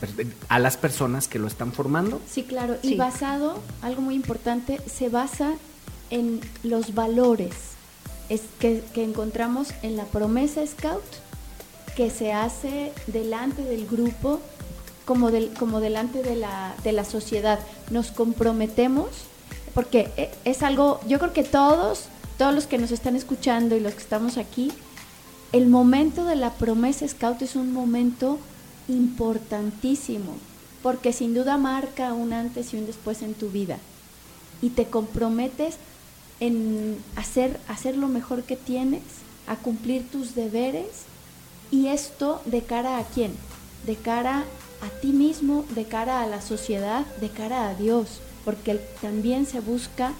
a 0.47 0.57
las 0.57 0.77
personas 0.77 1.27
que 1.27 1.37
lo 1.37 1.45
están 1.45 1.73
formando. 1.73 2.19
Sí, 2.27 2.41
claro. 2.41 2.77
Sí. 2.81 2.95
Y 2.95 2.97
basado, 2.97 3.59
algo 3.83 4.01
muy 4.01 4.15
importante, 4.15 4.81
se 4.91 5.09
basa 5.09 5.53
en 6.09 6.41
los 6.63 6.95
valores 6.95 7.53
es 8.29 8.41
que, 8.57 8.83
que 8.95 9.03
encontramos 9.03 9.67
en 9.83 9.95
la 9.95 10.05
promesa 10.05 10.65
Scout 10.65 11.03
que 11.95 12.09
se 12.09 12.33
hace 12.33 12.91
delante 13.05 13.63
del 13.63 13.85
grupo 13.85 14.39
como, 15.05 15.29
del, 15.29 15.53
como 15.53 15.79
delante 15.81 16.23
de 16.23 16.35
la, 16.35 16.73
de 16.83 16.91
la 16.91 17.05
sociedad. 17.05 17.59
Nos 17.91 18.09
comprometemos 18.09 19.09
porque 19.75 20.09
e- 20.17 20.31
es 20.45 20.63
algo, 20.63 20.99
yo 21.07 21.19
creo 21.19 21.31
que 21.31 21.43
todos, 21.43 22.05
todos 22.39 22.55
los 22.55 22.65
que 22.65 22.79
nos 22.79 22.89
están 22.89 23.15
escuchando 23.15 23.75
y 23.75 23.81
los 23.81 23.93
que 23.93 24.01
estamos 24.01 24.37
aquí, 24.37 24.71
el 25.51 25.67
momento 25.67 26.25
de 26.25 26.35
la 26.35 26.53
promesa 26.53 27.07
Scout 27.07 27.43
es 27.43 27.55
un 27.55 27.71
momento 27.71 28.39
importantísimo, 28.89 30.35
porque 30.83 31.13
sin 31.13 31.33
duda 31.33 31.57
marca 31.57 32.13
un 32.13 32.33
antes 32.33 32.73
y 32.73 32.77
un 32.77 32.85
después 32.85 33.21
en 33.21 33.33
tu 33.33 33.49
vida. 33.49 33.77
Y 34.61 34.71
te 34.71 34.85
comprometes 34.85 35.77
en 36.41 36.97
hacer, 37.15 37.59
hacer 37.67 37.95
lo 37.95 38.07
mejor 38.07 38.43
que 38.43 38.57
tienes, 38.57 39.03
a 39.47 39.55
cumplir 39.55 40.09
tus 40.09 40.35
deberes, 40.35 41.05
y 41.71 41.87
esto 41.87 42.41
de 42.45 42.61
cara 42.61 42.97
a 42.97 43.03
quién? 43.03 43.31
De 43.85 43.95
cara 43.95 44.43
a 44.81 44.89
ti 45.01 45.07
mismo, 45.07 45.65
de 45.75 45.85
cara 45.85 46.21
a 46.21 46.27
la 46.27 46.41
sociedad, 46.41 47.05
de 47.21 47.29
cara 47.29 47.69
a 47.69 47.75
Dios, 47.75 48.21
porque 48.43 48.75
también 49.01 49.45
se 49.45 49.59
busca 49.59 50.13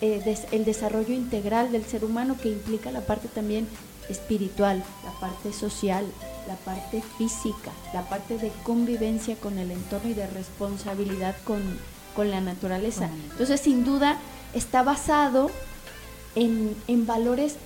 eh, 0.00 0.36
el 0.52 0.64
desarrollo 0.64 1.14
integral 1.14 1.72
del 1.72 1.84
ser 1.84 2.04
humano 2.04 2.36
que 2.40 2.50
implica 2.50 2.92
la 2.92 3.00
parte 3.00 3.28
también 3.28 3.66
espiritual, 4.08 4.82
la 5.04 5.12
parte 5.20 5.52
social, 5.52 6.04
la 6.46 6.56
parte 6.56 7.02
física, 7.18 7.70
la 7.94 8.02
parte 8.08 8.38
de 8.38 8.50
convivencia 8.64 9.36
con 9.36 9.58
el 9.58 9.70
entorno 9.70 10.10
y 10.10 10.14
de 10.14 10.26
responsabilidad 10.26 11.36
con, 11.44 11.62
con 12.14 12.30
la 12.30 12.40
naturaleza. 12.40 13.08
Entonces, 13.30 13.60
sin 13.60 13.84
duda, 13.84 14.18
está 14.54 14.82
basado 14.82 15.50
en, 16.34 16.76
en 16.88 17.06
valores 17.06 17.56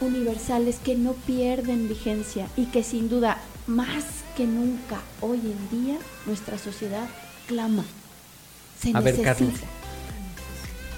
universales 0.00 0.78
que 0.84 0.94
no 0.94 1.12
pierden 1.12 1.88
vigencia 1.88 2.48
y 2.56 2.66
que 2.66 2.82
sin 2.82 3.08
duda, 3.08 3.38
más 3.66 4.04
que 4.36 4.46
nunca 4.46 5.00
hoy 5.20 5.38
en 5.38 5.84
día, 5.84 5.98
nuestra 6.26 6.58
sociedad 6.58 7.08
clama. 7.46 7.84
Se 8.80 8.90
A 8.90 9.00
ver, 9.00 9.18
necesita. 9.18 9.34
Carlos. 9.34 9.60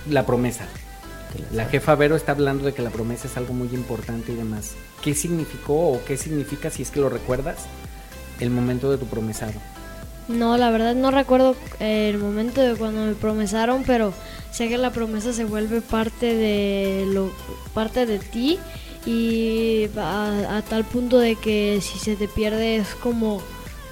La 0.09 0.26
promesa. 0.26 0.66
La 1.53 1.66
jefa 1.66 1.95
Vero 1.95 2.16
está 2.16 2.32
hablando 2.32 2.64
de 2.64 2.72
que 2.72 2.82
la 2.82 2.91
promesa 2.91 3.26
es 3.26 3.37
algo 3.37 3.55
muy 3.55 3.68
importante 3.68 4.32
y 4.32 4.37
demás. 4.37 4.72
¿Qué 5.03 5.14
significó 5.14 5.91
o 5.91 6.05
qué 6.05 6.16
significa, 6.16 6.70
si 6.70 6.82
es 6.82 6.91
que 6.91 7.01
lo 7.01 7.09
recuerdas, 7.09 7.59
el 8.41 8.51
momento 8.51 8.91
de 8.91 8.99
tu 8.99 9.07
promesado? 9.07 9.53
No, 10.28 10.57
la 10.57 10.70
verdad 10.70 10.95
no 10.95 11.11
recuerdo 11.11 11.55
eh, 11.80 12.11
el 12.11 12.18
momento 12.18 12.61
de 12.61 12.74
cuando 12.76 13.05
me 13.05 13.14
promesaron, 13.14 13.85
pero 13.85 14.14
sé 14.51 14.68
que 14.68 14.78
la 14.78 14.91
promesa 14.91 15.32
se 15.32 15.45
vuelve 15.45 15.82
parte 15.82 16.35
de 16.35 17.05
lo 17.09 17.30
parte 17.74 18.07
de 18.07 18.18
ti 18.18 18.59
y 19.05 19.91
a, 19.99 20.57
a 20.57 20.62
tal 20.62 20.85
punto 20.85 21.18
de 21.18 21.37
que 21.37 21.80
si 21.82 21.99
se 21.99 22.16
te 22.16 22.26
pierde 22.26 22.76
es 22.76 22.95
como 22.95 23.43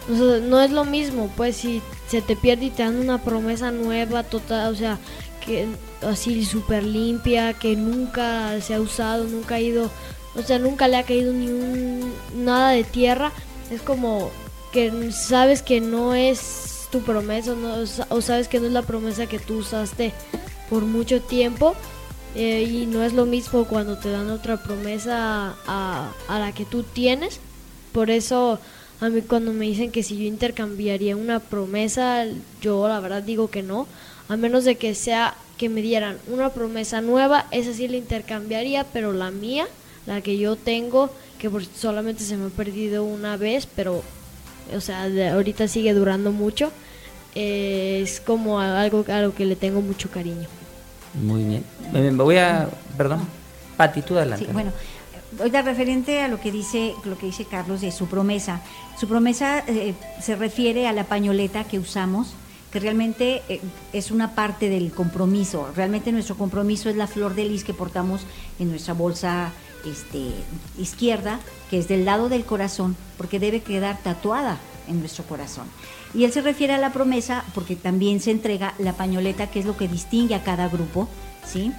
no 0.09 0.61
es 0.61 0.71
lo 0.71 0.85
mismo, 0.85 1.31
pues 1.37 1.57
si 1.57 1.83
se 2.09 2.23
te 2.23 2.35
pierde 2.35 2.67
y 2.67 2.71
te 2.71 2.83
dan 2.83 2.99
una 2.99 3.19
promesa 3.19 3.71
nueva, 3.71 4.23
total, 4.23 4.73
o 4.73 4.77
sea, 4.77 4.99
que 5.45 5.69
así 6.05 6.45
súper 6.45 6.85
limpia, 6.85 7.55
que 7.55 7.77
nunca 7.77 8.61
se 8.61 8.75
ha 8.75 8.81
usado, 8.81 9.25
nunca 9.25 9.57
ha 9.57 9.61
ido, 9.61 9.91
o 10.35 10.43
sea, 10.43 10.59
nunca 10.59 10.89
le 10.89 10.97
ha 10.97 11.05
caído 11.05 11.33
ni 11.33 11.49
un 11.49 12.13
nada 12.37 12.71
de 12.71 12.85
tierra, 12.85 13.33
es 13.71 13.83
como 13.83 14.31
que 14.73 15.13
sabes 15.13 15.63
que 15.63 15.81
no 15.81 16.15
es 16.15 16.89
tu 16.91 17.01
promesa 17.01 17.55
no, 17.55 17.75
o 18.09 18.21
sabes 18.21 18.49
que 18.49 18.61
no 18.61 18.67
es 18.67 18.73
la 18.73 18.83
promesa 18.83 19.27
que 19.27 19.39
tú 19.39 19.59
usaste 19.59 20.13
por 20.69 20.85
mucho 20.85 21.23
tiempo 21.23 21.75
eh, 22.35 22.63
y 22.63 22.87
no 22.87 23.03
es 23.03 23.15
lo 23.15 23.25
mismo 23.27 23.65
cuando 23.65 23.99
te 23.99 24.11
dan 24.11 24.31
otra 24.31 24.63
promesa 24.63 25.55
a, 25.67 26.13
a 26.29 26.39
la 26.39 26.53
que 26.53 26.65
tú 26.65 26.83
tienes. 26.83 27.41
Por 27.93 28.11
eso 28.11 28.59
a 29.01 29.09
mí 29.09 29.23
cuando 29.23 29.53
me 29.53 29.65
dicen 29.67 29.91
que 29.91 30.03
si 30.03 30.17
yo 30.17 30.25
intercambiaría 30.25 31.17
una 31.17 31.41
promesa, 31.41 32.25
yo 32.61 32.87
la 32.89 33.01
verdad 33.01 33.23
digo 33.23 33.51
que 33.51 33.63
no, 33.63 33.87
a 34.29 34.37
menos 34.37 34.65
de 34.65 34.77
que 34.77 34.95
sea 34.95 35.35
que 35.63 35.69
me 35.69 35.81
dieran 35.81 36.19
una 36.27 36.49
promesa 36.49 37.01
nueva, 37.01 37.47
esa 37.53 37.73
sí 37.73 37.87
la 37.87 37.97
intercambiaría, 37.97 38.83
pero 38.93 39.13
la 39.13 39.31
mía, 39.31 39.65
la 40.07 40.21
que 40.21 40.37
yo 40.37 40.57
tengo, 40.57 41.09
que 41.39 41.49
por- 41.49 41.65
solamente 41.65 42.25
se 42.25 42.37
me 42.37 42.47
ha 42.47 42.49
perdido 42.49 43.05
una 43.05 43.37
vez, 43.37 43.69
pero 43.77 44.03
o 44.77 44.81
sea, 44.81 45.09
de- 45.09 45.29
ahorita 45.29 45.69
sigue 45.69 45.95
durando 45.95 46.33
mucho, 46.33 46.73
eh, 47.37 48.01
es 48.03 48.21
como 48.21 48.59
algo 48.59 49.05
a 49.07 49.21
lo 49.21 49.33
que 49.37 49.45
le 49.45 49.55
tengo 49.55 49.81
mucho 49.83 50.11
cariño. 50.11 50.49
Muy 51.15 51.45
bien. 51.45 51.65
Me, 51.93 52.11
me 52.11 52.25
voy 52.25 52.39
a. 52.39 52.69
Perdón. 52.97 53.21
Pati, 53.77 54.03
tú 54.03 54.17
adelante. 54.17 54.45
Sí, 54.47 54.51
bueno, 54.53 54.73
oiga, 55.39 55.63
referente 55.63 56.23
a 56.23 56.27
lo 56.27 56.41
que 56.41 56.51
dice 56.51 56.95
lo 57.05 57.17
que 57.17 57.27
dice 57.27 57.45
Carlos 57.45 57.83
de 57.83 57.93
su 57.93 58.07
promesa. 58.09 58.63
Su 58.99 59.07
promesa 59.07 59.63
eh, 59.69 59.95
se 60.21 60.35
refiere 60.35 60.89
a 60.89 60.93
la 60.93 61.05
pañoleta 61.05 61.63
que 61.63 61.79
usamos, 61.79 62.35
que 62.73 62.81
realmente 62.81 63.43
eh, 63.49 63.61
es 63.93 64.11
una 64.11 64.35
parte 64.35 64.69
del 64.69 64.93
compromiso. 64.93 65.69
Realmente 65.77 66.11
nuestro 66.11 66.37
compromiso 66.37 66.89
es 66.89 66.97
la 66.97 67.07
flor 67.07 67.35
de 67.35 67.45
lis 67.45 67.65
que 67.65 67.75
portamos 67.75 68.23
en 68.59 68.71
nuestra 68.71 68.95
bolsa 68.95 69.53
este, 69.85 70.31
izquierda, 70.79 71.39
que 71.71 71.79
es 71.79 71.89
del 71.89 72.05
lado 72.05 72.29
del 72.29 72.45
corazón, 72.45 72.97
porque 73.19 73.39
debe 73.39 73.61
quedar 73.61 73.99
tatuada 74.03 74.59
en 74.89 75.01
nuestro 75.01 75.25
corazón. 75.25 75.67
Y 76.15 76.25
él 76.25 76.33
se 76.33 76.43
refiere 76.43 76.73
a 76.73 76.79
la 76.79 76.93
promesa 76.93 77.45
porque 77.55 77.77
también 77.77 78.21
se 78.21 78.31
entrega 78.31 78.75
la 78.79 78.95
pañoleta, 78.95 79.49
que 79.49 79.61
es 79.61 79.67
lo 79.67 79.77
que 79.77 79.89
distingue 79.89 80.35
a 80.35 80.43
cada 80.43 80.69
grupo, 80.69 81.09
¿sí? 81.47 81.73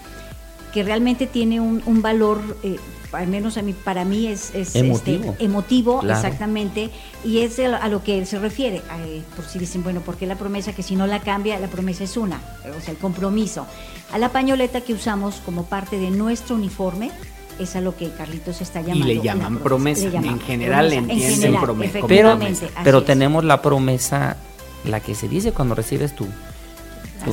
Que 0.73 0.83
realmente 0.83 1.27
tiene 1.27 1.59
un, 1.59 1.83
un 1.85 2.01
valor, 2.01 2.41
eh, 2.63 2.77
al 3.11 3.27
menos 3.27 3.57
a 3.57 3.61
mí, 3.61 3.73
para 3.73 4.05
mí 4.05 4.25
es, 4.27 4.53
es, 4.55 4.75
Emotivo. 4.75 5.31
este, 5.33 5.45
emotivo, 5.45 5.99
Claro. 5.99 6.19
exactamente, 6.19 6.89
y 7.23 7.39
es 7.39 7.59
a 7.59 7.87
lo 7.87 8.03
que 8.03 8.17
él 8.17 8.25
se 8.25 8.39
refiere. 8.39 8.77
eh, 9.05 9.21
por 9.35 9.45
si 9.45 9.59
dicen, 9.59 9.83
bueno, 9.83 10.01
¿por 10.01 10.15
qué 10.17 10.25
la 10.25 10.35
promesa? 10.35 10.73
Que 10.73 10.81
si 10.81 10.95
no 10.95 11.05
la 11.05 11.19
cambia, 11.19 11.59
la 11.59 11.67
promesa 11.67 12.03
es 12.03 12.17
una, 12.17 12.41
o 12.77 12.81
sea, 12.81 12.91
el 12.91 12.97
compromiso. 12.97 13.67
A 14.11 14.17
la 14.17 14.29
pañoleta 14.29 14.81
que 14.81 14.93
usamos 14.93 15.35
como 15.45 15.65
parte 15.65 15.99
de 15.99 16.09
nuestro 16.09 16.55
uniforme, 16.55 17.11
es 17.59 17.75
a 17.75 17.81
lo 17.81 17.95
que 17.95 18.09
Carlitos 18.09 18.61
está 18.61 18.81
llamando. 18.81 19.05
le 19.05 19.15
la 19.15 19.21
llaman 19.23 19.59
promesa. 19.59 20.05
Le 20.05 20.11
llaman 20.11 20.29
En 20.33 20.39
general 20.39 20.89
le 20.89 20.95
promesa. 20.95 21.13
En 21.13 21.19
entienden 21.21 21.39
general, 21.53 21.63
prome- 21.63 21.91
como 21.93 22.07
Pero, 22.07 22.39
pero 22.83 23.03
tenemos 23.03 23.43
la 23.43 23.61
promesa, 23.61 24.37
la 24.85 24.99
que 25.01 25.13
se 25.13 25.27
dice 25.29 25.51
cuando 25.51 25.75
recibes 25.75 26.15
tú. 26.15 26.25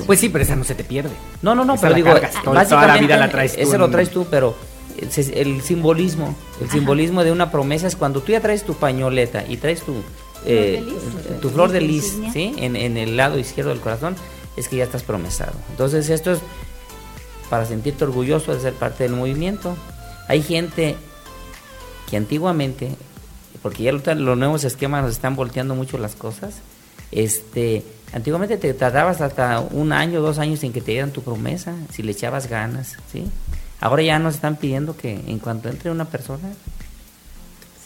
Pues 0.06 0.20
sí, 0.20 0.28
pero 0.28 0.44
esa 0.44 0.56
no 0.56 0.64
se 0.64 0.74
te 0.74 0.84
pierde. 0.84 1.10
No, 1.42 1.54
no, 1.54 1.64
no, 1.64 1.74
Esa 1.74 1.80
pero 1.82 1.90
la 1.90 1.96
digo, 1.96 2.08
cargas 2.12 2.32
toda- 2.32 2.42
toda 2.42 2.54
la 2.54 2.60
básicamente 2.62 3.06
vida 3.06 3.16
la 3.16 3.30
traes 3.30 3.54
tú 3.54 3.60
ese 3.60 3.78
lo 3.78 3.90
traes 3.90 4.10
tú, 4.10 4.26
pero 4.30 4.54
el 4.98 5.62
simbolismo, 5.62 6.34
el 6.60 6.70
simbolismo 6.70 7.24
de 7.24 7.32
una 7.32 7.50
promesa 7.50 7.86
es 7.86 7.96
cuando 7.96 8.20
tú 8.20 8.32
ya 8.32 8.40
traes 8.40 8.64
tu 8.64 8.74
pañoleta 8.74 9.44
y 9.48 9.56
traes 9.56 9.82
tu 9.82 9.94
eh, 10.44 10.82
de 10.84 10.90
lis. 11.32 11.40
tu 11.40 11.50
flor 11.50 11.70
de 11.70 11.80
lis. 11.80 12.18
¿sí? 12.32 12.54
En, 12.58 12.76
en 12.76 12.96
el 12.96 13.16
lado 13.16 13.38
izquierdo 13.38 13.70
del 13.70 13.80
corazón, 13.80 14.16
es 14.56 14.68
que 14.68 14.76
ya 14.76 14.84
estás 14.84 15.02
promesado. 15.02 15.52
Entonces 15.70 16.08
esto 16.10 16.32
es 16.32 16.40
para 17.48 17.64
sentirte 17.66 18.04
orgulloso 18.04 18.54
de 18.54 18.60
ser 18.60 18.74
parte 18.74 19.02
del 19.04 19.12
movimiento. 19.14 19.76
Hay 20.28 20.42
gente 20.42 20.96
que 22.08 22.16
antiguamente, 22.16 22.94
porque 23.62 23.82
ya 23.84 23.92
los 23.92 24.38
nuevos 24.38 24.64
esquemas 24.64 25.02
nos 25.04 25.12
están 25.12 25.34
volteando 25.36 25.74
mucho 25.74 25.98
las 25.98 26.14
cosas, 26.14 26.54
este, 27.12 27.84
antiguamente 28.12 28.56
te 28.56 28.74
tardabas 28.74 29.20
hasta 29.20 29.60
un 29.60 29.92
año, 29.92 30.20
dos 30.20 30.38
años 30.38 30.62
en 30.64 30.72
que 30.72 30.80
te 30.80 30.92
dieran 30.92 31.10
tu 31.10 31.22
promesa, 31.22 31.74
si 31.92 32.02
le 32.02 32.12
echabas 32.12 32.48
ganas, 32.48 32.96
¿sí? 33.12 33.24
Ahora 33.80 34.02
ya 34.02 34.18
nos 34.18 34.34
están 34.34 34.56
pidiendo 34.56 34.96
que 34.96 35.12
en 35.12 35.38
cuanto 35.38 35.68
entre 35.68 35.90
una 35.90 36.04
persona, 36.04 36.50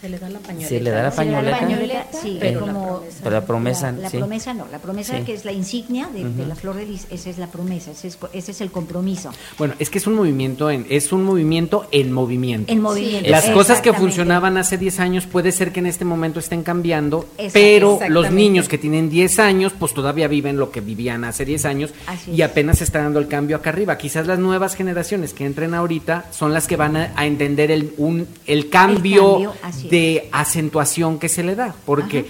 Se 0.05 0.11
le 0.11 0.19
da 0.19 0.29
la 0.29 0.39
pañoleta. 0.39 0.69
Se 0.69 0.81
le 0.81 0.91
da 0.91 0.97
la 0.97 1.03
da 1.03 1.09
la 1.11 1.17
pañoleta. 1.17 1.59
pañoleta, 1.61 2.07
sí, 2.21 2.37
Pero 2.41 2.61
la 2.61 2.67
como 2.73 2.85
promesa 3.01 3.21
pero 3.23 3.31
la 3.37 3.47
promesa, 3.47 3.93
la, 3.93 3.99
la 4.03 4.11
sí. 4.11 4.19
promesa 4.19 4.55
no, 4.55 4.67
la 4.71 4.79
promesa 4.79 5.17
Sí. 5.19 5.25
que 5.25 5.33
es 5.35 5.45
la 5.45 5.53
insignia 5.53 6.09
de, 6.13 6.47
la 6.47 6.55
flor 6.55 6.77
de 6.77 6.85
lis, 6.87 7.07
esa 7.11 7.31
es 7.31 7.39
la 7.39 7.47
promesa, 7.47 7.91
ese 7.93 8.09
es, 8.09 8.19
ese 8.33 8.51
es 8.53 8.61
el 8.61 8.71
compromiso. 8.71 9.31
Bueno, 9.59 9.75
es 9.79 9.89
que 9.89 9.99
es 9.99 10.07
un 10.07 10.15
movimiento 10.15 10.71
en, 10.71 10.87
es 10.91 11.13
un 11.13 11.25
movimiento 11.25 11.87
en 11.91 12.13
movimiento. 12.13 12.71
En 12.73 12.81
movimiento. 12.83 13.31
Las 13.31 13.49
cosas 13.51 13.81
que 13.81 13.93
funcionaban 13.95 14.57
hace 14.59 14.77
10 14.79 15.01
años 15.01 15.27
puede 15.27 15.53
ser 15.53 15.73
que 15.73 15.81
en 15.81 15.87
este 15.87 16.05
momento 16.05 16.39
estén 16.39 16.63
cambiando, 16.63 17.27
pero 17.53 17.99
los 18.09 18.31
niños 18.31 18.69
que 18.69 18.77
tienen 18.79 19.09
10 19.09 19.39
años, 19.39 19.73
pues 19.79 19.95
todavía 19.95 20.29
viven 20.29 20.57
lo 20.59 20.71
que 20.71 20.81
vivían 20.81 21.25
hace 21.25 21.45
10 21.45 21.65
años 21.65 21.91
Así 22.07 22.33
y 22.33 22.43
es. 22.43 22.51
apenas 22.51 22.79
se 22.79 22.85
está 22.85 23.03
dando 23.03 23.19
el 23.21 23.29
cambio 23.29 23.57
acá 23.57 23.71
arriba. 23.71 23.97
Quizás 23.97 24.27
las 24.27 24.39
nuevas 24.39 24.75
generaciones 24.75 25.33
que 25.33 25.47
entren 25.47 25.75
ahorita 25.75 26.27
son 26.31 26.53
las 26.53 26.67
que 26.67 26.77
van 26.77 26.97
a, 26.97 27.13
a 27.17 27.27
entender 27.27 27.71
el, 27.71 27.95
un, 27.97 28.27
el 28.47 28.69
cambio, 28.69 29.33
cambio, 29.33 29.55
así 29.63 29.89
de 29.95 30.29
acentuación 30.33 31.19
que 31.19 31.29
se 31.29 31.43
le 31.45 31.55
da, 31.55 31.75
porque 31.87 32.19
Ajá. 32.21 32.29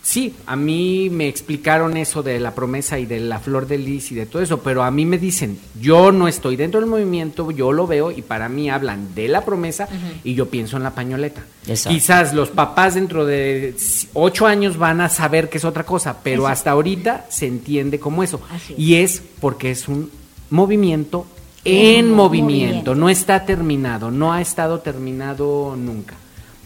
Sí, 0.00 0.32
a 0.46 0.56
mí 0.56 1.10
me 1.10 1.28
explicaron 1.28 1.98
eso 1.98 2.22
de 2.22 2.40
la 2.40 2.54
promesa 2.54 2.98
y 2.98 3.04
de 3.04 3.20
la 3.20 3.40
flor 3.40 3.66
de 3.66 3.76
lis 3.76 4.10
y 4.10 4.14
de 4.14 4.24
todo 4.24 4.40
eso, 4.40 4.60
pero 4.60 4.82
a 4.82 4.90
mí 4.90 5.04
me 5.04 5.18
dicen, 5.18 5.58
yo 5.78 6.12
no 6.12 6.28
estoy 6.28 6.56
dentro 6.56 6.80
del 6.80 6.88
movimiento, 6.88 7.50
yo 7.50 7.72
lo 7.72 7.86
veo 7.86 8.10
y 8.10 8.22
para 8.22 8.48
mí 8.48 8.70
hablan 8.70 9.14
de 9.14 9.28
la 9.28 9.44
promesa 9.44 9.86
y 10.24 10.32
yo 10.34 10.48
pienso 10.48 10.78
en 10.78 10.84
la 10.84 10.94
pañoleta. 10.94 11.42
Exacto. 11.66 11.90
Quizás 11.94 12.32
los 12.32 12.48
papás 12.48 12.94
dentro 12.94 13.26
de 13.26 13.74
ocho 14.14 14.46
años 14.46 14.78
van 14.78 15.02
a 15.02 15.10
saber 15.10 15.50
que 15.50 15.58
es 15.58 15.64
otra 15.66 15.84
cosa, 15.84 16.16
pero 16.22 16.42
Exacto. 16.44 16.52
hasta 16.52 16.70
ahorita 16.70 17.26
se 17.28 17.46
entiende 17.46 17.98
como 18.00 18.22
eso. 18.22 18.40
Es. 18.56 18.78
Y 18.78 18.94
es 18.94 19.22
porque 19.40 19.72
es 19.72 19.88
un 19.88 20.10
movimiento 20.48 21.26
en 21.66 22.06
En 22.06 22.14
movimiento, 22.14 22.54
movimiento. 22.62 22.94
no 22.94 23.10
está 23.10 23.44
terminado, 23.44 24.10
no 24.10 24.32
ha 24.32 24.40
estado 24.40 24.78
terminado 24.80 25.76
nunca. 25.76 26.14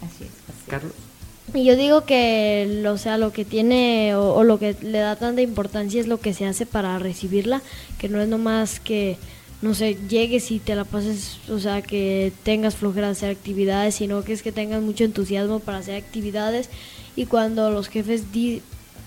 Así 0.01 0.23
es. 0.23 0.29
así 0.47 0.62
es. 0.62 0.62
Carlos. 0.73 0.93
Yo 1.53 1.75
digo 1.75 2.05
que, 2.05 2.83
o 2.87 2.97
sea, 2.97 3.17
lo 3.17 3.31
que 3.31 3.45
tiene 3.45 4.15
o, 4.15 4.43
lo 4.43 4.57
que 4.57 4.75
le 4.81 4.99
da 4.99 5.15
tanta 5.15 5.41
importancia 5.41 5.99
es 5.99 6.07
lo 6.07 6.19
que 6.19 6.33
se 6.33 6.45
hace 6.45 6.65
para 6.65 6.97
recibirla, 6.99 7.61
que 7.99 8.09
no 8.09 8.19
es 8.21 8.27
nomás 8.27 8.79
que, 8.79 9.17
no 9.61 9.73
sé, 9.75 9.97
llegues 10.09 10.49
y 10.51 10.59
te 10.59 10.73
la 10.73 10.85
pases, 10.85 11.37
o 11.49 11.59
sea, 11.59 11.81
que 11.81 12.31
tengas 12.43 12.75
flojera 12.75 13.07
de 13.07 13.11
hacer 13.11 13.29
actividades, 13.29 13.95
sino 13.95 14.23
que 14.23 14.33
es 14.33 14.41
que 14.41 14.51
tengas 14.51 14.81
mucho 14.81 15.03
entusiasmo 15.03 15.59
para 15.59 15.79
hacer 15.79 15.95
actividades 15.95 16.69
y 17.15 17.25
cuando 17.25 17.69
los 17.69 17.87
jefes 17.89 18.31
di- 18.31 18.61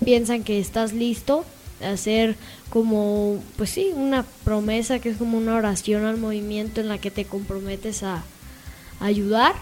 piensan 0.05 0.43
que 0.43 0.59
estás 0.59 0.93
listo, 0.93 1.43
hacer 1.83 2.35
como, 2.69 3.41
pues 3.57 3.71
sí, 3.71 3.91
una 3.95 4.23
promesa 4.45 4.99
que 4.99 5.09
es 5.09 5.17
como 5.17 5.37
una 5.37 5.55
oración 5.55 6.05
al 6.05 6.17
movimiento 6.17 6.81
en 6.81 6.87
la 6.87 6.97
que 6.99 7.11
te 7.11 7.25
comprometes 7.25 8.03
a 8.03 8.23
ayudar 8.99 9.53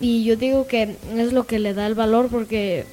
y 0.00 0.24
yo 0.24 0.36
digo 0.36 0.66
que 0.66 0.96
es 1.16 1.32
lo 1.32 1.46
que 1.46 1.58
le 1.58 1.74
da 1.74 1.86
el 1.86 1.94
valor 1.94 2.28
porque, 2.28 2.84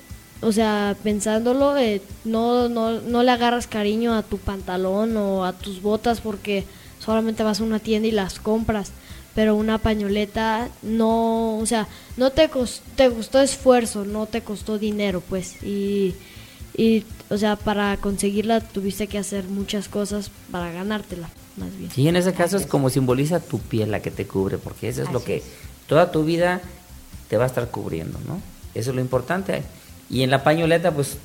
o 0.41 0.51
sea, 0.51 0.95
pensándolo, 1.03 1.77
eh, 1.77 2.01
no, 2.25 2.69
no, 2.69 3.01
no 3.01 3.23
le 3.23 3.31
agarras 3.31 3.67
cariño 3.67 4.13
a 4.13 4.23
tu 4.23 4.37
pantalón 4.37 5.15
o 5.17 5.45
a 5.45 5.53
tus 5.53 5.81
botas 5.81 6.21
porque 6.21 6.63
solamente 6.99 7.43
vas 7.43 7.59
a 7.59 7.63
una 7.63 7.79
tienda 7.79 8.07
y 8.07 8.11
las 8.11 8.39
compras. 8.39 8.91
Pero 9.33 9.55
una 9.55 9.77
pañoleta 9.77 10.67
no, 10.81 11.57
o 11.57 11.65
sea, 11.65 11.87
no 12.17 12.31
te, 12.31 12.49
cos- 12.51 12.81
te 12.97 13.09
costó 13.09 13.39
esfuerzo, 13.39 14.03
no 14.03 14.25
te 14.25 14.41
costó 14.41 14.77
dinero, 14.77 15.23
pues. 15.29 15.63
Y, 15.63 16.15
y, 16.75 17.05
o 17.29 17.37
sea, 17.37 17.55
para 17.55 17.95
conseguirla 17.95 18.59
tuviste 18.59 19.07
que 19.07 19.17
hacer 19.17 19.45
muchas 19.45 19.87
cosas 19.87 20.31
para 20.51 20.71
ganártela, 20.73 21.29
más 21.55 21.69
bien. 21.77 21.89
Sí, 21.91 22.05
en 22.09 22.17
ese 22.17 22.33
caso 22.33 22.57
es 22.57 22.65
como 22.65 22.89
simboliza 22.89 23.39
tu 23.39 23.59
piel 23.59 23.89
la 23.91 24.01
que 24.01 24.11
te 24.11 24.27
cubre, 24.27 24.57
porque 24.57 24.89
eso 24.89 25.01
es 25.03 25.11
lo 25.13 25.23
que 25.23 25.37
es. 25.37 25.43
toda 25.87 26.11
tu 26.11 26.25
vida 26.25 26.61
te 27.31 27.37
va 27.37 27.45
a 27.45 27.47
estar 27.47 27.69
cubriendo, 27.69 28.19
¿no? 28.27 28.41
Eso 28.75 28.89
es 28.89 28.95
lo 28.95 28.99
importante. 29.01 29.63
Y 30.09 30.23
en 30.23 30.31
la 30.31 30.43
pañoleta, 30.43 30.91
pues 30.93 31.15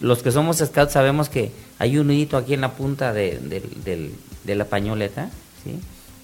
los 0.00 0.22
que 0.22 0.30
somos 0.30 0.58
scouts 0.58 0.92
sabemos 0.92 1.28
que 1.28 1.50
hay 1.80 1.98
un 1.98 2.06
nudito 2.06 2.36
aquí 2.36 2.54
en 2.54 2.60
la 2.60 2.70
punta 2.74 3.12
de, 3.12 3.40
del- 3.40 3.82
del- 3.84 4.14
de 4.44 4.54
la 4.54 4.66
pañoleta, 4.66 5.28
¿sí? 5.64 5.72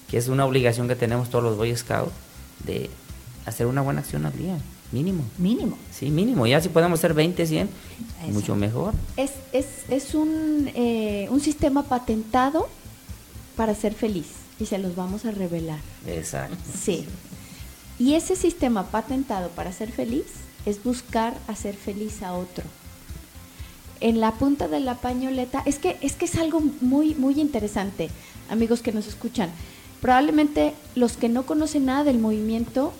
Que 0.09 0.17
es 0.17 0.29
una 0.29 0.45
obligación 0.45 0.87
que 0.87 0.95
tenemos 0.95 1.29
todos 1.29 1.43
los 1.43 1.57
Boy 1.57 1.75
Scouts 1.75 2.13
de 2.65 2.89
hacer 3.45 3.67
una 3.67 3.81
buena 3.81 3.99
acción 3.99 4.25
al 4.25 4.37
día, 4.37 4.57
mínimo. 4.93 5.25
Mínimo. 5.37 5.77
Sí, 5.91 6.09
mínimo. 6.09 6.47
Ya 6.47 6.61
si 6.61 6.69
podemos 6.69 6.99
hacer 6.99 7.13
20, 7.13 7.45
100, 7.45 7.69
Eso. 8.23 8.31
mucho 8.31 8.55
mejor. 8.55 8.93
Es, 9.17 9.31
es, 9.51 9.65
es 9.89 10.15
un, 10.15 10.71
eh, 10.73 11.27
un 11.31 11.41
sistema 11.41 11.83
patentado 11.83 12.69
para 13.57 13.75
ser 13.75 13.93
feliz 13.93 14.27
y 14.57 14.67
se 14.67 14.77
los 14.77 14.95
vamos 14.95 15.25
a 15.25 15.31
revelar. 15.31 15.79
Exacto. 16.07 16.55
Sí. 16.81 17.05
Y 17.99 18.13
ese 18.13 18.35
sistema 18.35 18.83
patentado 18.87 19.49
para 19.49 19.71
ser 19.71 19.91
feliz 19.91 20.25
es 20.65 20.83
buscar 20.83 21.37
hacer 21.47 21.75
feliz 21.75 22.21
a 22.21 22.33
otro. 22.33 22.63
En 23.99 24.19
la 24.19 24.33
punta 24.33 24.67
de 24.67 24.79
la 24.79 24.95
pañoleta, 24.95 25.63
es 25.65 25.79
que 25.79 25.97
es 26.01 26.13
que 26.13 26.25
es 26.25 26.35
algo 26.35 26.61
muy 26.81 27.15
muy 27.15 27.39
interesante, 27.39 28.09
amigos 28.49 28.81
que 28.81 28.91
nos 28.91 29.07
escuchan. 29.07 29.49
Probablemente 30.01 30.75
los 30.93 31.17
que 31.17 31.29
no 31.29 31.45
conocen 31.47 31.85
nada 31.85 32.03
del 32.03 32.19
movimiento 32.19 32.93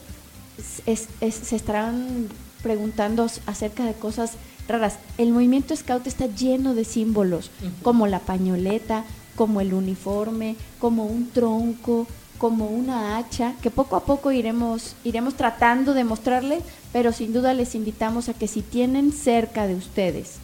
es- 0.87 1.09
es- 1.21 1.35
se 1.35 1.55
estarán 1.55 2.27
preguntando 2.63 3.27
acerca 3.45 3.85
de 3.85 3.93
cosas 3.93 4.31
raras. 4.67 4.95
El 5.19 5.31
movimiento 5.31 5.75
scout 5.75 6.07
está 6.07 6.25
lleno 6.25 6.73
de 6.73 6.83
símbolos, 6.85 7.51
como 7.83 8.07
la 8.07 8.19
pañoleta, 8.19 9.05
como 9.35 9.61
el 9.61 9.75
uniforme, 9.75 10.55
como 10.79 11.05
un 11.05 11.29
tronco, 11.29 12.07
como 12.37 12.67
una 12.67 13.17
hacha, 13.17 13.53
que 13.61 13.71
poco 13.71 13.95
a 13.95 14.03
poco 14.03 14.31
iremos, 14.31 14.95
iremos 15.03 15.35
tratando 15.35 15.93
de 15.93 16.03
mostrarles, 16.03 16.63
pero 16.93 17.11
sin 17.11 17.33
duda 17.33 17.53
les 17.53 17.75
invitamos 17.75 18.29
a 18.29 18.33
que 18.33 18.47
si 18.47 18.61
tienen 18.61 19.11
cerca 19.11 19.67
de 19.67 19.75
ustedes 19.75 20.37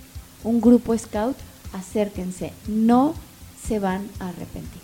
un 0.43 0.59
grupo 0.61 0.97
scout, 0.97 1.37
acérquense, 1.73 2.53
no 2.67 3.15
se 3.65 3.79
van 3.79 4.07
a 4.19 4.29
arrepentir. 4.29 4.81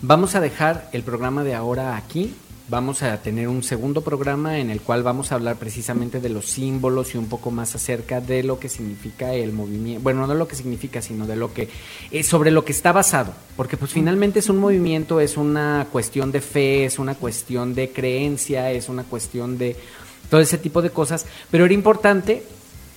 Vamos 0.00 0.34
a 0.34 0.40
dejar 0.40 0.88
el 0.92 1.02
programa 1.02 1.44
de 1.44 1.54
ahora 1.54 1.96
aquí. 1.96 2.34
Vamos 2.68 3.02
a 3.02 3.20
tener 3.20 3.48
un 3.48 3.62
segundo 3.62 4.02
programa 4.02 4.58
en 4.58 4.70
el 4.70 4.80
cual 4.80 5.02
vamos 5.02 5.32
a 5.32 5.34
hablar 5.34 5.56
precisamente 5.56 6.20
de 6.20 6.28
los 6.28 6.46
símbolos 6.46 7.14
y 7.14 7.18
un 7.18 7.26
poco 7.26 7.50
más 7.50 7.74
acerca 7.74 8.20
de 8.20 8.44
lo 8.44 8.60
que 8.60 8.68
significa 8.68 9.34
el 9.34 9.52
movimiento. 9.52 10.02
Bueno, 10.02 10.26
no 10.26 10.34
lo 10.34 10.46
que 10.46 10.54
significa, 10.54 11.02
sino 11.02 11.26
de 11.26 11.36
lo 11.36 11.52
que 11.52 11.68
eh, 12.12 12.22
sobre 12.22 12.52
lo 12.52 12.64
que 12.64 12.72
está 12.72 12.92
basado, 12.92 13.34
porque 13.56 13.76
pues 13.76 13.90
finalmente 13.90 14.38
es 14.38 14.48
un 14.48 14.58
movimiento, 14.58 15.20
es 15.20 15.36
una 15.36 15.88
cuestión 15.90 16.30
de 16.30 16.40
fe, 16.40 16.84
es 16.84 17.00
una 17.00 17.16
cuestión 17.16 17.74
de 17.74 17.90
creencia, 17.90 18.70
es 18.70 18.88
una 18.88 19.02
cuestión 19.02 19.58
de 19.58 19.76
todo 20.30 20.40
ese 20.40 20.56
tipo 20.56 20.82
de 20.82 20.90
cosas, 20.90 21.26
pero 21.50 21.64
era 21.64 21.74
importante 21.74 22.44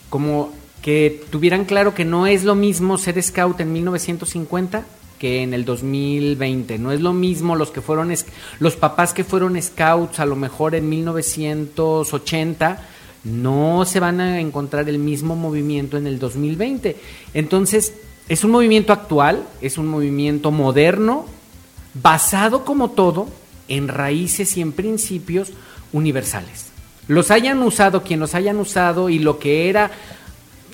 como 0.09 0.53
que 0.83 1.23
tuvieran 1.31 1.65
claro 1.65 1.95
que 1.95 2.05
no 2.05 2.27
es 2.27 2.43
lo 2.43 2.53
mismo 2.53 2.99
ser 2.99 3.21
scout 3.21 3.59
en 3.59 3.73
1950 3.73 4.85
que 5.19 5.43
en 5.43 5.53
el 5.53 5.65
2020. 5.65 6.79
No 6.79 6.91
es 6.91 7.01
lo 7.01 7.13
mismo 7.13 7.55
los 7.55 7.71
que 7.71 7.81
fueron 7.81 8.13
los 8.59 8.75
papás 8.75 9.13
que 9.13 9.23
fueron 9.23 9.61
scouts 9.61 10.19
a 10.19 10.25
lo 10.25 10.35
mejor 10.35 10.75
en 10.75 10.89
1980 10.89 12.89
no 13.25 13.85
se 13.85 13.99
van 13.99 14.21
a 14.21 14.39
encontrar 14.39 14.87
el 14.87 14.99
mismo 14.99 15.35
movimiento 15.35 15.97
en 15.97 16.07
el 16.07 16.19
2020. 16.19 16.95
Entonces, 17.33 17.95
es 18.29 18.43
un 18.43 18.51
movimiento 18.51 18.93
actual, 18.93 19.45
es 19.61 19.77
un 19.77 19.87
movimiento 19.87 20.51
moderno, 20.51 21.25
basado 21.95 22.63
como 22.63 22.91
todo 22.91 23.27
en 23.67 23.87
raíces 23.87 24.55
y 24.57 24.61
en 24.61 24.71
principios 24.71 25.51
universales. 25.91 26.67
Los 27.07 27.31
hayan 27.31 27.61
usado 27.63 28.03
quien 28.03 28.19
los 28.19 28.35
hayan 28.35 28.59
usado 28.59 29.09
y 29.09 29.19
lo 29.19 29.39
que 29.39 29.69
era 29.69 29.91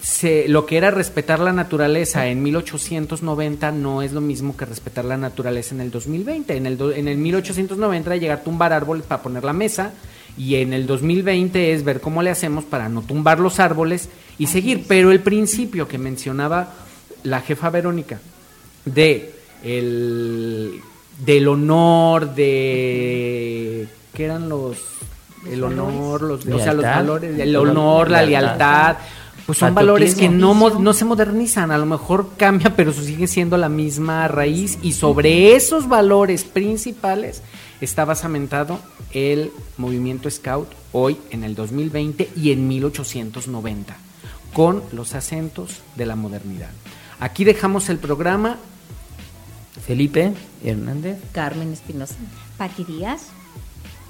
se- 0.01 0.47
lo 0.47 0.65
que 0.65 0.77
era 0.77 0.89
respetar 0.91 1.39
la 1.39 1.53
naturaleza 1.53 2.27
en 2.27 2.41
1890 2.43 3.71
no 3.71 4.01
es 4.01 4.11
lo 4.13 4.21
mismo 4.21 4.57
que 4.57 4.65
respetar 4.65 5.05
la 5.05 5.17
naturaleza 5.17 5.75
en 5.75 5.81
el 5.81 5.91
2020. 5.91 6.55
En 6.57 6.65
el, 6.65 6.77
do- 6.77 6.91
en 6.91 7.07
el 7.07 7.17
1890 7.17 8.09
era 8.09 8.17
llegar 8.17 8.39
a 8.39 8.43
tumbar 8.43 8.73
árboles 8.73 9.05
para 9.05 9.21
poner 9.21 9.43
la 9.43 9.53
mesa 9.53 9.93
y 10.37 10.55
en 10.55 10.73
el 10.73 10.87
2020 10.87 11.73
es 11.73 11.83
ver 11.83 12.01
cómo 12.01 12.23
le 12.23 12.29
hacemos 12.31 12.63
para 12.63 12.89
no 12.89 13.01
tumbar 13.01 13.39
los 13.39 13.59
árboles 13.59 14.09
y 14.39 14.47
seguir. 14.47 14.85
Pero 14.87 15.11
el 15.11 15.19
principio 15.19 15.87
que 15.87 15.97
mencionaba 15.97 16.73
la 17.23 17.41
jefa 17.41 17.69
Verónica 17.69 18.19
de 18.85 19.33
el 19.63 20.79
del 21.23 21.47
honor 21.47 22.33
de 22.33 23.87
qué 24.13 24.25
eran 24.25 24.49
los 24.49 24.77
el 25.49 25.63
honor 25.63 26.21
los 26.21 26.45
o 26.45 26.59
sea 26.59 26.73
los 26.73 26.83
valores 26.95 27.39
el 27.39 27.55
honor 27.55 28.09
la 28.09 28.21
Lealtad. 28.23 28.97
Pues 29.51 29.59
son 29.59 29.75
valores 29.75 30.15
que 30.15 30.29
no, 30.29 30.53
no 30.79 30.93
se 30.93 31.03
modernizan, 31.03 31.71
a 31.71 31.77
lo 31.77 31.85
mejor 31.85 32.29
cambia, 32.37 32.73
pero 32.73 32.93
sigue 32.93 33.27
siendo 33.27 33.57
la 33.57 33.67
misma 33.67 34.29
raíz 34.29 34.79
y 34.81 34.93
sobre 34.93 35.57
esos 35.57 35.89
valores 35.89 36.45
principales 36.45 37.41
está 37.81 38.05
basamentado 38.05 38.79
el 39.11 39.51
movimiento 39.75 40.29
Scout 40.29 40.69
hoy 40.93 41.17
en 41.31 41.43
el 41.43 41.53
2020 41.55 42.29
y 42.33 42.53
en 42.53 42.65
1890, 42.69 43.97
con 44.53 44.83
los 44.93 45.15
acentos 45.15 45.81
de 45.97 46.05
la 46.05 46.15
modernidad. 46.15 46.71
Aquí 47.19 47.43
dejamos 47.43 47.89
el 47.89 47.97
programa. 47.97 48.57
Felipe 49.85 50.31
Hernández. 50.63 51.17
Carmen 51.33 51.73
Espinosa. 51.73 52.15
Pati 52.57 52.85
Díaz. 52.85 53.27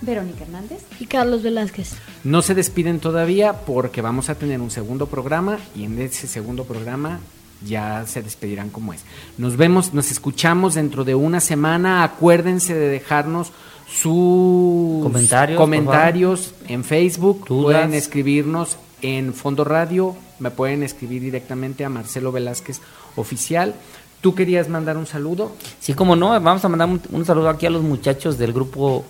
Verónica 0.01 0.43
Hernández. 0.43 0.79
Y 0.99 1.05
Carlos 1.05 1.43
Velázquez. 1.43 1.93
No 2.23 2.41
se 2.41 2.55
despiden 2.55 2.99
todavía 2.99 3.53
porque 3.53 4.01
vamos 4.01 4.29
a 4.29 4.35
tener 4.35 4.59
un 4.61 4.71
segundo 4.71 5.07
programa 5.07 5.59
y 5.75 5.85
en 5.85 5.99
ese 6.01 6.27
segundo 6.27 6.65
programa 6.65 7.19
ya 7.65 8.05
se 8.07 8.21
despedirán 8.21 8.69
como 8.69 8.93
es. 8.93 9.03
Nos 9.37 9.57
vemos, 9.57 9.93
nos 9.93 10.11
escuchamos 10.11 10.75
dentro 10.75 11.03
de 11.03 11.15
una 11.15 11.39
semana. 11.39 12.03
Acuérdense 12.03 12.73
de 12.73 12.87
dejarnos 12.87 13.51
sus 13.87 15.03
Comentarios, 15.03 15.57
comentarios 15.57 16.53
en 16.67 16.83
Facebook. 16.83 17.45
Dudas. 17.47 17.75
Pueden 17.75 17.93
escribirnos 17.93 18.77
en 19.01 19.33
Fondo 19.33 19.63
Radio. 19.63 20.15
Me 20.39 20.49
pueden 20.49 20.83
escribir 20.83 21.21
directamente 21.21 21.85
a 21.85 21.89
Marcelo 21.89 22.31
Velázquez 22.31 22.81
Oficial. 23.15 23.75
¿Tú 24.21 24.35
querías 24.35 24.69
mandar 24.69 24.97
un 24.97 25.07
saludo? 25.07 25.51
Sí, 25.79 25.93
como 25.93 26.15
no, 26.15 26.29
vamos 26.39 26.63
a 26.63 26.69
mandar 26.69 26.87
un, 26.87 27.01
un 27.11 27.25
saludo 27.25 27.49
aquí 27.49 27.65
a 27.65 27.71
los 27.71 27.81
muchachos 27.81 28.37
del 28.37 28.53
grupo 28.53 29.03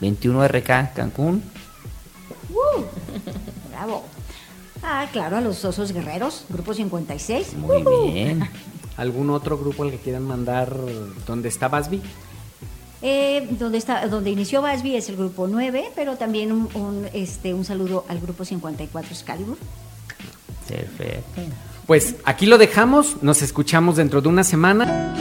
21RK 0.00 0.92
Cancún. 0.94 1.42
¡Uh! 2.50 2.82
Bravo. 3.70 4.04
Ah, 4.82 5.06
claro, 5.12 5.36
a 5.36 5.40
los 5.40 5.64
Osos 5.64 5.92
Guerreros, 5.92 6.44
Grupo 6.48 6.74
56. 6.74 7.54
Muy 7.54 7.82
bien. 8.12 8.48
¿Algún 8.96 9.30
otro 9.30 9.58
grupo 9.58 9.82
al 9.82 9.90
que 9.90 9.98
quieran 9.98 10.22
mandar 10.22 10.74
donde 11.26 11.48
está 11.48 11.68
Basby? 11.68 12.00
Eh, 13.02 13.46
donde 13.58 13.76
está, 13.76 14.06
donde 14.08 14.30
inició 14.30 14.62
Basby 14.62 14.96
es 14.96 15.08
el 15.10 15.16
grupo 15.16 15.46
9, 15.46 15.90
pero 15.94 16.16
también 16.16 16.50
un, 16.50 16.68
un, 16.74 17.06
este, 17.12 17.52
un 17.52 17.64
saludo 17.64 18.06
al 18.08 18.20
grupo 18.20 18.44
54 18.44 19.10
Excalibur. 19.10 19.58
Perfecto. 20.66 21.42
Pues 21.86 22.16
aquí 22.24 22.46
lo 22.46 22.58
dejamos, 22.58 23.22
nos 23.22 23.42
escuchamos 23.42 23.96
dentro 23.96 24.22
de 24.22 24.28
una 24.28 24.44
semana. 24.44 25.14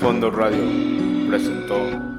Fondo 0.00 0.30
Radio 0.30 1.05
presentó. 1.26 2.15